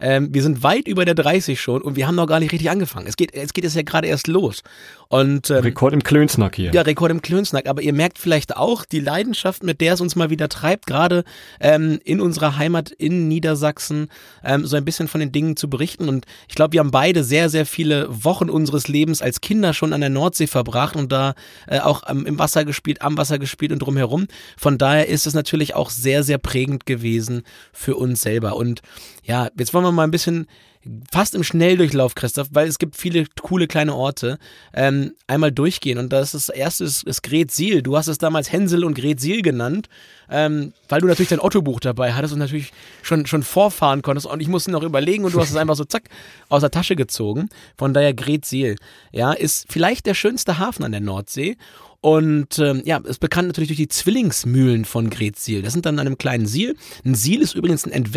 Ähm, 0.00 0.34
wir 0.34 0.42
sind 0.42 0.62
weit 0.62 0.88
über 0.88 1.04
der 1.04 1.14
30 1.14 1.60
schon 1.60 1.82
und 1.82 1.96
wir 1.96 2.06
haben 2.06 2.14
noch 2.14 2.26
gar 2.26 2.40
nicht 2.40 2.52
richtig 2.52 2.70
angefangen. 2.70 3.06
Es 3.06 3.16
geht, 3.16 3.34
es 3.34 3.52
geht 3.52 3.64
jetzt 3.64 3.76
ja 3.76 3.82
gerade 3.82 4.08
erst 4.08 4.26
los. 4.26 4.62
Und 5.08 5.50
ähm, 5.50 5.58
Rekord 5.58 5.92
im 5.92 6.02
Klönsnack 6.02 6.56
hier. 6.56 6.72
ja, 6.72 6.82
Rekord 6.82 7.10
im 7.10 7.22
Klönsnack. 7.22 7.68
Aber 7.68 7.80
ihr 7.80 7.92
merkt 7.92 8.18
vielleicht 8.18 8.56
auch 8.56 8.84
die 8.84 9.00
Leidenschaft, 9.00 9.62
mit 9.62 9.80
der 9.80 9.94
es 9.94 10.00
uns 10.00 10.16
mal 10.16 10.30
wieder 10.30 10.48
treibt, 10.48 10.86
gerade 10.86 11.24
ähm, 11.60 12.00
in 12.04 12.20
unserer 12.20 12.56
Heimat 12.56 12.90
in 12.90 13.28
Niedersachsen, 13.28 14.08
ähm, 14.44 14.66
so 14.66 14.76
ein 14.76 14.84
bisschen 14.84 15.06
von 15.06 15.20
den 15.20 15.32
Dingen 15.32 15.56
zu 15.56 15.70
berichten. 15.70 16.08
Und 16.08 16.26
ich 16.48 16.56
glaube, 16.56 16.72
wir 16.72 16.80
haben 16.80 16.90
beide 16.90 17.22
sehr, 17.22 17.48
sehr 17.48 17.66
viele 17.66 18.08
Wochen 18.24 18.50
unseres 18.50 18.88
Lebens 18.88 19.22
als 19.22 19.40
Kinder 19.40 19.74
schon 19.74 19.92
an 19.92 20.00
der 20.00 20.10
Nordsee 20.10 20.48
verbracht 20.48 20.96
und 20.96 21.12
da 21.12 21.34
äh, 21.68 21.78
auch 21.78 22.02
ähm, 22.08 22.26
im 22.26 22.38
Wasser 22.38 22.64
gespielt, 22.64 23.02
am 23.02 23.16
Wasser 23.16 23.38
gespielt 23.38 23.72
und 23.72 23.78
drumherum. 23.78 24.26
Von 24.56 24.76
daher 24.76 25.08
ist 25.08 25.26
es 25.26 25.34
natürlich 25.34 25.74
auch 25.74 25.90
sehr, 25.90 26.24
sehr 26.24 26.38
prägend 26.38 26.84
gewesen 26.84 27.42
für 27.72 27.94
uns 27.96 28.22
selber. 28.22 28.56
Und 28.56 28.82
ja, 29.22 29.48
jetzt 29.58 29.72
wollen 29.72 29.84
wir 29.84 29.85
mal 29.92 30.04
ein 30.04 30.10
bisschen 30.10 30.46
fast 31.10 31.34
im 31.34 31.42
Schnelldurchlauf, 31.42 32.14
Christoph, 32.14 32.48
weil 32.52 32.68
es 32.68 32.78
gibt 32.78 32.96
viele 32.96 33.26
coole 33.42 33.66
kleine 33.66 33.94
Orte, 33.94 34.38
ähm, 34.72 35.12
einmal 35.26 35.52
durchgehen. 35.52 35.98
Und 35.98 36.12
das, 36.12 36.34
ist, 36.34 36.48
das 36.48 36.56
erste 36.56 36.84
ist, 36.84 37.02
ist 37.04 37.22
Gretsiel. 37.22 37.82
Du 37.82 37.96
hast 37.96 38.08
es 38.08 38.18
damals 38.18 38.52
Hänsel 38.52 38.84
und 38.84 38.94
Gretsiel 38.94 39.42
genannt, 39.42 39.88
ähm, 40.30 40.72
weil 40.88 41.00
du 41.00 41.06
natürlich 41.06 41.30
dein 41.30 41.40
Ottobuch 41.40 41.80
dabei 41.80 42.14
hattest 42.14 42.32
und 42.32 42.38
natürlich 42.38 42.72
schon, 43.02 43.26
schon 43.26 43.42
vorfahren 43.42 44.02
konntest. 44.02 44.26
Und 44.26 44.40
ich 44.40 44.48
musste 44.48 44.70
noch 44.70 44.82
überlegen 44.82 45.24
und 45.24 45.34
du 45.34 45.40
hast 45.40 45.50
es 45.50 45.56
einfach 45.56 45.76
so 45.76 45.84
zack 45.84 46.04
aus 46.48 46.60
der 46.60 46.70
Tasche 46.70 46.96
gezogen. 46.96 47.48
Von 47.76 47.94
daher 47.94 48.14
Gretsiel, 48.14 48.76
ja, 49.12 49.32
ist 49.32 49.66
vielleicht 49.68 50.06
der 50.06 50.14
schönste 50.14 50.58
Hafen 50.58 50.84
an 50.84 50.92
der 50.92 51.00
Nordsee. 51.00 51.56
Und 52.00 52.60
ähm, 52.60 52.82
ja, 52.84 52.98
ist 52.98 53.18
bekannt 53.18 53.48
natürlich 53.48 53.68
durch 53.68 53.78
die 53.78 53.88
Zwillingsmühlen 53.88 54.84
von 54.84 55.10
Gretsiel. 55.10 55.62
Das 55.62 55.72
sind 55.72 55.86
dann 55.86 55.98
an 55.98 56.06
einem 56.06 56.18
kleinen 56.18 56.46
Siel. 56.46 56.76
Ein 57.04 57.16
Siel 57.16 57.42
ist 57.42 57.56
übrigens 57.56 57.84
ein 57.84 58.14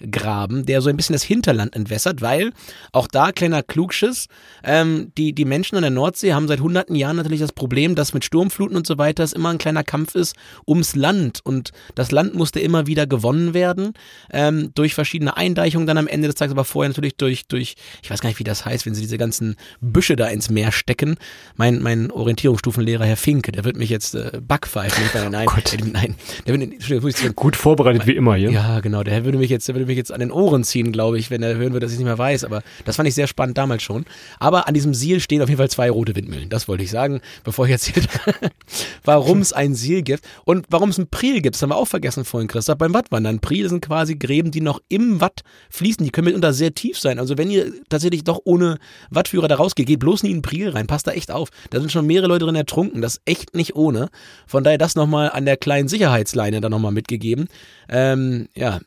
Entwässerungsgraben, 0.00 0.66
der 0.66 0.80
so 0.80 0.90
ein 0.90 0.96
bisschen 0.96 1.12
das 1.14 1.22
Hinterland 1.22 1.74
entwässert, 1.74 2.22
weil 2.22 2.52
auch 2.92 3.06
da 3.06 3.32
kleiner 3.32 3.62
Klugschiss, 3.62 4.26
ähm, 4.64 5.12
die, 5.16 5.32
die 5.32 5.44
Menschen 5.44 5.76
an 5.76 5.82
der 5.82 5.90
Nordsee 5.90 6.32
haben 6.32 6.48
seit 6.48 6.60
hunderten 6.60 6.96
Jahren 6.96 7.16
natürlich 7.16 7.40
das 7.40 7.52
Problem, 7.52 7.94
dass 7.94 8.14
mit 8.14 8.24
Sturmfluten 8.24 8.76
und 8.76 8.86
so 8.86 8.98
weiter 8.98 9.22
es 9.22 9.32
immer 9.32 9.50
ein 9.50 9.58
kleiner 9.58 9.84
Kampf 9.84 10.14
ist 10.14 10.34
ums 10.66 10.96
Land. 10.96 11.40
Und 11.44 11.70
das 11.94 12.10
Land 12.10 12.34
musste 12.34 12.60
immer 12.60 12.86
wieder 12.86 13.06
gewonnen 13.06 13.54
werden, 13.54 13.92
ähm, 14.32 14.70
durch 14.74 14.94
verschiedene 14.94 15.36
Eindeichungen 15.36 15.86
dann 15.86 15.98
am 15.98 16.06
Ende 16.06 16.28
des 16.28 16.34
Tages, 16.34 16.52
aber 16.52 16.64
vorher 16.64 16.88
natürlich 16.88 17.16
durch, 17.16 17.46
durch, 17.46 17.74
ich 18.02 18.10
weiß 18.10 18.20
gar 18.20 18.28
nicht, 18.28 18.38
wie 18.38 18.44
das 18.44 18.64
heißt, 18.64 18.86
wenn 18.86 18.94
sie 18.94 19.02
diese 19.02 19.18
ganzen 19.18 19.56
Büsche 19.80 20.16
da 20.16 20.28
ins 20.28 20.50
Meer 20.50 20.72
stecken. 20.72 21.16
Mein, 21.56 21.82
mein 21.82 22.10
Orientierungsstufenlehrer, 22.10 23.04
Herr 23.04 23.16
Finke, 23.16 23.52
der 23.52 23.64
wird 23.64 23.76
mich 23.76 23.90
jetzt 23.90 24.14
äh, 24.14 24.40
backpfeifen. 24.46 25.04
Nein, 25.30 25.46
Gott. 25.46 25.72
äh, 25.72 25.78
nein, 25.84 26.14
der 26.46 26.58
wird, 26.58 27.36
Gut 27.36 27.56
vorbereitet 27.56 28.06
wie 28.06 28.12
immer 28.12 28.34
hier. 28.34 28.50
ja, 28.50 28.80
genau. 28.80 29.02
Der 29.02 29.24
würde 29.24 29.38
mich 29.38 29.50
jetzt, 29.50 29.68
der 29.68 29.74
würde 29.74 29.89
mich 29.90 29.98
jetzt 29.98 30.12
an 30.12 30.20
den 30.20 30.30
Ohren 30.30 30.64
ziehen, 30.64 30.92
glaube 30.92 31.18
ich, 31.18 31.30
wenn 31.30 31.42
er 31.42 31.56
hören 31.56 31.72
würde, 31.72 31.86
dass 31.86 31.92
ich 31.92 31.98
nicht 31.98 32.06
mehr 32.06 32.18
weiß. 32.18 32.44
Aber 32.44 32.62
das 32.84 32.96
fand 32.96 33.08
ich 33.08 33.14
sehr 33.14 33.26
spannend 33.26 33.58
damals 33.58 33.82
schon. 33.82 34.04
Aber 34.38 34.68
an 34.68 34.74
diesem 34.74 34.94
Siel 34.94 35.20
stehen 35.20 35.42
auf 35.42 35.48
jeden 35.48 35.58
Fall 35.58 35.70
zwei 35.70 35.90
rote 35.90 36.16
Windmühlen. 36.16 36.48
Das 36.48 36.68
wollte 36.68 36.84
ich 36.84 36.90
sagen, 36.90 37.20
bevor 37.44 37.66
ich 37.66 37.72
erzählt 37.72 38.08
warum 39.04 39.40
es 39.40 39.52
ein 39.52 39.74
Siel 39.74 40.02
gibt 40.02 40.24
und 40.44 40.66
warum 40.70 40.90
es 40.90 40.98
ein 40.98 41.08
Priel 41.08 41.40
gibt. 41.40 41.56
Das 41.56 41.62
haben 41.62 41.70
wir 41.70 41.76
auch 41.76 41.88
vergessen 41.88 42.24
vorhin, 42.24 42.48
Christoph, 42.48 42.78
beim 42.78 42.94
Wattwandern. 42.94 43.40
Priel 43.40 43.68
sind 43.68 43.84
quasi 43.84 44.16
Gräben, 44.16 44.50
die 44.50 44.60
noch 44.60 44.80
im 44.88 45.20
Watt 45.20 45.40
fließen. 45.70 46.04
Die 46.04 46.10
können 46.10 46.26
mitunter 46.26 46.52
sehr 46.52 46.74
tief 46.74 46.98
sein. 46.98 47.18
Also 47.18 47.38
wenn 47.38 47.50
ihr 47.50 47.72
tatsächlich 47.88 48.24
doch 48.24 48.40
ohne 48.44 48.78
Wattführer 49.10 49.48
da 49.48 49.56
rausgeht, 49.56 49.86
geht 49.86 50.00
bloß 50.00 50.22
nie 50.22 50.30
in 50.30 50.42
Priel 50.42 50.70
rein. 50.70 50.86
Passt 50.86 51.06
da 51.06 51.12
echt 51.12 51.30
auf. 51.30 51.48
Da 51.70 51.80
sind 51.80 51.92
schon 51.92 52.06
mehrere 52.06 52.28
Leute 52.28 52.44
drin 52.44 52.54
ertrunken. 52.54 53.02
Das 53.02 53.16
ist 53.16 53.22
echt 53.24 53.54
nicht 53.54 53.76
ohne. 53.76 54.08
Von 54.46 54.64
daher 54.64 54.78
das 54.78 54.94
nochmal 54.94 55.30
an 55.30 55.44
der 55.44 55.56
kleinen 55.56 55.88
Sicherheitsleine 55.88 56.60
dann 56.60 56.70
nochmal 56.70 56.92
mitgegeben. 56.92 57.48
Ähm, 57.88 58.48
ja, 58.54 58.80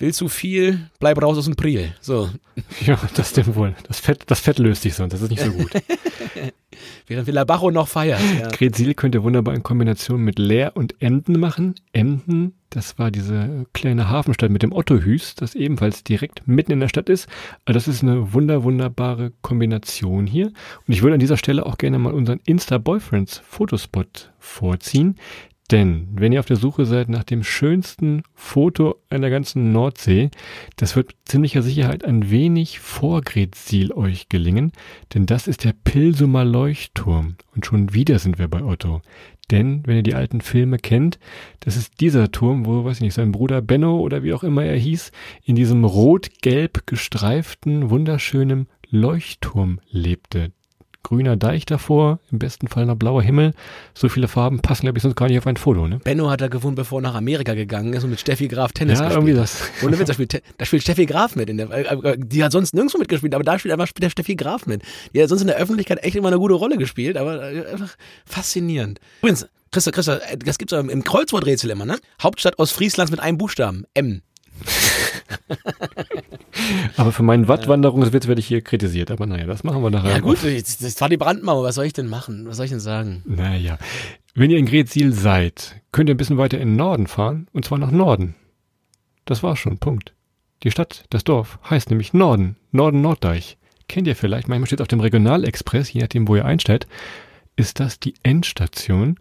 will 0.00 0.14
zu 0.14 0.28
viel, 0.28 0.88
bleib 1.00 1.20
raus 1.22 1.38
aus 1.38 1.44
dem 1.46 1.56
Priel. 1.56 1.94
So, 2.00 2.30
Ja, 2.86 2.98
das 3.14 3.30
stimmt 3.30 3.54
wohl. 3.54 3.74
Das 3.86 4.00
Fett, 4.00 4.22
das 4.26 4.40
Fett 4.40 4.58
löst 4.58 4.82
sich 4.82 4.94
sonst. 4.94 5.12
Das 5.12 5.22
ist 5.22 5.30
nicht 5.30 5.42
so 5.42 5.52
gut. 5.52 5.70
Während 7.06 7.26
Villabajo 7.26 7.70
noch 7.70 7.88
feiert. 7.88 8.20
Ja. 8.38 8.48
Gretzil 8.48 8.94
könnte 8.94 9.22
wunderbar 9.22 9.54
in 9.54 9.62
Kombination 9.62 10.20
mit 10.20 10.38
Leer 10.38 10.72
und 10.76 10.94
Emden 11.00 11.40
machen. 11.40 11.74
Emden, 11.92 12.54
das 12.70 12.98
war 12.98 13.10
diese 13.10 13.66
kleine 13.72 14.08
Hafenstadt 14.08 14.50
mit 14.50 14.62
dem 14.62 14.72
Ottohüs, 14.72 15.34
das 15.34 15.54
ebenfalls 15.54 16.04
direkt 16.04 16.46
mitten 16.46 16.72
in 16.72 16.80
der 16.80 16.88
Stadt 16.88 17.08
ist. 17.08 17.28
Also 17.64 17.76
das 17.76 17.88
ist 17.88 18.02
eine 18.02 18.32
wunder, 18.32 18.62
wunderbare 18.62 19.32
Kombination 19.42 20.26
hier. 20.26 20.46
Und 20.46 20.94
ich 20.94 21.02
würde 21.02 21.14
an 21.14 21.20
dieser 21.20 21.36
Stelle 21.38 21.66
auch 21.66 21.78
gerne 21.78 21.98
mal 21.98 22.12
unseren 22.12 22.40
Insta-Boyfriends 22.44 23.42
Fotospot 23.48 24.30
vorziehen. 24.38 25.16
Denn 25.70 26.08
wenn 26.12 26.32
ihr 26.32 26.40
auf 26.40 26.46
der 26.46 26.56
Suche 26.56 26.86
seid 26.86 27.10
nach 27.10 27.24
dem 27.24 27.44
schönsten 27.44 28.22
Foto 28.34 28.96
einer 29.10 29.28
ganzen 29.28 29.70
Nordsee, 29.70 30.30
das 30.76 30.96
wird 30.96 31.14
ziemlicher 31.26 31.60
Sicherheit 31.60 32.04
ein 32.04 32.30
wenig 32.30 32.78
vor 32.78 33.20
Gretzil 33.20 33.92
euch 33.92 34.30
gelingen, 34.30 34.72
denn 35.12 35.26
das 35.26 35.46
ist 35.46 35.64
der 35.64 35.74
Pilsumer 35.74 36.44
Leuchtturm. 36.44 37.36
Und 37.54 37.66
schon 37.66 37.92
wieder 37.92 38.18
sind 38.18 38.38
wir 38.38 38.48
bei 38.48 38.62
Otto. 38.62 39.02
Denn, 39.50 39.82
wenn 39.86 39.96
ihr 39.96 40.02
die 40.02 40.14
alten 40.14 40.40
Filme 40.40 40.78
kennt, 40.78 41.18
das 41.60 41.76
ist 41.76 42.00
dieser 42.00 42.30
Turm, 42.30 42.66
wo, 42.66 42.84
weiß 42.84 42.98
ich 42.98 43.02
nicht, 43.02 43.14
sein 43.14 43.32
Bruder 43.32 43.60
Benno 43.62 43.98
oder 43.98 44.22
wie 44.22 44.34
auch 44.34 44.44
immer 44.44 44.64
er 44.64 44.76
hieß, 44.76 45.10
in 45.42 45.56
diesem 45.56 45.84
rot-gelb 45.84 46.86
gestreiften, 46.86 47.90
wunderschönen 47.90 48.68
Leuchtturm 48.90 49.80
lebte 49.90 50.52
grüner 51.08 51.36
Deich 51.36 51.64
davor, 51.64 52.18
im 52.30 52.38
besten 52.38 52.68
Fall 52.68 52.84
noch 52.84 52.96
blauer 52.96 53.22
Himmel. 53.22 53.54
So 53.94 54.10
viele 54.10 54.28
Farben 54.28 54.60
passen, 54.60 54.82
glaube 54.82 54.98
ich, 54.98 55.02
sonst 55.02 55.14
gar 55.16 55.26
nicht 55.28 55.38
auf 55.38 55.46
ein 55.46 55.56
Foto, 55.56 55.88
ne? 55.88 56.00
Benno 56.04 56.28
hat 56.28 56.42
er 56.42 56.50
gefunden, 56.50 56.76
bevor 56.76 56.98
er 56.98 57.02
nach 57.02 57.14
Amerika 57.14 57.54
gegangen 57.54 57.94
ist 57.94 58.04
und 58.04 58.10
mit 58.10 58.20
Steffi 58.20 58.46
Graf 58.46 58.72
Tennis 58.72 58.98
ja, 58.98 59.06
gespielt. 59.06 59.28
irgendwie 59.28 59.40
das. 59.40 59.62
Ohne 59.82 59.98
Witz, 59.98 60.06
da 60.08 60.12
spielt, 60.12 60.42
da 60.58 60.64
spielt 60.66 60.82
Steffi 60.82 61.06
Graf 61.06 61.34
mit. 61.34 61.48
In 61.48 61.56
der, 61.56 61.70
äh, 61.70 62.16
die 62.18 62.44
hat 62.44 62.52
sonst 62.52 62.74
nirgendwo 62.74 62.98
mitgespielt, 62.98 63.34
aber 63.34 63.44
da 63.44 63.58
spielt 63.58 63.72
einfach 63.72 63.90
der 63.92 64.10
Steffi 64.10 64.36
Graf 64.36 64.66
mit. 64.66 64.82
Die 65.14 65.22
hat 65.22 65.30
sonst 65.30 65.40
in 65.40 65.48
der 65.48 65.56
Öffentlichkeit 65.56 66.04
echt 66.04 66.14
immer 66.14 66.28
eine 66.28 66.38
gute 66.38 66.54
Rolle 66.54 66.76
gespielt, 66.76 67.16
aber 67.16 67.52
äh, 67.52 67.64
einfach 67.72 67.96
faszinierend. 68.26 69.00
Übrigens, 69.22 69.48
Christa, 69.70 69.90
Christa, 69.90 70.16
äh, 70.16 70.36
das 70.36 70.58
gibt's 70.58 70.72
im 70.72 71.04
Kreuzworträtsel 71.04 71.70
immer, 71.70 71.86
ne? 71.86 71.98
Hauptstadt 72.22 72.58
Ostfrieslands 72.58 73.10
mit 73.10 73.20
einem 73.20 73.38
Buchstaben. 73.38 73.84
M. 73.94 74.20
aber 76.96 77.12
für 77.12 77.22
meinen 77.22 77.48
Wattwanderungswitz 77.48 78.26
werde 78.26 78.40
ich 78.40 78.46
hier 78.46 78.62
kritisiert. 78.62 79.10
Aber 79.10 79.26
naja, 79.26 79.46
das 79.46 79.64
machen 79.64 79.82
wir 79.82 79.90
nachher. 79.90 80.10
Ja 80.10 80.20
gut, 80.20 80.38
das 80.42 81.00
war 81.00 81.08
die 81.08 81.16
Brandmauer. 81.16 81.64
Was 81.64 81.74
soll 81.74 81.86
ich 81.86 81.92
denn 81.92 82.08
machen? 82.08 82.46
Was 82.46 82.56
soll 82.56 82.64
ich 82.64 82.70
denn 82.70 82.80
sagen? 82.80 83.22
Naja, 83.26 83.78
wenn 84.34 84.50
ihr 84.50 84.58
in 84.58 84.66
Gretzil 84.66 85.12
seid, 85.12 85.80
könnt 85.92 86.08
ihr 86.08 86.14
ein 86.14 86.18
bisschen 86.18 86.38
weiter 86.38 86.58
in 86.58 86.70
den 86.70 86.76
Norden 86.76 87.06
fahren. 87.06 87.48
Und 87.52 87.64
zwar 87.64 87.78
nach 87.78 87.90
Norden. 87.90 88.34
Das 89.24 89.42
war's 89.42 89.58
schon, 89.58 89.78
Punkt. 89.78 90.14
Die 90.62 90.70
Stadt, 90.70 91.04
das 91.10 91.24
Dorf, 91.24 91.58
heißt 91.68 91.90
nämlich 91.90 92.14
Norden. 92.14 92.56
Norden-Norddeich. 92.72 93.58
Kennt 93.88 94.06
ihr 94.06 94.16
vielleicht, 94.16 94.48
manchmal 94.48 94.66
steht 94.66 94.82
auf 94.82 94.88
dem 94.88 95.00
Regionalexpress, 95.00 95.92
je 95.92 96.02
nachdem, 96.02 96.28
wo 96.28 96.36
ihr 96.36 96.44
einstellt, 96.44 96.86
ist 97.56 97.80
das 97.80 98.00
die 98.00 98.14
Endstation. 98.22 99.18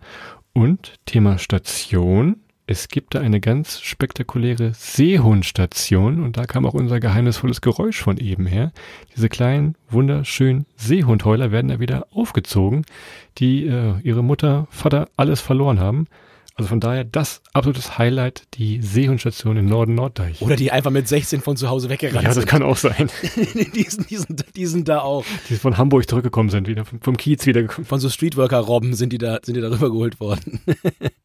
Und 0.53 0.95
Thema 1.05 1.37
Station, 1.37 2.37
es 2.69 2.89
gibt 2.89 3.15
da 3.15 3.21
eine 3.21 3.39
ganz 3.39 3.79
spektakuläre 3.79 4.73
Seehundstation 4.75 6.21
und 6.21 6.35
da 6.35 6.45
kam 6.45 6.65
auch 6.65 6.73
unser 6.73 6.99
geheimnisvolles 6.99 7.61
Geräusch 7.61 8.01
von 8.01 8.17
eben 8.17 8.45
her. 8.45 8.73
Diese 9.15 9.29
kleinen, 9.29 9.75
wunderschönen 9.89 10.65
Seehundheuler 10.75 11.51
werden 11.51 11.69
da 11.69 11.79
wieder 11.79 12.07
aufgezogen, 12.11 12.85
die 13.37 13.65
äh, 13.65 13.93
ihre 14.03 14.21
Mutter, 14.21 14.67
Vater 14.69 15.07
alles 15.15 15.39
verloren 15.39 15.79
haben. 15.79 16.07
Also 16.55 16.69
von 16.69 16.79
daher 16.79 17.03
das 17.05 17.41
absolutes 17.53 17.99
Highlight, 17.99 18.43
die 18.55 18.81
Seehundstation 18.81 19.57
in 19.57 19.65
Norden 19.65 19.93
Norddeich. 19.93 20.41
Oder 20.41 20.55
die 20.55 20.71
einfach 20.71 20.89
mit 20.91 21.07
16 21.07 21.39
von 21.41 21.55
zu 21.55 21.69
Hause 21.69 21.87
weggerannt 21.87 22.23
Ja, 22.23 22.29
das 22.29 22.35
sind. 22.35 22.47
kann 22.47 22.63
auch 22.63 22.77
sein. 22.77 23.09
die, 23.75 23.83
sind, 23.83 24.09
die, 24.09 24.17
sind, 24.17 24.45
die 24.55 24.65
sind 24.65 24.89
da 24.89 25.01
auch. 25.01 25.23
Die 25.49 25.55
von 25.55 25.77
Hamburg 25.77 26.09
zurückgekommen 26.09 26.49
sind, 26.49 26.67
wieder 26.67 26.83
vom, 26.83 26.99
vom 26.99 27.15
Kiez 27.15 27.45
wiedergekommen. 27.45 27.85
Von 27.85 27.99
so 27.99 28.09
Streetworker-Robben 28.09 28.95
sind 28.95 29.13
die 29.13 29.19
da, 29.19 29.39
sind 29.43 29.55
die 29.55 29.61
da 29.61 29.69
rübergeholt 29.69 30.19
worden. 30.19 30.59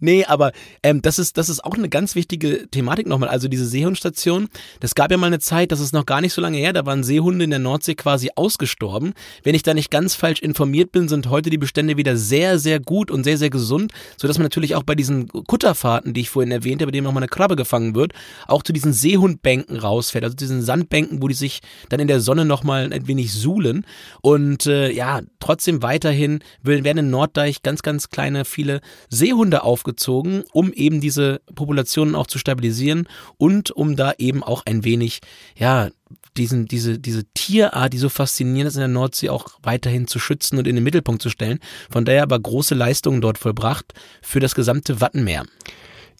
nee, 0.00 0.24
aber 0.24 0.52
ähm, 0.82 1.02
das, 1.02 1.18
ist, 1.18 1.36
das 1.36 1.48
ist 1.48 1.64
auch 1.64 1.74
eine 1.74 1.88
ganz 1.88 2.14
wichtige 2.14 2.68
Thematik 2.70 3.06
nochmal. 3.06 3.28
Also 3.28 3.48
diese 3.48 3.66
Seehundstation, 3.66 4.48
das 4.80 4.94
gab 4.94 5.10
ja 5.10 5.16
mal 5.16 5.26
eine 5.26 5.40
Zeit, 5.40 5.72
das 5.72 5.80
ist 5.80 5.92
noch 5.92 6.06
gar 6.06 6.20
nicht 6.20 6.32
so 6.32 6.40
lange 6.40 6.58
her, 6.58 6.72
da 6.72 6.86
waren 6.86 7.02
Seehunde 7.02 7.44
in 7.44 7.50
der 7.50 7.58
Nordsee 7.58 7.94
quasi 7.94 8.30
ausgestorben. 8.36 9.14
Wenn 9.42 9.54
ich 9.54 9.62
da 9.62 9.74
nicht 9.74 9.90
ganz 9.90 10.14
falsch 10.14 10.40
informiert 10.40 10.92
bin, 10.92 11.08
sind 11.08 11.28
heute 11.28 11.50
die 11.50 11.58
Bestände 11.58 11.96
wieder 11.96 12.16
sehr, 12.16 12.58
sehr 12.58 12.80
gut 12.80 13.10
und 13.10 13.24
sehr, 13.24 13.38
sehr 13.38 13.50
gesund, 13.50 13.92
sodass 14.16 14.38
man 14.38 14.44
natürlich 14.44 14.74
auch 14.74 14.84
bei 14.84 14.94
diesen 14.94 15.28
Kutterfahrten, 15.28 16.14
die 16.14 16.22
ich 16.22 16.30
vorhin 16.30 16.52
erwähnte, 16.52 16.86
bei 16.86 16.92
denen 16.92 17.04
nochmal 17.04 17.22
eine 17.22 17.28
Krabbe 17.28 17.56
gefangen 17.56 17.94
wird, 17.94 18.12
auch 18.46 18.62
zu 18.62 18.72
diesen 18.72 18.92
Seehundbänken 18.92 19.76
rausfährt, 19.76 20.24
also 20.24 20.36
diesen 20.36 20.62
Sandbänken, 20.62 21.22
wo 21.22 21.28
die 21.28 21.34
sich 21.34 21.60
dann 21.88 22.00
in 22.00 22.08
der 22.08 22.20
Sonne 22.20 22.44
nochmal 22.44 22.92
ein 22.92 23.08
wenig 23.08 23.32
suhlen. 23.32 23.84
Und 24.22 24.66
äh, 24.66 24.90
ja, 24.90 25.20
trotzdem 25.40 25.82
weiterhin 25.82 26.40
werden 26.62 26.98
in 26.98 27.10
Norddeich 27.10 27.62
ganz, 27.62 27.82
ganz 27.82 28.08
kleine, 28.08 28.44
viele 28.44 28.80
Seehunde 29.08 29.47
aufgezogen, 29.56 30.44
um 30.52 30.72
eben 30.72 31.00
diese 31.00 31.40
Populationen 31.54 32.14
auch 32.14 32.26
zu 32.26 32.38
stabilisieren 32.38 33.08
und 33.36 33.70
um 33.70 33.96
da 33.96 34.12
eben 34.18 34.42
auch 34.42 34.64
ein 34.66 34.84
wenig, 34.84 35.20
ja, 35.56 35.90
diesen, 36.36 36.66
diese, 36.66 36.98
diese 36.98 37.24
Tierart, 37.34 37.92
die 37.92 37.98
so 37.98 38.08
faszinierend 38.08 38.68
ist 38.68 38.76
in 38.76 38.80
der 38.80 38.88
Nordsee, 38.88 39.28
auch 39.28 39.48
weiterhin 39.62 40.06
zu 40.06 40.18
schützen 40.18 40.58
und 40.58 40.66
in 40.66 40.76
den 40.76 40.84
Mittelpunkt 40.84 41.20
zu 41.20 41.30
stellen. 41.30 41.58
Von 41.90 42.04
daher 42.04 42.22
aber 42.22 42.38
große 42.38 42.74
Leistungen 42.74 43.20
dort 43.20 43.38
vollbracht 43.38 43.92
für 44.22 44.40
das 44.40 44.54
gesamte 44.54 45.00
Wattenmeer. 45.00 45.44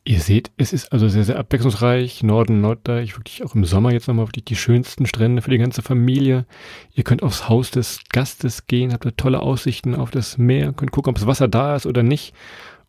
Ihr 0.04 0.20
seht, 0.20 0.50
es 0.56 0.72
ist 0.72 0.90
also 0.90 1.08
sehr, 1.08 1.24
sehr 1.24 1.38
abwechslungsreich. 1.38 2.22
Norden, 2.22 2.62
Norddeich, 2.62 3.16
wirklich 3.18 3.44
auch 3.44 3.54
im 3.54 3.66
Sommer 3.66 3.92
jetzt 3.92 4.08
nochmal 4.08 4.26
wirklich 4.26 4.46
die 4.46 4.56
schönsten 4.56 5.04
Strände 5.04 5.42
für 5.42 5.50
die 5.50 5.58
ganze 5.58 5.82
Familie. 5.82 6.46
Ihr 6.94 7.04
könnt 7.04 7.22
aufs 7.22 7.48
Haus 7.48 7.70
des 7.70 8.00
Gastes 8.10 8.66
gehen, 8.66 8.94
habt 8.94 9.04
da 9.04 9.10
tolle 9.10 9.40
Aussichten 9.40 9.94
auf 9.94 10.10
das 10.10 10.38
Meer, 10.38 10.72
könnt 10.72 10.92
gucken, 10.92 11.10
ob 11.10 11.16
das 11.16 11.26
Wasser 11.26 11.46
da 11.46 11.76
ist 11.76 11.84
oder 11.84 12.02
nicht. 12.02 12.32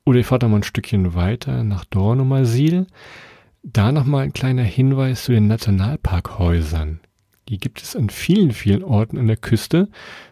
Oder 0.09 0.17
ihr 0.17 0.25
fahrt 0.25 0.41
nochmal 0.41 0.61
ein 0.61 0.63
Stückchen 0.63 1.13
weiter 1.13 1.63
nach 1.63 1.85
Dornumersil. 1.85 2.87
Da 3.61 3.91
nochmal 3.91 4.23
ein 4.23 4.33
kleiner 4.33 4.63
Hinweis 4.63 5.25
zu 5.25 5.33
den 5.33 5.45
Nationalparkhäusern. 5.45 6.99
Die 7.47 7.59
gibt 7.59 7.79
es 7.83 7.95
an 7.95 8.09
vielen, 8.09 8.51
vielen 8.51 8.83
Orten 8.83 9.19
an 9.19 9.27
der 9.27 9.37
Küste. 9.37 9.87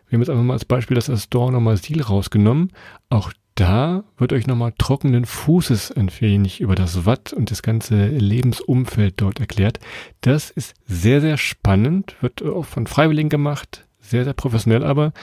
Wir 0.07 0.17
haben 0.17 0.21
jetzt 0.23 0.31
einfach 0.31 0.41
mal 0.41 0.53
als 0.53 0.65
Beispiel 0.65 0.95
das 0.95 1.11
Astor-Normasil 1.11 2.01
rausgenommen. 2.01 2.71
Auch 3.09 3.31
da 3.53 4.03
wird 4.17 4.33
euch 4.33 4.47
nochmal 4.47 4.73
trockenen 4.79 5.25
Fußes 5.25 5.91
ein 5.91 6.09
wenig 6.21 6.59
über 6.59 6.73
das 6.73 7.05
Watt 7.05 7.31
und 7.31 7.51
das 7.51 7.61
ganze 7.61 8.07
Lebensumfeld 8.07 9.21
dort 9.21 9.39
erklärt. 9.39 9.79
Das 10.21 10.49
ist 10.49 10.73
sehr, 10.87 11.21
sehr 11.21 11.37
spannend, 11.37 12.15
wird 12.21 12.41
auch 12.41 12.65
von 12.65 12.87
Freiwilligen 12.87 13.29
gemacht, 13.29 13.85
sehr, 13.99 14.23
sehr 14.23 14.33
professionell 14.33 14.83
aber. 14.83 15.13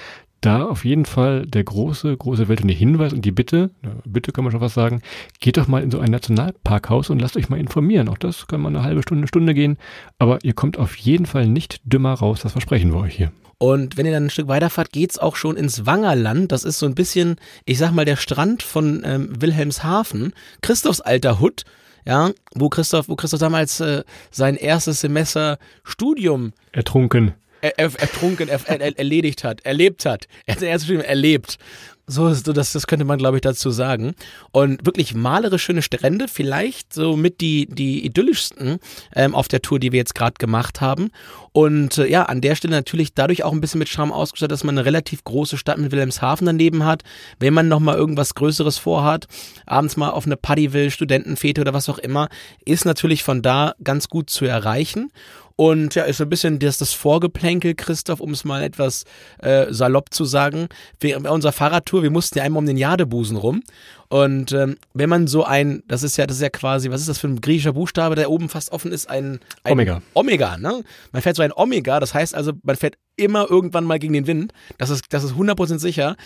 Da 0.45 0.63
auf 0.63 0.85
jeden 0.85 1.07
Fall 1.07 1.47
der 1.47 1.65
große, 1.65 2.15
große 2.15 2.49
Welt 2.49 2.61
und 2.61 2.69
der 2.69 2.77
Hinweis 2.77 3.15
und 3.15 3.25
die 3.25 3.33
Bitte, 3.33 3.71
bitte 4.05 4.31
kann 4.31 4.45
man 4.45 4.51
schon 4.51 4.61
was 4.61 4.75
sagen, 4.75 5.01
geht 5.41 5.57
doch 5.57 5.69
mal 5.69 5.83
in 5.83 5.91
so 5.91 6.01
ein 6.01 6.11
Nationalparkhaus 6.11 7.09
und 7.09 7.19
lasst 7.19 7.39
euch 7.39 7.49
mal 7.49 7.59
informieren. 7.59 8.11
Auch 8.11 8.19
das 8.19 8.47
kann 8.47 8.61
mal 8.61 8.69
eine 8.69 8.83
halbe 8.83 9.01
Stunde, 9.01 9.21
eine 9.21 9.29
Stunde 9.29 9.55
gehen, 9.55 9.79
aber 10.19 10.41
ihr 10.43 10.53
kommt 10.53 10.79
auf 10.79 10.97
jeden 10.97 11.25
Fall 11.25 11.49
nicht 11.49 11.81
dümmer 11.91 12.13
raus, 12.13 12.41
das 12.43 12.53
versprechen 12.53 12.93
wir 12.93 13.01
euch 13.01 13.17
hier. 13.17 13.33
Und 13.57 13.97
wenn 13.97 14.05
ihr 14.05 14.13
dann 14.13 14.27
ein 14.27 14.31
Stück 14.31 14.49
weiterfahrt, 14.49 14.93
geht's 14.93 15.19
auch 15.19 15.37
schon 15.37 15.57
ins 15.57 15.87
Wangerland. 15.87 16.53
Das 16.53 16.65
ist 16.65 16.79
so 16.79 16.85
ein 16.85 16.95
bisschen, 16.95 17.37
ich 17.65 17.79
sag 17.79 17.93
mal, 17.93 18.05
der 18.05 18.17
Strand 18.17 18.63
von 18.63 19.03
ähm, 19.03 19.31
Wilhelmshaven. 19.41 20.35
Christophs 20.61 21.01
alter 21.01 21.41
Hut, 21.41 21.65
ja, 22.05 22.33
wo 22.55 22.69
Christoph, 22.69 23.09
wo 23.09 23.17
Christoph 23.17 23.41
damals 23.41 23.81
äh, 23.81 24.05
sein 24.31 24.57
erstes 24.57 25.01
Semester 25.01 25.59
Studium 25.85 26.53
Ertrunken. 26.73 27.33
Er, 27.65 27.79
er, 27.79 28.01
ertrunken, 28.01 28.49
er, 28.49 28.61
er, 28.67 28.99
erledigt 28.99 29.43
hat, 29.43 29.65
erlebt 29.65 30.05
hat. 30.05 30.29
Er 30.45 30.57
hat 30.57 30.63
erstes 30.63 30.85
Studium 30.85 31.05
erlebt. 31.05 31.59
So, 32.07 32.35
so 32.35 32.53
das, 32.53 32.73
das 32.73 32.87
könnte 32.87 33.07
man, 33.07 33.17
glaube 33.17 33.39
ich, 33.39 33.41
dazu 33.41 33.71
sagen. 33.71 34.15
Und 34.53 34.85
wirklich 34.85 35.15
malerisch 35.15 35.65
schöne 35.65 35.81
Strände, 35.81 36.29
vielleicht 36.29 36.93
so 36.93 37.17
mit 37.17 37.41
die, 37.41 37.67
die 37.67 38.05
idyllischsten 38.05 38.79
ähm, 39.17 39.35
auf 39.35 39.49
der 39.49 39.63
Tour, 39.63 39.79
die 39.79 39.91
wir 39.91 40.01
jetzt 40.01 40.15
gerade 40.15 40.35
gemacht 40.39 40.83
haben. 40.83 41.11
Und 41.53 41.97
äh, 41.97 42.07
ja, 42.07 42.25
an 42.25 42.43
der 42.43 42.57
Stelle 42.57 42.75
natürlich 42.75 43.15
dadurch 43.15 43.43
auch 43.43 43.53
ein 43.53 43.61
bisschen 43.63 43.79
mit 43.79 43.89
Charme 43.89 44.13
ausgestattet, 44.13 44.53
dass 44.53 44.65
man 44.65 44.77
eine 44.77 44.85
relativ 44.85 45.25
große 45.25 45.57
Stadt 45.57 45.79
mit 45.79 45.93
Wilhelmshaven 45.93 46.45
daneben 46.45 46.85
hat. 46.85 47.05
Wenn 47.39 47.55
man 47.55 47.69
nochmal 47.69 47.97
irgendwas 47.97 48.35
Größeres 48.35 48.77
vorhat, 48.77 49.27
abends 49.65 49.97
mal 49.97 50.11
auf 50.11 50.27
eine 50.27 50.37
Party 50.37 50.75
will, 50.75 50.91
Studentenfete 50.91 51.63
oder 51.63 51.73
was 51.73 51.89
auch 51.89 51.99
immer, 51.99 52.29
ist 52.67 52.85
natürlich 52.85 53.25
von 53.25 53.41
da 53.41 53.73
ganz 53.83 54.09
gut 54.09 54.29
zu 54.29 54.45
erreichen. 54.45 55.11
Und 55.57 55.95
ja, 55.95 56.03
ist 56.03 56.17
so 56.17 56.25
ein 56.25 56.31
bisschen 56.31 56.59
das, 56.59 56.79
das 56.79 56.93
Vorgeplänkel, 56.93 57.75
Christoph, 57.75 58.21
um 58.21 58.33
es 58.33 58.45
mal 58.45 58.63
etwas 58.63 59.05
äh, 59.39 59.67
salopp 59.71 60.13
zu 60.13 60.25
sagen. 60.25 60.69
Wir, 60.99 61.21
bei 61.21 61.31
unserer 61.31 61.53
Fahrradtour, 61.53 62.03
wir 62.03 62.11
mussten 62.11 62.39
ja 62.39 62.45
einmal 62.45 62.59
um 62.59 62.67
den 62.67 62.77
Jadebusen 62.77 63.37
rum. 63.37 63.63
Und 64.09 64.53
ähm, 64.53 64.77
wenn 64.95 65.09
man 65.09 65.29
so 65.29 65.45
ein, 65.45 65.83
das 65.87 66.03
ist 66.03 66.17
ja, 66.17 66.27
das 66.27 66.37
ist 66.37 66.43
ja 66.43 66.51
quasi, 66.51 66.91
was 66.91 67.01
ist 67.01 67.09
das 67.09 67.19
für 67.19 67.29
ein 67.29 67.41
griechischer 67.41 67.73
Buchstabe, 67.73 68.17
der 68.17 68.31
oben 68.31 68.49
fast 68.49 68.73
offen 68.73 68.91
ist, 68.91 69.09
ein, 69.09 69.39
ein 69.63 69.73
Omega. 69.73 70.03
Omega, 70.15 70.57
ne? 70.57 70.83
Man 71.13 71.23
fährt 71.23 71.37
so 71.37 71.43
ein 71.43 71.53
Omega, 71.55 72.01
das 72.01 72.15
heißt 72.15 72.35
also, 72.35 72.53
man 72.63 72.77
fährt 72.77 72.97
immer 73.17 73.49
irgendwann 73.49 73.85
mal 73.85 73.99
gegen 73.99 74.13
den 74.13 74.27
Wind. 74.27 74.53
Das 74.79 74.91
ist, 74.91 75.05
das 75.11 75.23
ist 75.23 75.35
100% 75.35 75.79
sicher. 75.79 76.17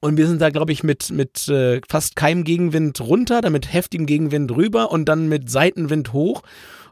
Und 0.00 0.18
wir 0.18 0.26
sind 0.26 0.42
da, 0.42 0.50
glaube 0.50 0.72
ich, 0.72 0.82
mit, 0.82 1.10
mit 1.10 1.48
äh, 1.48 1.80
fast 1.88 2.16
keinem 2.16 2.44
Gegenwind 2.44 3.00
runter, 3.00 3.40
dann 3.40 3.52
mit 3.52 3.72
heftigem 3.72 4.04
Gegenwind 4.06 4.50
rüber 4.52 4.90
und 4.90 5.06
dann 5.06 5.28
mit 5.28 5.50
Seitenwind 5.50 6.12
hoch. 6.12 6.42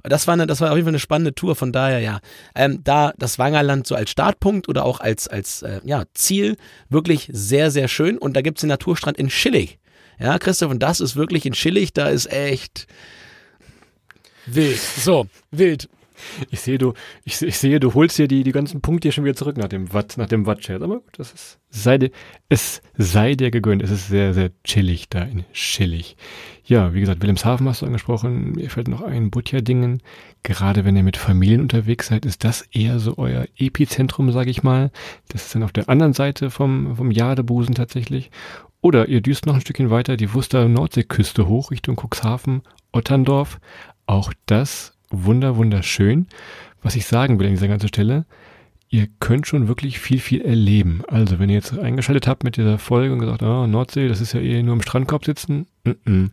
Das 0.02 0.26
war, 0.26 0.34
eine, 0.34 0.46
das 0.46 0.60
war 0.60 0.70
auf 0.70 0.76
jeden 0.76 0.86
Fall 0.86 0.92
eine 0.92 0.98
spannende 0.98 1.34
Tour, 1.34 1.54
von 1.54 1.72
daher 1.72 2.00
ja. 2.00 2.20
Ähm, 2.54 2.80
da 2.82 3.12
das 3.18 3.38
Wangerland 3.38 3.86
so 3.86 3.94
als 3.94 4.10
Startpunkt 4.10 4.68
oder 4.68 4.84
auch 4.84 5.00
als, 5.00 5.28
als 5.28 5.62
äh, 5.62 5.80
ja, 5.84 6.04
Ziel 6.14 6.56
wirklich 6.88 7.28
sehr, 7.32 7.70
sehr 7.70 7.88
schön. 7.88 8.18
Und 8.18 8.36
da 8.36 8.42
gibt 8.42 8.58
es 8.58 8.62
den 8.62 8.68
Naturstrand 8.68 9.18
in 9.18 9.30
Schillig. 9.30 9.78
Ja, 10.18 10.38
Christoph, 10.38 10.70
und 10.70 10.82
das 10.82 11.00
ist 11.00 11.16
wirklich 11.16 11.46
in 11.46 11.54
Schillig, 11.54 11.92
da 11.92 12.08
ist 12.08 12.30
echt 12.30 12.86
wild. 14.46 14.78
So, 14.78 15.26
wild. 15.50 15.88
Ich 16.50 16.60
sehe, 16.60 16.78
du, 16.78 16.94
ich, 17.24 17.40
ich, 17.42 17.58
sehe, 17.58 17.80
du 17.80 17.94
holst 17.94 18.18
dir 18.18 18.28
die, 18.28 18.42
die 18.42 18.52
ganzen 18.52 18.80
Punkte 18.80 19.06
hier 19.06 19.12
schon 19.12 19.24
wieder 19.24 19.36
zurück 19.36 19.56
nach 19.56 19.68
dem 19.68 19.92
Watt, 19.92 20.16
nach 20.16 20.26
dem 20.26 20.46
Watt-Chat. 20.46 20.82
Aber 20.82 21.00
gut, 21.00 21.18
das 21.18 21.32
ist, 21.32 21.58
sei 21.70 21.98
dir, 21.98 22.10
es 22.48 22.82
sei 22.96 23.34
dir 23.34 23.50
gegönnt. 23.50 23.82
Es 23.82 23.90
ist 23.90 24.08
sehr, 24.08 24.34
sehr 24.34 24.50
chillig 24.64 25.08
da 25.08 25.22
in 25.22 25.44
Chillig. 25.52 26.16
Ja, 26.64 26.94
wie 26.94 27.00
gesagt, 27.00 27.20
Wilhelmshaven 27.20 27.68
hast 27.68 27.82
du 27.82 27.86
angesprochen. 27.86 28.52
Mir 28.52 28.70
fällt 28.70 28.88
noch 28.88 29.02
ein 29.02 29.30
Butjerdingen. 29.30 30.02
Gerade 30.42 30.84
wenn 30.84 30.96
ihr 30.96 31.02
mit 31.02 31.16
Familien 31.16 31.60
unterwegs 31.60 32.06
seid, 32.08 32.24
ist 32.24 32.44
das 32.44 32.62
eher 32.62 32.98
so 32.98 33.18
euer 33.18 33.46
Epizentrum, 33.56 34.30
sage 34.32 34.50
ich 34.50 34.62
mal. 34.62 34.90
Das 35.28 35.46
ist 35.46 35.54
dann 35.54 35.64
auf 35.64 35.72
der 35.72 35.88
anderen 35.88 36.12
Seite 36.12 36.50
vom, 36.50 36.96
vom 36.96 37.10
Jadebusen 37.10 37.74
tatsächlich. 37.74 38.30
Oder 38.80 39.08
ihr 39.08 39.20
düst 39.20 39.46
noch 39.46 39.54
ein 39.54 39.60
Stückchen 39.60 39.90
weiter 39.90 40.16
die 40.16 40.34
Wuster 40.34 40.68
Nordseeküste 40.68 41.46
hoch 41.46 41.70
Richtung 41.70 41.96
Cuxhaven, 41.96 42.62
Otterndorf. 42.92 43.60
Auch 44.06 44.32
das 44.46 44.91
wunder, 45.12 45.56
wunderschön. 45.56 46.26
Was 46.82 46.96
ich 46.96 47.06
sagen 47.06 47.38
will 47.38 47.46
an 47.46 47.52
dieser 47.52 47.68
ganzen 47.68 47.88
Stelle, 47.88 48.24
ihr 48.88 49.06
könnt 49.20 49.46
schon 49.46 49.68
wirklich 49.68 50.00
viel, 50.00 50.18
viel 50.18 50.42
erleben. 50.42 51.02
Also, 51.08 51.38
wenn 51.38 51.48
ihr 51.48 51.54
jetzt 51.54 51.78
eingeschaltet 51.78 52.26
habt 52.26 52.44
mit 52.44 52.56
dieser 52.56 52.78
Folge 52.78 53.12
und 53.12 53.20
gesagt, 53.20 53.42
oh, 53.42 53.66
Nordsee, 53.66 54.08
das 54.08 54.20
ist 54.20 54.32
ja 54.32 54.40
eh 54.40 54.62
nur 54.62 54.74
im 54.74 54.82
Strandkorb 54.82 55.24
sitzen, 55.24 55.66
n 55.84 55.96
-n 56.04 56.30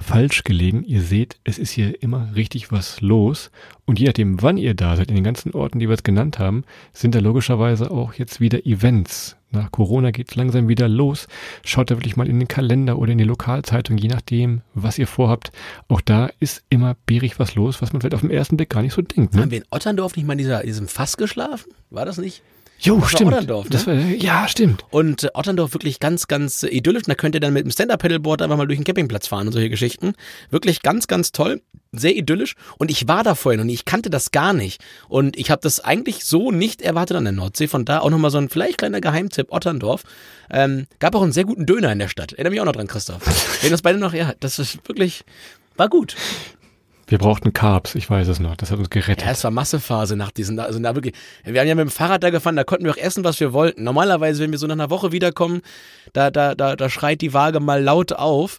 falsch 0.00 0.44
gelegen. 0.44 0.84
Ihr 0.84 1.02
seht, 1.02 1.36
es 1.44 1.58
ist 1.58 1.70
hier 1.70 2.02
immer 2.02 2.30
richtig 2.34 2.72
was 2.72 3.00
los. 3.00 3.50
Und 3.84 3.98
je 3.98 4.06
nachdem, 4.06 4.42
wann 4.42 4.56
ihr 4.56 4.74
da 4.74 4.96
seid, 4.96 5.08
in 5.08 5.14
den 5.14 5.24
ganzen 5.24 5.52
Orten, 5.52 5.78
die 5.78 5.88
wir 5.88 5.94
jetzt 5.94 6.04
genannt 6.04 6.38
haben, 6.38 6.64
sind 6.92 7.14
da 7.14 7.20
logischerweise 7.20 7.90
auch 7.90 8.14
jetzt 8.14 8.40
wieder 8.40 8.66
Events. 8.66 9.36
Nach 9.50 9.70
Corona 9.72 10.10
geht 10.10 10.30
es 10.30 10.36
langsam 10.36 10.68
wieder 10.68 10.88
los. 10.88 11.26
Schaut 11.64 11.90
da 11.90 11.96
wirklich 11.96 12.16
mal 12.16 12.28
in 12.28 12.38
den 12.38 12.48
Kalender 12.48 12.98
oder 12.98 13.12
in 13.12 13.18
die 13.18 13.24
Lokalzeitung, 13.24 13.96
je 13.96 14.08
nachdem, 14.08 14.60
was 14.74 14.98
ihr 14.98 15.06
vorhabt. 15.06 15.52
Auch 15.88 16.02
da 16.02 16.30
ist 16.38 16.62
immer 16.68 16.96
bärig 17.06 17.38
was 17.38 17.54
los, 17.54 17.80
was 17.80 17.92
man 17.92 18.02
vielleicht 18.02 18.14
auf 18.14 18.20
den 18.20 18.30
ersten 18.30 18.58
Blick 18.58 18.68
gar 18.68 18.82
nicht 18.82 18.92
so 18.92 19.00
denkt. 19.00 19.34
Ne? 19.34 19.42
Haben 19.42 19.50
wir 19.50 19.58
in 19.58 19.64
Otterndorf 19.70 20.16
nicht 20.16 20.26
mal 20.26 20.34
in, 20.34 20.38
dieser, 20.38 20.60
in 20.60 20.66
diesem 20.66 20.88
Fass 20.88 21.16
geschlafen? 21.16 21.72
War 21.88 22.04
das 22.04 22.18
nicht? 22.18 22.42
Jo, 22.80 22.98
das 23.00 23.10
stimmt. 23.10 23.32
Otterndorf, 23.32 23.70
ne? 23.70 23.86
war, 23.86 23.94
ja, 23.94 24.46
stimmt. 24.46 24.84
Und 24.90 25.24
äh, 25.24 25.30
Otterndorf 25.34 25.74
wirklich 25.74 25.98
ganz, 25.98 26.28
ganz 26.28 26.62
äh, 26.62 26.68
idyllisch. 26.68 27.02
Und 27.02 27.08
da 27.08 27.14
könnt 27.14 27.34
ihr 27.34 27.40
dann 27.40 27.52
mit 27.52 27.64
dem 27.64 27.70
Stand-Up-Pedalboard 27.72 28.40
einfach 28.40 28.56
mal 28.56 28.66
durch 28.66 28.78
den 28.78 28.84
Campingplatz 28.84 29.26
fahren 29.26 29.48
und 29.48 29.52
solche 29.52 29.68
Geschichten. 29.68 30.14
Wirklich 30.50 30.82
ganz, 30.82 31.08
ganz 31.08 31.32
toll. 31.32 31.60
Sehr 31.90 32.14
idyllisch. 32.14 32.54
Und 32.78 32.90
ich 32.90 33.08
war 33.08 33.24
da 33.24 33.34
vorhin 33.34 33.60
und 33.60 33.68
ich 33.68 33.84
kannte 33.84 34.10
das 34.10 34.30
gar 34.30 34.52
nicht. 34.52 34.82
Und 35.08 35.36
ich 35.36 35.50
habe 35.50 35.60
das 35.62 35.80
eigentlich 35.80 36.24
so 36.24 36.52
nicht 36.52 36.80
erwartet 36.80 37.16
an 37.16 37.24
der 37.24 37.32
Nordsee. 37.32 37.66
Von 37.66 37.84
da 37.84 37.98
auch 38.00 38.10
nochmal 38.10 38.30
so 38.30 38.38
ein 38.38 38.48
vielleicht 38.48 38.78
kleiner 38.78 39.00
Geheimtipp. 39.00 39.50
Otterndorf. 39.50 40.04
Ähm, 40.50 40.86
gab 41.00 41.16
auch 41.16 41.22
einen 41.22 41.32
sehr 41.32 41.44
guten 41.44 41.66
Döner 41.66 41.90
in 41.90 41.98
der 41.98 42.08
Stadt. 42.08 42.32
Erinnere 42.32 42.50
mich 42.52 42.60
auch 42.60 42.66
noch 42.66 42.72
dran, 42.72 42.86
Christoph. 42.86 43.22
Wenn 43.62 43.72
das 43.72 43.82
beide 43.82 43.98
noch, 43.98 44.14
ja, 44.14 44.34
das 44.38 44.58
ist 44.58 44.86
wirklich, 44.86 45.24
war 45.76 45.88
gut. 45.88 46.14
Wir 47.08 47.16
brauchten 47.18 47.54
Carbs, 47.54 47.94
ich 47.94 48.08
weiß 48.08 48.28
es 48.28 48.38
noch. 48.38 48.54
Das 48.54 48.70
hat 48.70 48.78
uns 48.78 48.90
gerettet. 48.90 49.24
Ja, 49.24 49.32
es 49.32 49.42
war 49.42 49.50
Massephase 49.50 50.14
nach 50.14 50.30
diesen, 50.30 50.58
also 50.60 50.78
da 50.78 50.94
wirklich, 50.94 51.14
wir 51.42 51.58
haben 51.58 51.66
ja 51.66 51.74
mit 51.74 51.86
dem 51.86 51.90
Fahrrad 51.90 52.22
da 52.22 52.28
gefahren, 52.28 52.54
da 52.54 52.64
konnten 52.64 52.84
wir 52.84 52.92
auch 52.92 52.98
essen, 52.98 53.24
was 53.24 53.40
wir 53.40 53.54
wollten. 53.54 53.82
Normalerweise, 53.82 54.42
wenn 54.42 54.50
wir 54.50 54.58
so 54.58 54.66
nach 54.66 54.74
einer 54.74 54.90
Woche 54.90 55.10
wiederkommen, 55.10 55.62
da, 56.12 56.30
da, 56.30 56.54
da, 56.54 56.76
da 56.76 56.90
schreit 56.90 57.22
die 57.22 57.32
Waage 57.32 57.60
mal 57.60 57.82
laut 57.82 58.12
auf. 58.12 58.58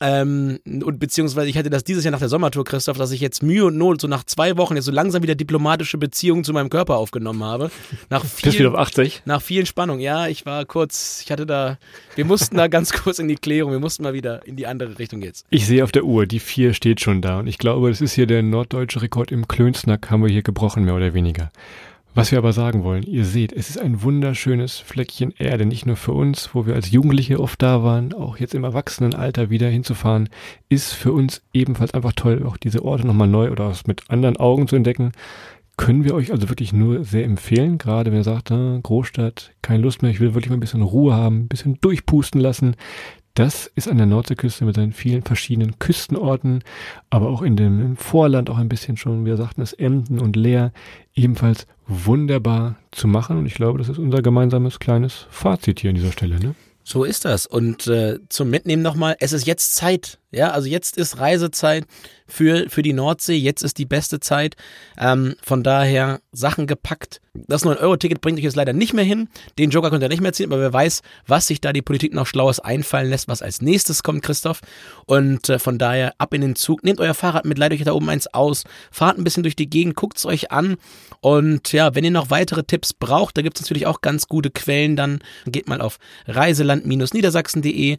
Ähm, 0.00 0.60
und 0.64 1.00
beziehungsweise 1.00 1.48
ich 1.48 1.58
hatte 1.58 1.70
das 1.70 1.82
dieses 1.82 2.04
Jahr 2.04 2.12
nach 2.12 2.20
der 2.20 2.28
Sommertour, 2.28 2.64
Christoph, 2.64 2.98
dass 2.98 3.10
ich 3.10 3.20
jetzt 3.20 3.42
Mühe 3.42 3.64
und 3.64 3.76
Not 3.76 4.00
so 4.00 4.06
nach 4.06 4.22
zwei 4.22 4.56
Wochen 4.56 4.76
jetzt 4.76 4.84
so 4.84 4.92
langsam 4.92 5.24
wieder 5.24 5.34
diplomatische 5.34 5.98
Beziehungen 5.98 6.44
zu 6.44 6.52
meinem 6.52 6.70
Körper 6.70 6.96
aufgenommen 6.96 7.42
habe. 7.42 7.70
Nach 8.08 8.24
vielen, 8.24 8.50
Bist 8.50 8.58
wieder 8.60 8.68
auf 8.70 8.78
80? 8.78 9.22
Nach 9.24 9.42
vielen 9.42 9.66
Spannungen. 9.66 10.00
Ja, 10.00 10.28
ich 10.28 10.46
war 10.46 10.64
kurz, 10.66 11.22
ich 11.24 11.32
hatte 11.32 11.46
da, 11.46 11.78
wir 12.14 12.24
mussten 12.24 12.56
da 12.56 12.68
ganz 12.68 12.92
kurz 12.92 13.18
in 13.18 13.26
die 13.26 13.34
Klärung, 13.34 13.72
wir 13.72 13.80
mussten 13.80 14.04
mal 14.04 14.14
wieder 14.14 14.46
in 14.46 14.54
die 14.54 14.68
andere 14.68 15.00
Richtung 15.00 15.20
jetzt. 15.20 15.46
Ich 15.50 15.66
sehe 15.66 15.82
auf 15.82 15.90
der 15.90 16.04
Uhr, 16.04 16.26
die 16.26 16.38
vier 16.38 16.74
steht 16.74 17.00
schon 17.00 17.20
da 17.20 17.40
und 17.40 17.48
ich 17.48 17.58
glaube, 17.58 17.87
das 17.88 18.00
ist 18.00 18.12
hier 18.12 18.26
der 18.26 18.42
norddeutsche 18.42 19.02
Rekord 19.02 19.32
im 19.32 19.48
Klönsnack, 19.48 20.10
haben 20.10 20.22
wir 20.22 20.30
hier 20.30 20.42
gebrochen, 20.42 20.84
mehr 20.84 20.94
oder 20.94 21.14
weniger. 21.14 21.50
Was 22.14 22.32
wir 22.32 22.38
aber 22.38 22.52
sagen 22.52 22.82
wollen, 22.84 23.04
ihr 23.04 23.24
seht, 23.24 23.52
es 23.52 23.70
ist 23.70 23.78
ein 23.78 24.02
wunderschönes 24.02 24.78
Fleckchen 24.78 25.32
Erde, 25.38 25.66
nicht 25.66 25.86
nur 25.86 25.96
für 25.96 26.12
uns, 26.12 26.50
wo 26.52 26.66
wir 26.66 26.74
als 26.74 26.90
Jugendliche 26.90 27.38
oft 27.38 27.62
da 27.62 27.84
waren, 27.84 28.12
auch 28.12 28.38
jetzt 28.38 28.54
im 28.54 28.64
Erwachsenenalter 28.64 29.50
wieder 29.50 29.68
hinzufahren, 29.68 30.28
ist 30.68 30.92
für 30.94 31.12
uns 31.12 31.42
ebenfalls 31.52 31.94
einfach 31.94 32.12
toll, 32.14 32.44
auch 32.44 32.56
diese 32.56 32.84
Orte 32.84 33.06
nochmal 33.06 33.28
neu 33.28 33.50
oder 33.52 33.72
mit 33.86 34.10
anderen 34.10 34.36
Augen 34.36 34.66
zu 34.66 34.74
entdecken. 34.74 35.12
Können 35.76 36.02
wir 36.02 36.14
euch 36.14 36.32
also 36.32 36.48
wirklich 36.48 36.72
nur 36.72 37.04
sehr 37.04 37.24
empfehlen, 37.24 37.78
gerade 37.78 38.10
wenn 38.10 38.18
ihr 38.18 38.24
sagt, 38.24 38.50
ah, 38.50 38.80
Großstadt, 38.82 39.52
keine 39.62 39.82
Lust 39.82 40.02
mehr, 40.02 40.10
ich 40.10 40.18
will 40.18 40.34
wirklich 40.34 40.50
mal 40.50 40.56
ein 40.56 40.60
bisschen 40.60 40.82
Ruhe 40.82 41.14
haben, 41.14 41.42
ein 41.42 41.48
bisschen 41.48 41.80
durchpusten 41.80 42.40
lassen, 42.40 42.74
das 43.38 43.70
ist 43.76 43.86
an 43.86 43.98
der 43.98 44.06
Nordseeküste 44.06 44.64
mit 44.64 44.74
seinen 44.74 44.92
vielen 44.92 45.22
verschiedenen 45.22 45.78
Küstenorten, 45.78 46.64
aber 47.08 47.28
auch 47.28 47.42
in 47.42 47.56
dem 47.56 47.96
Vorland 47.96 48.50
auch 48.50 48.58
ein 48.58 48.68
bisschen 48.68 48.96
schon, 48.96 49.24
wir 49.24 49.36
sagten 49.36 49.62
es, 49.62 49.72
Emden 49.72 50.18
und 50.18 50.34
Leer, 50.34 50.72
ebenfalls 51.14 51.68
wunderbar 51.86 52.76
zu 52.90 53.06
machen. 53.06 53.38
Und 53.38 53.46
ich 53.46 53.54
glaube, 53.54 53.78
das 53.78 53.88
ist 53.88 53.98
unser 53.98 54.22
gemeinsames 54.22 54.80
kleines 54.80 55.26
Fazit 55.30 55.78
hier 55.78 55.90
an 55.90 55.96
dieser 55.96 56.10
Stelle. 56.10 56.40
Ne? 56.40 56.56
So 56.82 57.04
ist 57.04 57.24
das. 57.26 57.46
Und 57.46 57.86
äh, 57.86 58.18
zum 58.28 58.50
Mitnehmen 58.50 58.82
nochmal, 58.82 59.14
es 59.20 59.32
ist 59.32 59.46
jetzt 59.46 59.76
Zeit. 59.76 60.18
Ja, 60.30 60.50
also 60.50 60.68
jetzt 60.68 60.98
ist 60.98 61.18
Reisezeit 61.18 61.86
für, 62.26 62.68
für 62.68 62.82
die 62.82 62.92
Nordsee. 62.92 63.36
Jetzt 63.36 63.62
ist 63.62 63.78
die 63.78 63.86
beste 63.86 64.20
Zeit. 64.20 64.56
Ähm, 64.98 65.36
von 65.42 65.62
daher 65.62 66.20
Sachen 66.32 66.66
gepackt. 66.66 67.22
Das 67.32 67.64
9-Euro-Ticket 67.64 68.20
bringt 68.20 68.38
euch 68.38 68.44
jetzt 68.44 68.56
leider 68.56 68.74
nicht 68.74 68.92
mehr 68.92 69.04
hin. 69.04 69.28
Den 69.58 69.70
Joker 69.70 69.88
könnt 69.88 70.02
ihr 70.02 70.08
nicht 70.10 70.20
mehr 70.20 70.34
ziehen, 70.34 70.52
aber 70.52 70.60
wer 70.60 70.72
weiß, 70.72 71.00
was 71.26 71.46
sich 71.46 71.62
da 71.62 71.72
die 71.72 71.80
Politik 71.80 72.12
noch 72.12 72.26
Schlaues 72.26 72.60
einfallen 72.60 73.08
lässt, 73.08 73.28
was 73.28 73.40
als 73.40 73.62
nächstes 73.62 74.02
kommt, 74.02 74.22
Christoph. 74.22 74.60
Und 75.06 75.48
äh, 75.48 75.58
von 75.58 75.78
daher 75.78 76.12
ab 76.18 76.34
in 76.34 76.42
den 76.42 76.56
Zug. 76.56 76.84
Nehmt 76.84 77.00
euer 77.00 77.14
Fahrrad 77.14 77.46
mit, 77.46 77.56
leitet 77.56 77.78
euch 77.78 77.84
da 77.86 77.92
oben 77.92 78.10
eins 78.10 78.26
aus. 78.26 78.64
Fahrt 78.90 79.16
ein 79.16 79.24
bisschen 79.24 79.44
durch 79.44 79.56
die 79.56 79.70
Gegend, 79.70 79.96
guckt 79.96 80.18
es 80.18 80.26
euch 80.26 80.52
an. 80.52 80.76
Und 81.20 81.72
ja, 81.72 81.94
wenn 81.94 82.04
ihr 82.04 82.10
noch 82.10 82.28
weitere 82.28 82.64
Tipps 82.64 82.92
braucht, 82.92 83.38
da 83.38 83.42
gibt 83.42 83.56
es 83.56 83.62
natürlich 83.62 83.86
auch 83.86 84.02
ganz 84.02 84.28
gute 84.28 84.50
Quellen, 84.50 84.94
dann 84.94 85.20
geht 85.46 85.68
mal 85.68 85.80
auf 85.80 85.98
reiseland-niedersachsen.de 86.26 87.96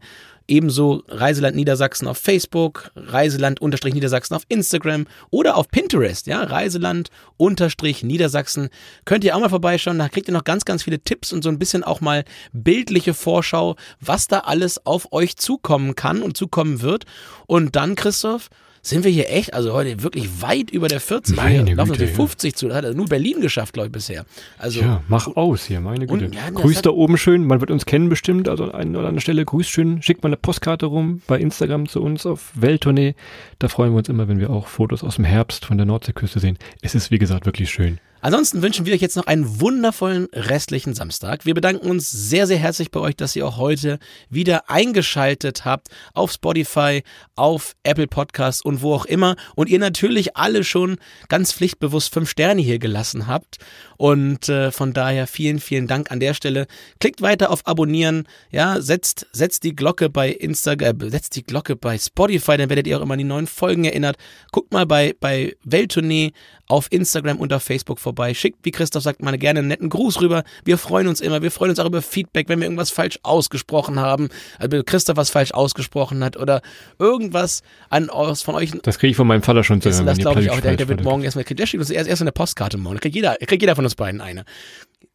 Ebenso 0.50 1.04
Reiseland 1.08 1.56
Niedersachsen 1.56 2.08
auf 2.08 2.18
Facebook, 2.18 2.92
Reiseland-Niedersachsen 2.96 4.36
auf 4.36 4.44
Instagram 4.50 5.06
oder 5.30 5.56
auf 5.56 5.70
Pinterest, 5.70 6.28
ja, 6.28 6.44
Reiseland-Niedersachsen. 6.44 8.70
Könnt 9.06 9.24
ihr 9.24 9.34
auch 9.36 9.40
mal 9.40 9.50
vorbeischauen, 9.50 10.00
da 10.00 10.10
kriegt 10.10 10.28
ihr 10.28 10.34
noch 10.34 10.44
ganz, 10.44 10.66
ganz 10.66 10.82
viele 10.84 11.00
Tipps 11.00 11.32
und 11.32 11.44
so 11.44 11.50
ein 11.50 11.60
bisschen 11.60 11.84
auch 11.84 12.02
mal 12.02 12.26
bildliche 12.52 13.14
Vorschau, 13.14 13.76
was 14.02 14.28
da 14.28 14.40
alles 14.40 14.84
auf 14.86 15.14
euch 15.14 15.38
zukommen 15.38 15.96
kann 15.96 16.24
und 16.24 16.36
zukommen 16.36 16.82
wird. 16.82 17.06
Und 17.46 17.76
dann, 17.76 17.94
Christoph, 17.96 18.50
sind 18.82 19.04
wir 19.04 19.12
hier 19.12 19.30
echt, 19.30 19.54
also 19.54 19.74
heute 19.74 20.02
wirklich 20.04 20.42
weit 20.42 20.72
über 20.72 20.88
der 20.88 21.00
40. 21.00 21.36
Meine 21.36 21.66
hier, 21.66 21.76
laufen 21.76 21.92
Güte, 21.92 22.06
die 22.06 22.12
50 22.12 22.52
ja. 22.52 22.58
zu. 22.58 22.68
Das 22.68 22.78
hat 22.78 22.96
nur 22.96 23.08
Berlin 23.08 23.42
geschafft, 23.42 23.74
glaube 23.74 23.88
ich, 23.88 23.92
bisher. 23.92 24.26
Also, 24.58 24.82
ja, 24.82 25.04
mach 25.08 25.28
aus 25.28 25.66
hier, 25.66 25.82
meine 25.82 26.08
Güte. 26.08 26.26
Und, 26.26 26.36
ja, 26.36 26.50
Grüßt 26.50 26.86
da 26.86 26.92
oben 26.92 27.18
schön, 27.18 27.46
man 27.46 27.60
wird 27.60 27.72
uns 27.72 27.86
kennen 27.86 28.10
bestimmt, 28.10 28.48
also 28.48 28.66
an 28.66 28.72
einer 28.72 29.00
oder 29.00 29.08
anderen 29.08 29.22
Stelle 29.22 29.46
grüßt 29.46 29.70
schön, 29.70 30.02
schickt 30.02 30.24
mal 30.24 30.30
eine 30.30 30.38
Postkarte 30.38 30.86
rum 30.86 31.22
bei 31.28 31.40
Instagram 31.40 31.88
zu 31.88 32.02
uns 32.02 32.26
auf 32.26 32.52
Welttournee. 32.56 33.16
Da 33.60 33.68
freuen 33.68 33.94
wir 33.94 33.98
uns 33.98 34.10
immer, 34.10 34.28
wenn 34.28 34.40
wir 34.40 34.50
auch 34.50 34.68
Fotos 34.68 35.04
aus 35.04 35.16
dem 35.16 35.26
Herbst 35.26 35.66
von 35.66 35.78
der 35.78 35.86
Nordseeküste 35.86 36.40
sehen. 36.40 36.58
Es 36.82 36.96
ist, 36.96 37.12
wie 37.12 37.20
gesagt, 37.20 37.46
wirklich 37.46 37.70
schön. 37.70 38.00
Ansonsten 38.22 38.62
wünschen 38.62 38.86
wir 38.86 38.94
euch 38.94 39.02
jetzt 39.02 39.16
noch 39.16 39.28
einen 39.28 39.62
wundervollen 39.62 40.28
restlichen 40.34 40.94
Samstag. 40.94 41.46
Wir 41.46 41.54
bedanken 41.54 41.90
uns 41.90 42.12
sehr, 42.12 42.48
sehr 42.48 42.58
herzlich 42.58 42.92
bei 42.92 43.00
euch, 43.00 43.16
dass 43.16 43.36
ihr 43.36 43.48
auch 43.48 43.58
heute 43.58 43.98
wieder 44.30 44.70
eingeschaltet 44.70 45.64
habt 45.64 45.88
auf 46.14 46.34
Spotify, 46.34 47.04
auf 47.36 47.76
Apple 47.84 48.08
Podcasts 48.08 48.62
und 48.62 48.82
wo 48.82 48.94
auch 48.94 49.06
immer. 49.06 49.38
Und 49.56 49.70
ihr 49.70 49.80
natürlich 49.80 50.36
alle 50.36 50.66
schon 50.66 50.98
ganz 51.30 51.54
pflichtbewusst 51.54 52.14
fünf 52.14 52.30
Sterne 52.30 52.62
hier 52.62 52.78
gelassen 52.78 53.28
habt. 53.28 53.58
Und 53.96 54.50
äh, 54.50 54.72
von 54.72 54.92
daher 54.92 55.26
vielen, 55.26 55.60
vielen 55.60 55.88
Dank 55.88 56.12
an 56.12 56.20
der 56.20 56.34
Stelle. 56.34 56.68
Klickt 57.00 57.22
weiter 57.22 57.52
auf 57.52 57.66
Abonnieren. 57.68 58.28
Ja, 58.52 58.82
setzt, 58.82 59.28
setzt 59.32 59.64
die 59.64 59.76
Glocke 59.76 60.10
bei 60.10 60.30
Instagram, 60.30 61.00
äh, 61.02 61.10
setzt 61.10 61.38
die 61.38 61.44
Glocke 61.44 61.78
bei 61.78 61.98
Spotify, 61.98 62.58
dann 62.58 62.70
werdet 62.70 62.88
ihr 62.88 62.98
auch 62.98 63.02
immer 63.02 63.14
an 63.14 63.20
die 63.20 63.24
neuen 63.24 63.48
Folgen 63.48 63.86
erinnert. 63.86 64.18
Guckt 64.52 64.74
mal 64.74 64.86
bei, 64.86 65.16
bei 65.20 65.56
Welttournee 65.64 66.34
auf 66.68 66.88
Instagram 66.92 67.38
und 67.38 67.54
auf 67.54 67.64
Facebook 67.64 68.00
vorbei. 68.00 68.09
Schickt, 68.34 68.60
wie 68.64 68.72
Christoph 68.72 69.04
sagt, 69.04 69.22
mal 69.22 69.38
gerne 69.38 69.60
einen 69.60 69.68
netten 69.68 69.90
Gruß 69.90 70.22
rüber. 70.22 70.44
Wir 70.64 70.78
freuen 70.78 71.08
uns 71.08 71.22
immer. 71.22 71.42
Wir 71.42 71.52
freuen 71.52 71.72
uns 71.72 71.80
auch 71.80 71.86
über 71.86 72.02
Feedback, 72.02 72.50
wenn 72.50 72.60
wir 72.60 72.66
irgendwas 72.66 72.90
falsch 72.90 73.20
ausgesprochen 73.24 74.00
haben. 74.00 74.30
Also 74.58 74.82
Christoph 74.84 75.18
was 75.18 75.30
falsch 75.30 75.52
ausgesprochen 75.52 76.24
hat 76.24 76.38
oder 76.38 76.62
irgendwas 76.98 77.62
an 77.90 78.10
aus 78.10 78.42
von 78.42 78.56
euch. 78.56 78.72
Das 78.84 79.00
kriege 79.00 79.12
ich 79.12 79.18
von 79.18 79.28
meinem 79.28 79.44
Vater 79.44 79.64
schon 79.64 79.82
zu 79.82 79.90
hören. 79.92 80.06
Das 80.06 80.18
glaube 80.18 80.42
ich 80.42 80.52
auch. 80.52 80.60
Der, 80.60 80.76
der 80.76 80.88
wird 80.88 81.04
morgen 81.04 81.24
erstmal, 81.24 81.44
der 81.44 81.66
schickt 81.66 81.82
uns 81.82 81.90
erst, 81.90 82.10
erst 82.10 82.22
eine 82.22 82.32
Postkarte 82.32 82.78
morgen. 82.78 82.96
Da 82.96 83.02
kriegt 83.02 83.16
jeder, 83.16 83.36
kriegt 83.36 83.62
jeder 83.62 83.76
von 83.76 83.86
uns 83.86 83.96
beiden 83.96 84.22
eine. 84.22 84.46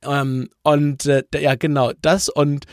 Ähm, 0.02 0.48
und 0.62 1.06
äh, 1.06 1.22
ja, 1.34 1.54
genau, 1.54 1.92
das 2.00 2.28
und 2.28 2.64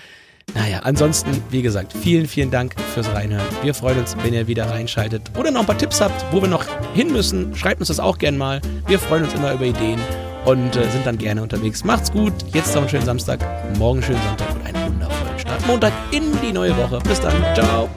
Naja, 0.53 0.79
ansonsten, 0.83 1.31
wie 1.49 1.61
gesagt, 1.61 1.93
vielen, 1.93 2.27
vielen 2.27 2.51
Dank 2.51 2.75
fürs 2.93 3.07
Reinhören. 3.13 3.45
Wir 3.63 3.73
freuen 3.73 3.99
uns, 3.99 4.15
wenn 4.21 4.33
ihr 4.33 4.47
wieder 4.47 4.69
reinschaltet 4.69 5.31
oder 5.37 5.51
noch 5.51 5.61
ein 5.61 5.65
paar 5.65 5.77
Tipps 5.77 6.01
habt, 6.01 6.25
wo 6.31 6.41
wir 6.41 6.49
noch 6.49 6.65
hin 6.93 7.11
müssen. 7.11 7.55
Schreibt 7.55 7.79
uns 7.79 7.87
das 7.87 7.99
auch 7.99 8.17
gerne 8.17 8.37
mal. 8.37 8.61
Wir 8.87 8.99
freuen 8.99 9.23
uns 9.23 9.33
immer 9.33 9.53
über 9.53 9.65
Ideen 9.65 9.99
und 10.45 10.75
äh, 10.75 10.89
sind 10.89 11.05
dann 11.05 11.17
gerne 11.17 11.41
unterwegs. 11.41 11.83
Macht's 11.83 12.11
gut. 12.11 12.33
Jetzt 12.53 12.73
noch 12.75 12.81
einen 12.81 12.89
schönen 12.89 13.05
Samstag, 13.05 13.39
morgen 13.77 13.99
einen 13.99 14.03
schönen 14.03 14.21
Sonntag 14.23 14.55
und 14.55 14.65
einen 14.65 14.87
wundervollen 14.93 15.39
Start. 15.39 15.67
Montag 15.67 15.93
in 16.11 16.23
die 16.41 16.51
neue 16.51 16.75
Woche. 16.77 16.99
Bis 17.07 17.21
dann. 17.21 17.33
Ciao. 17.55 17.89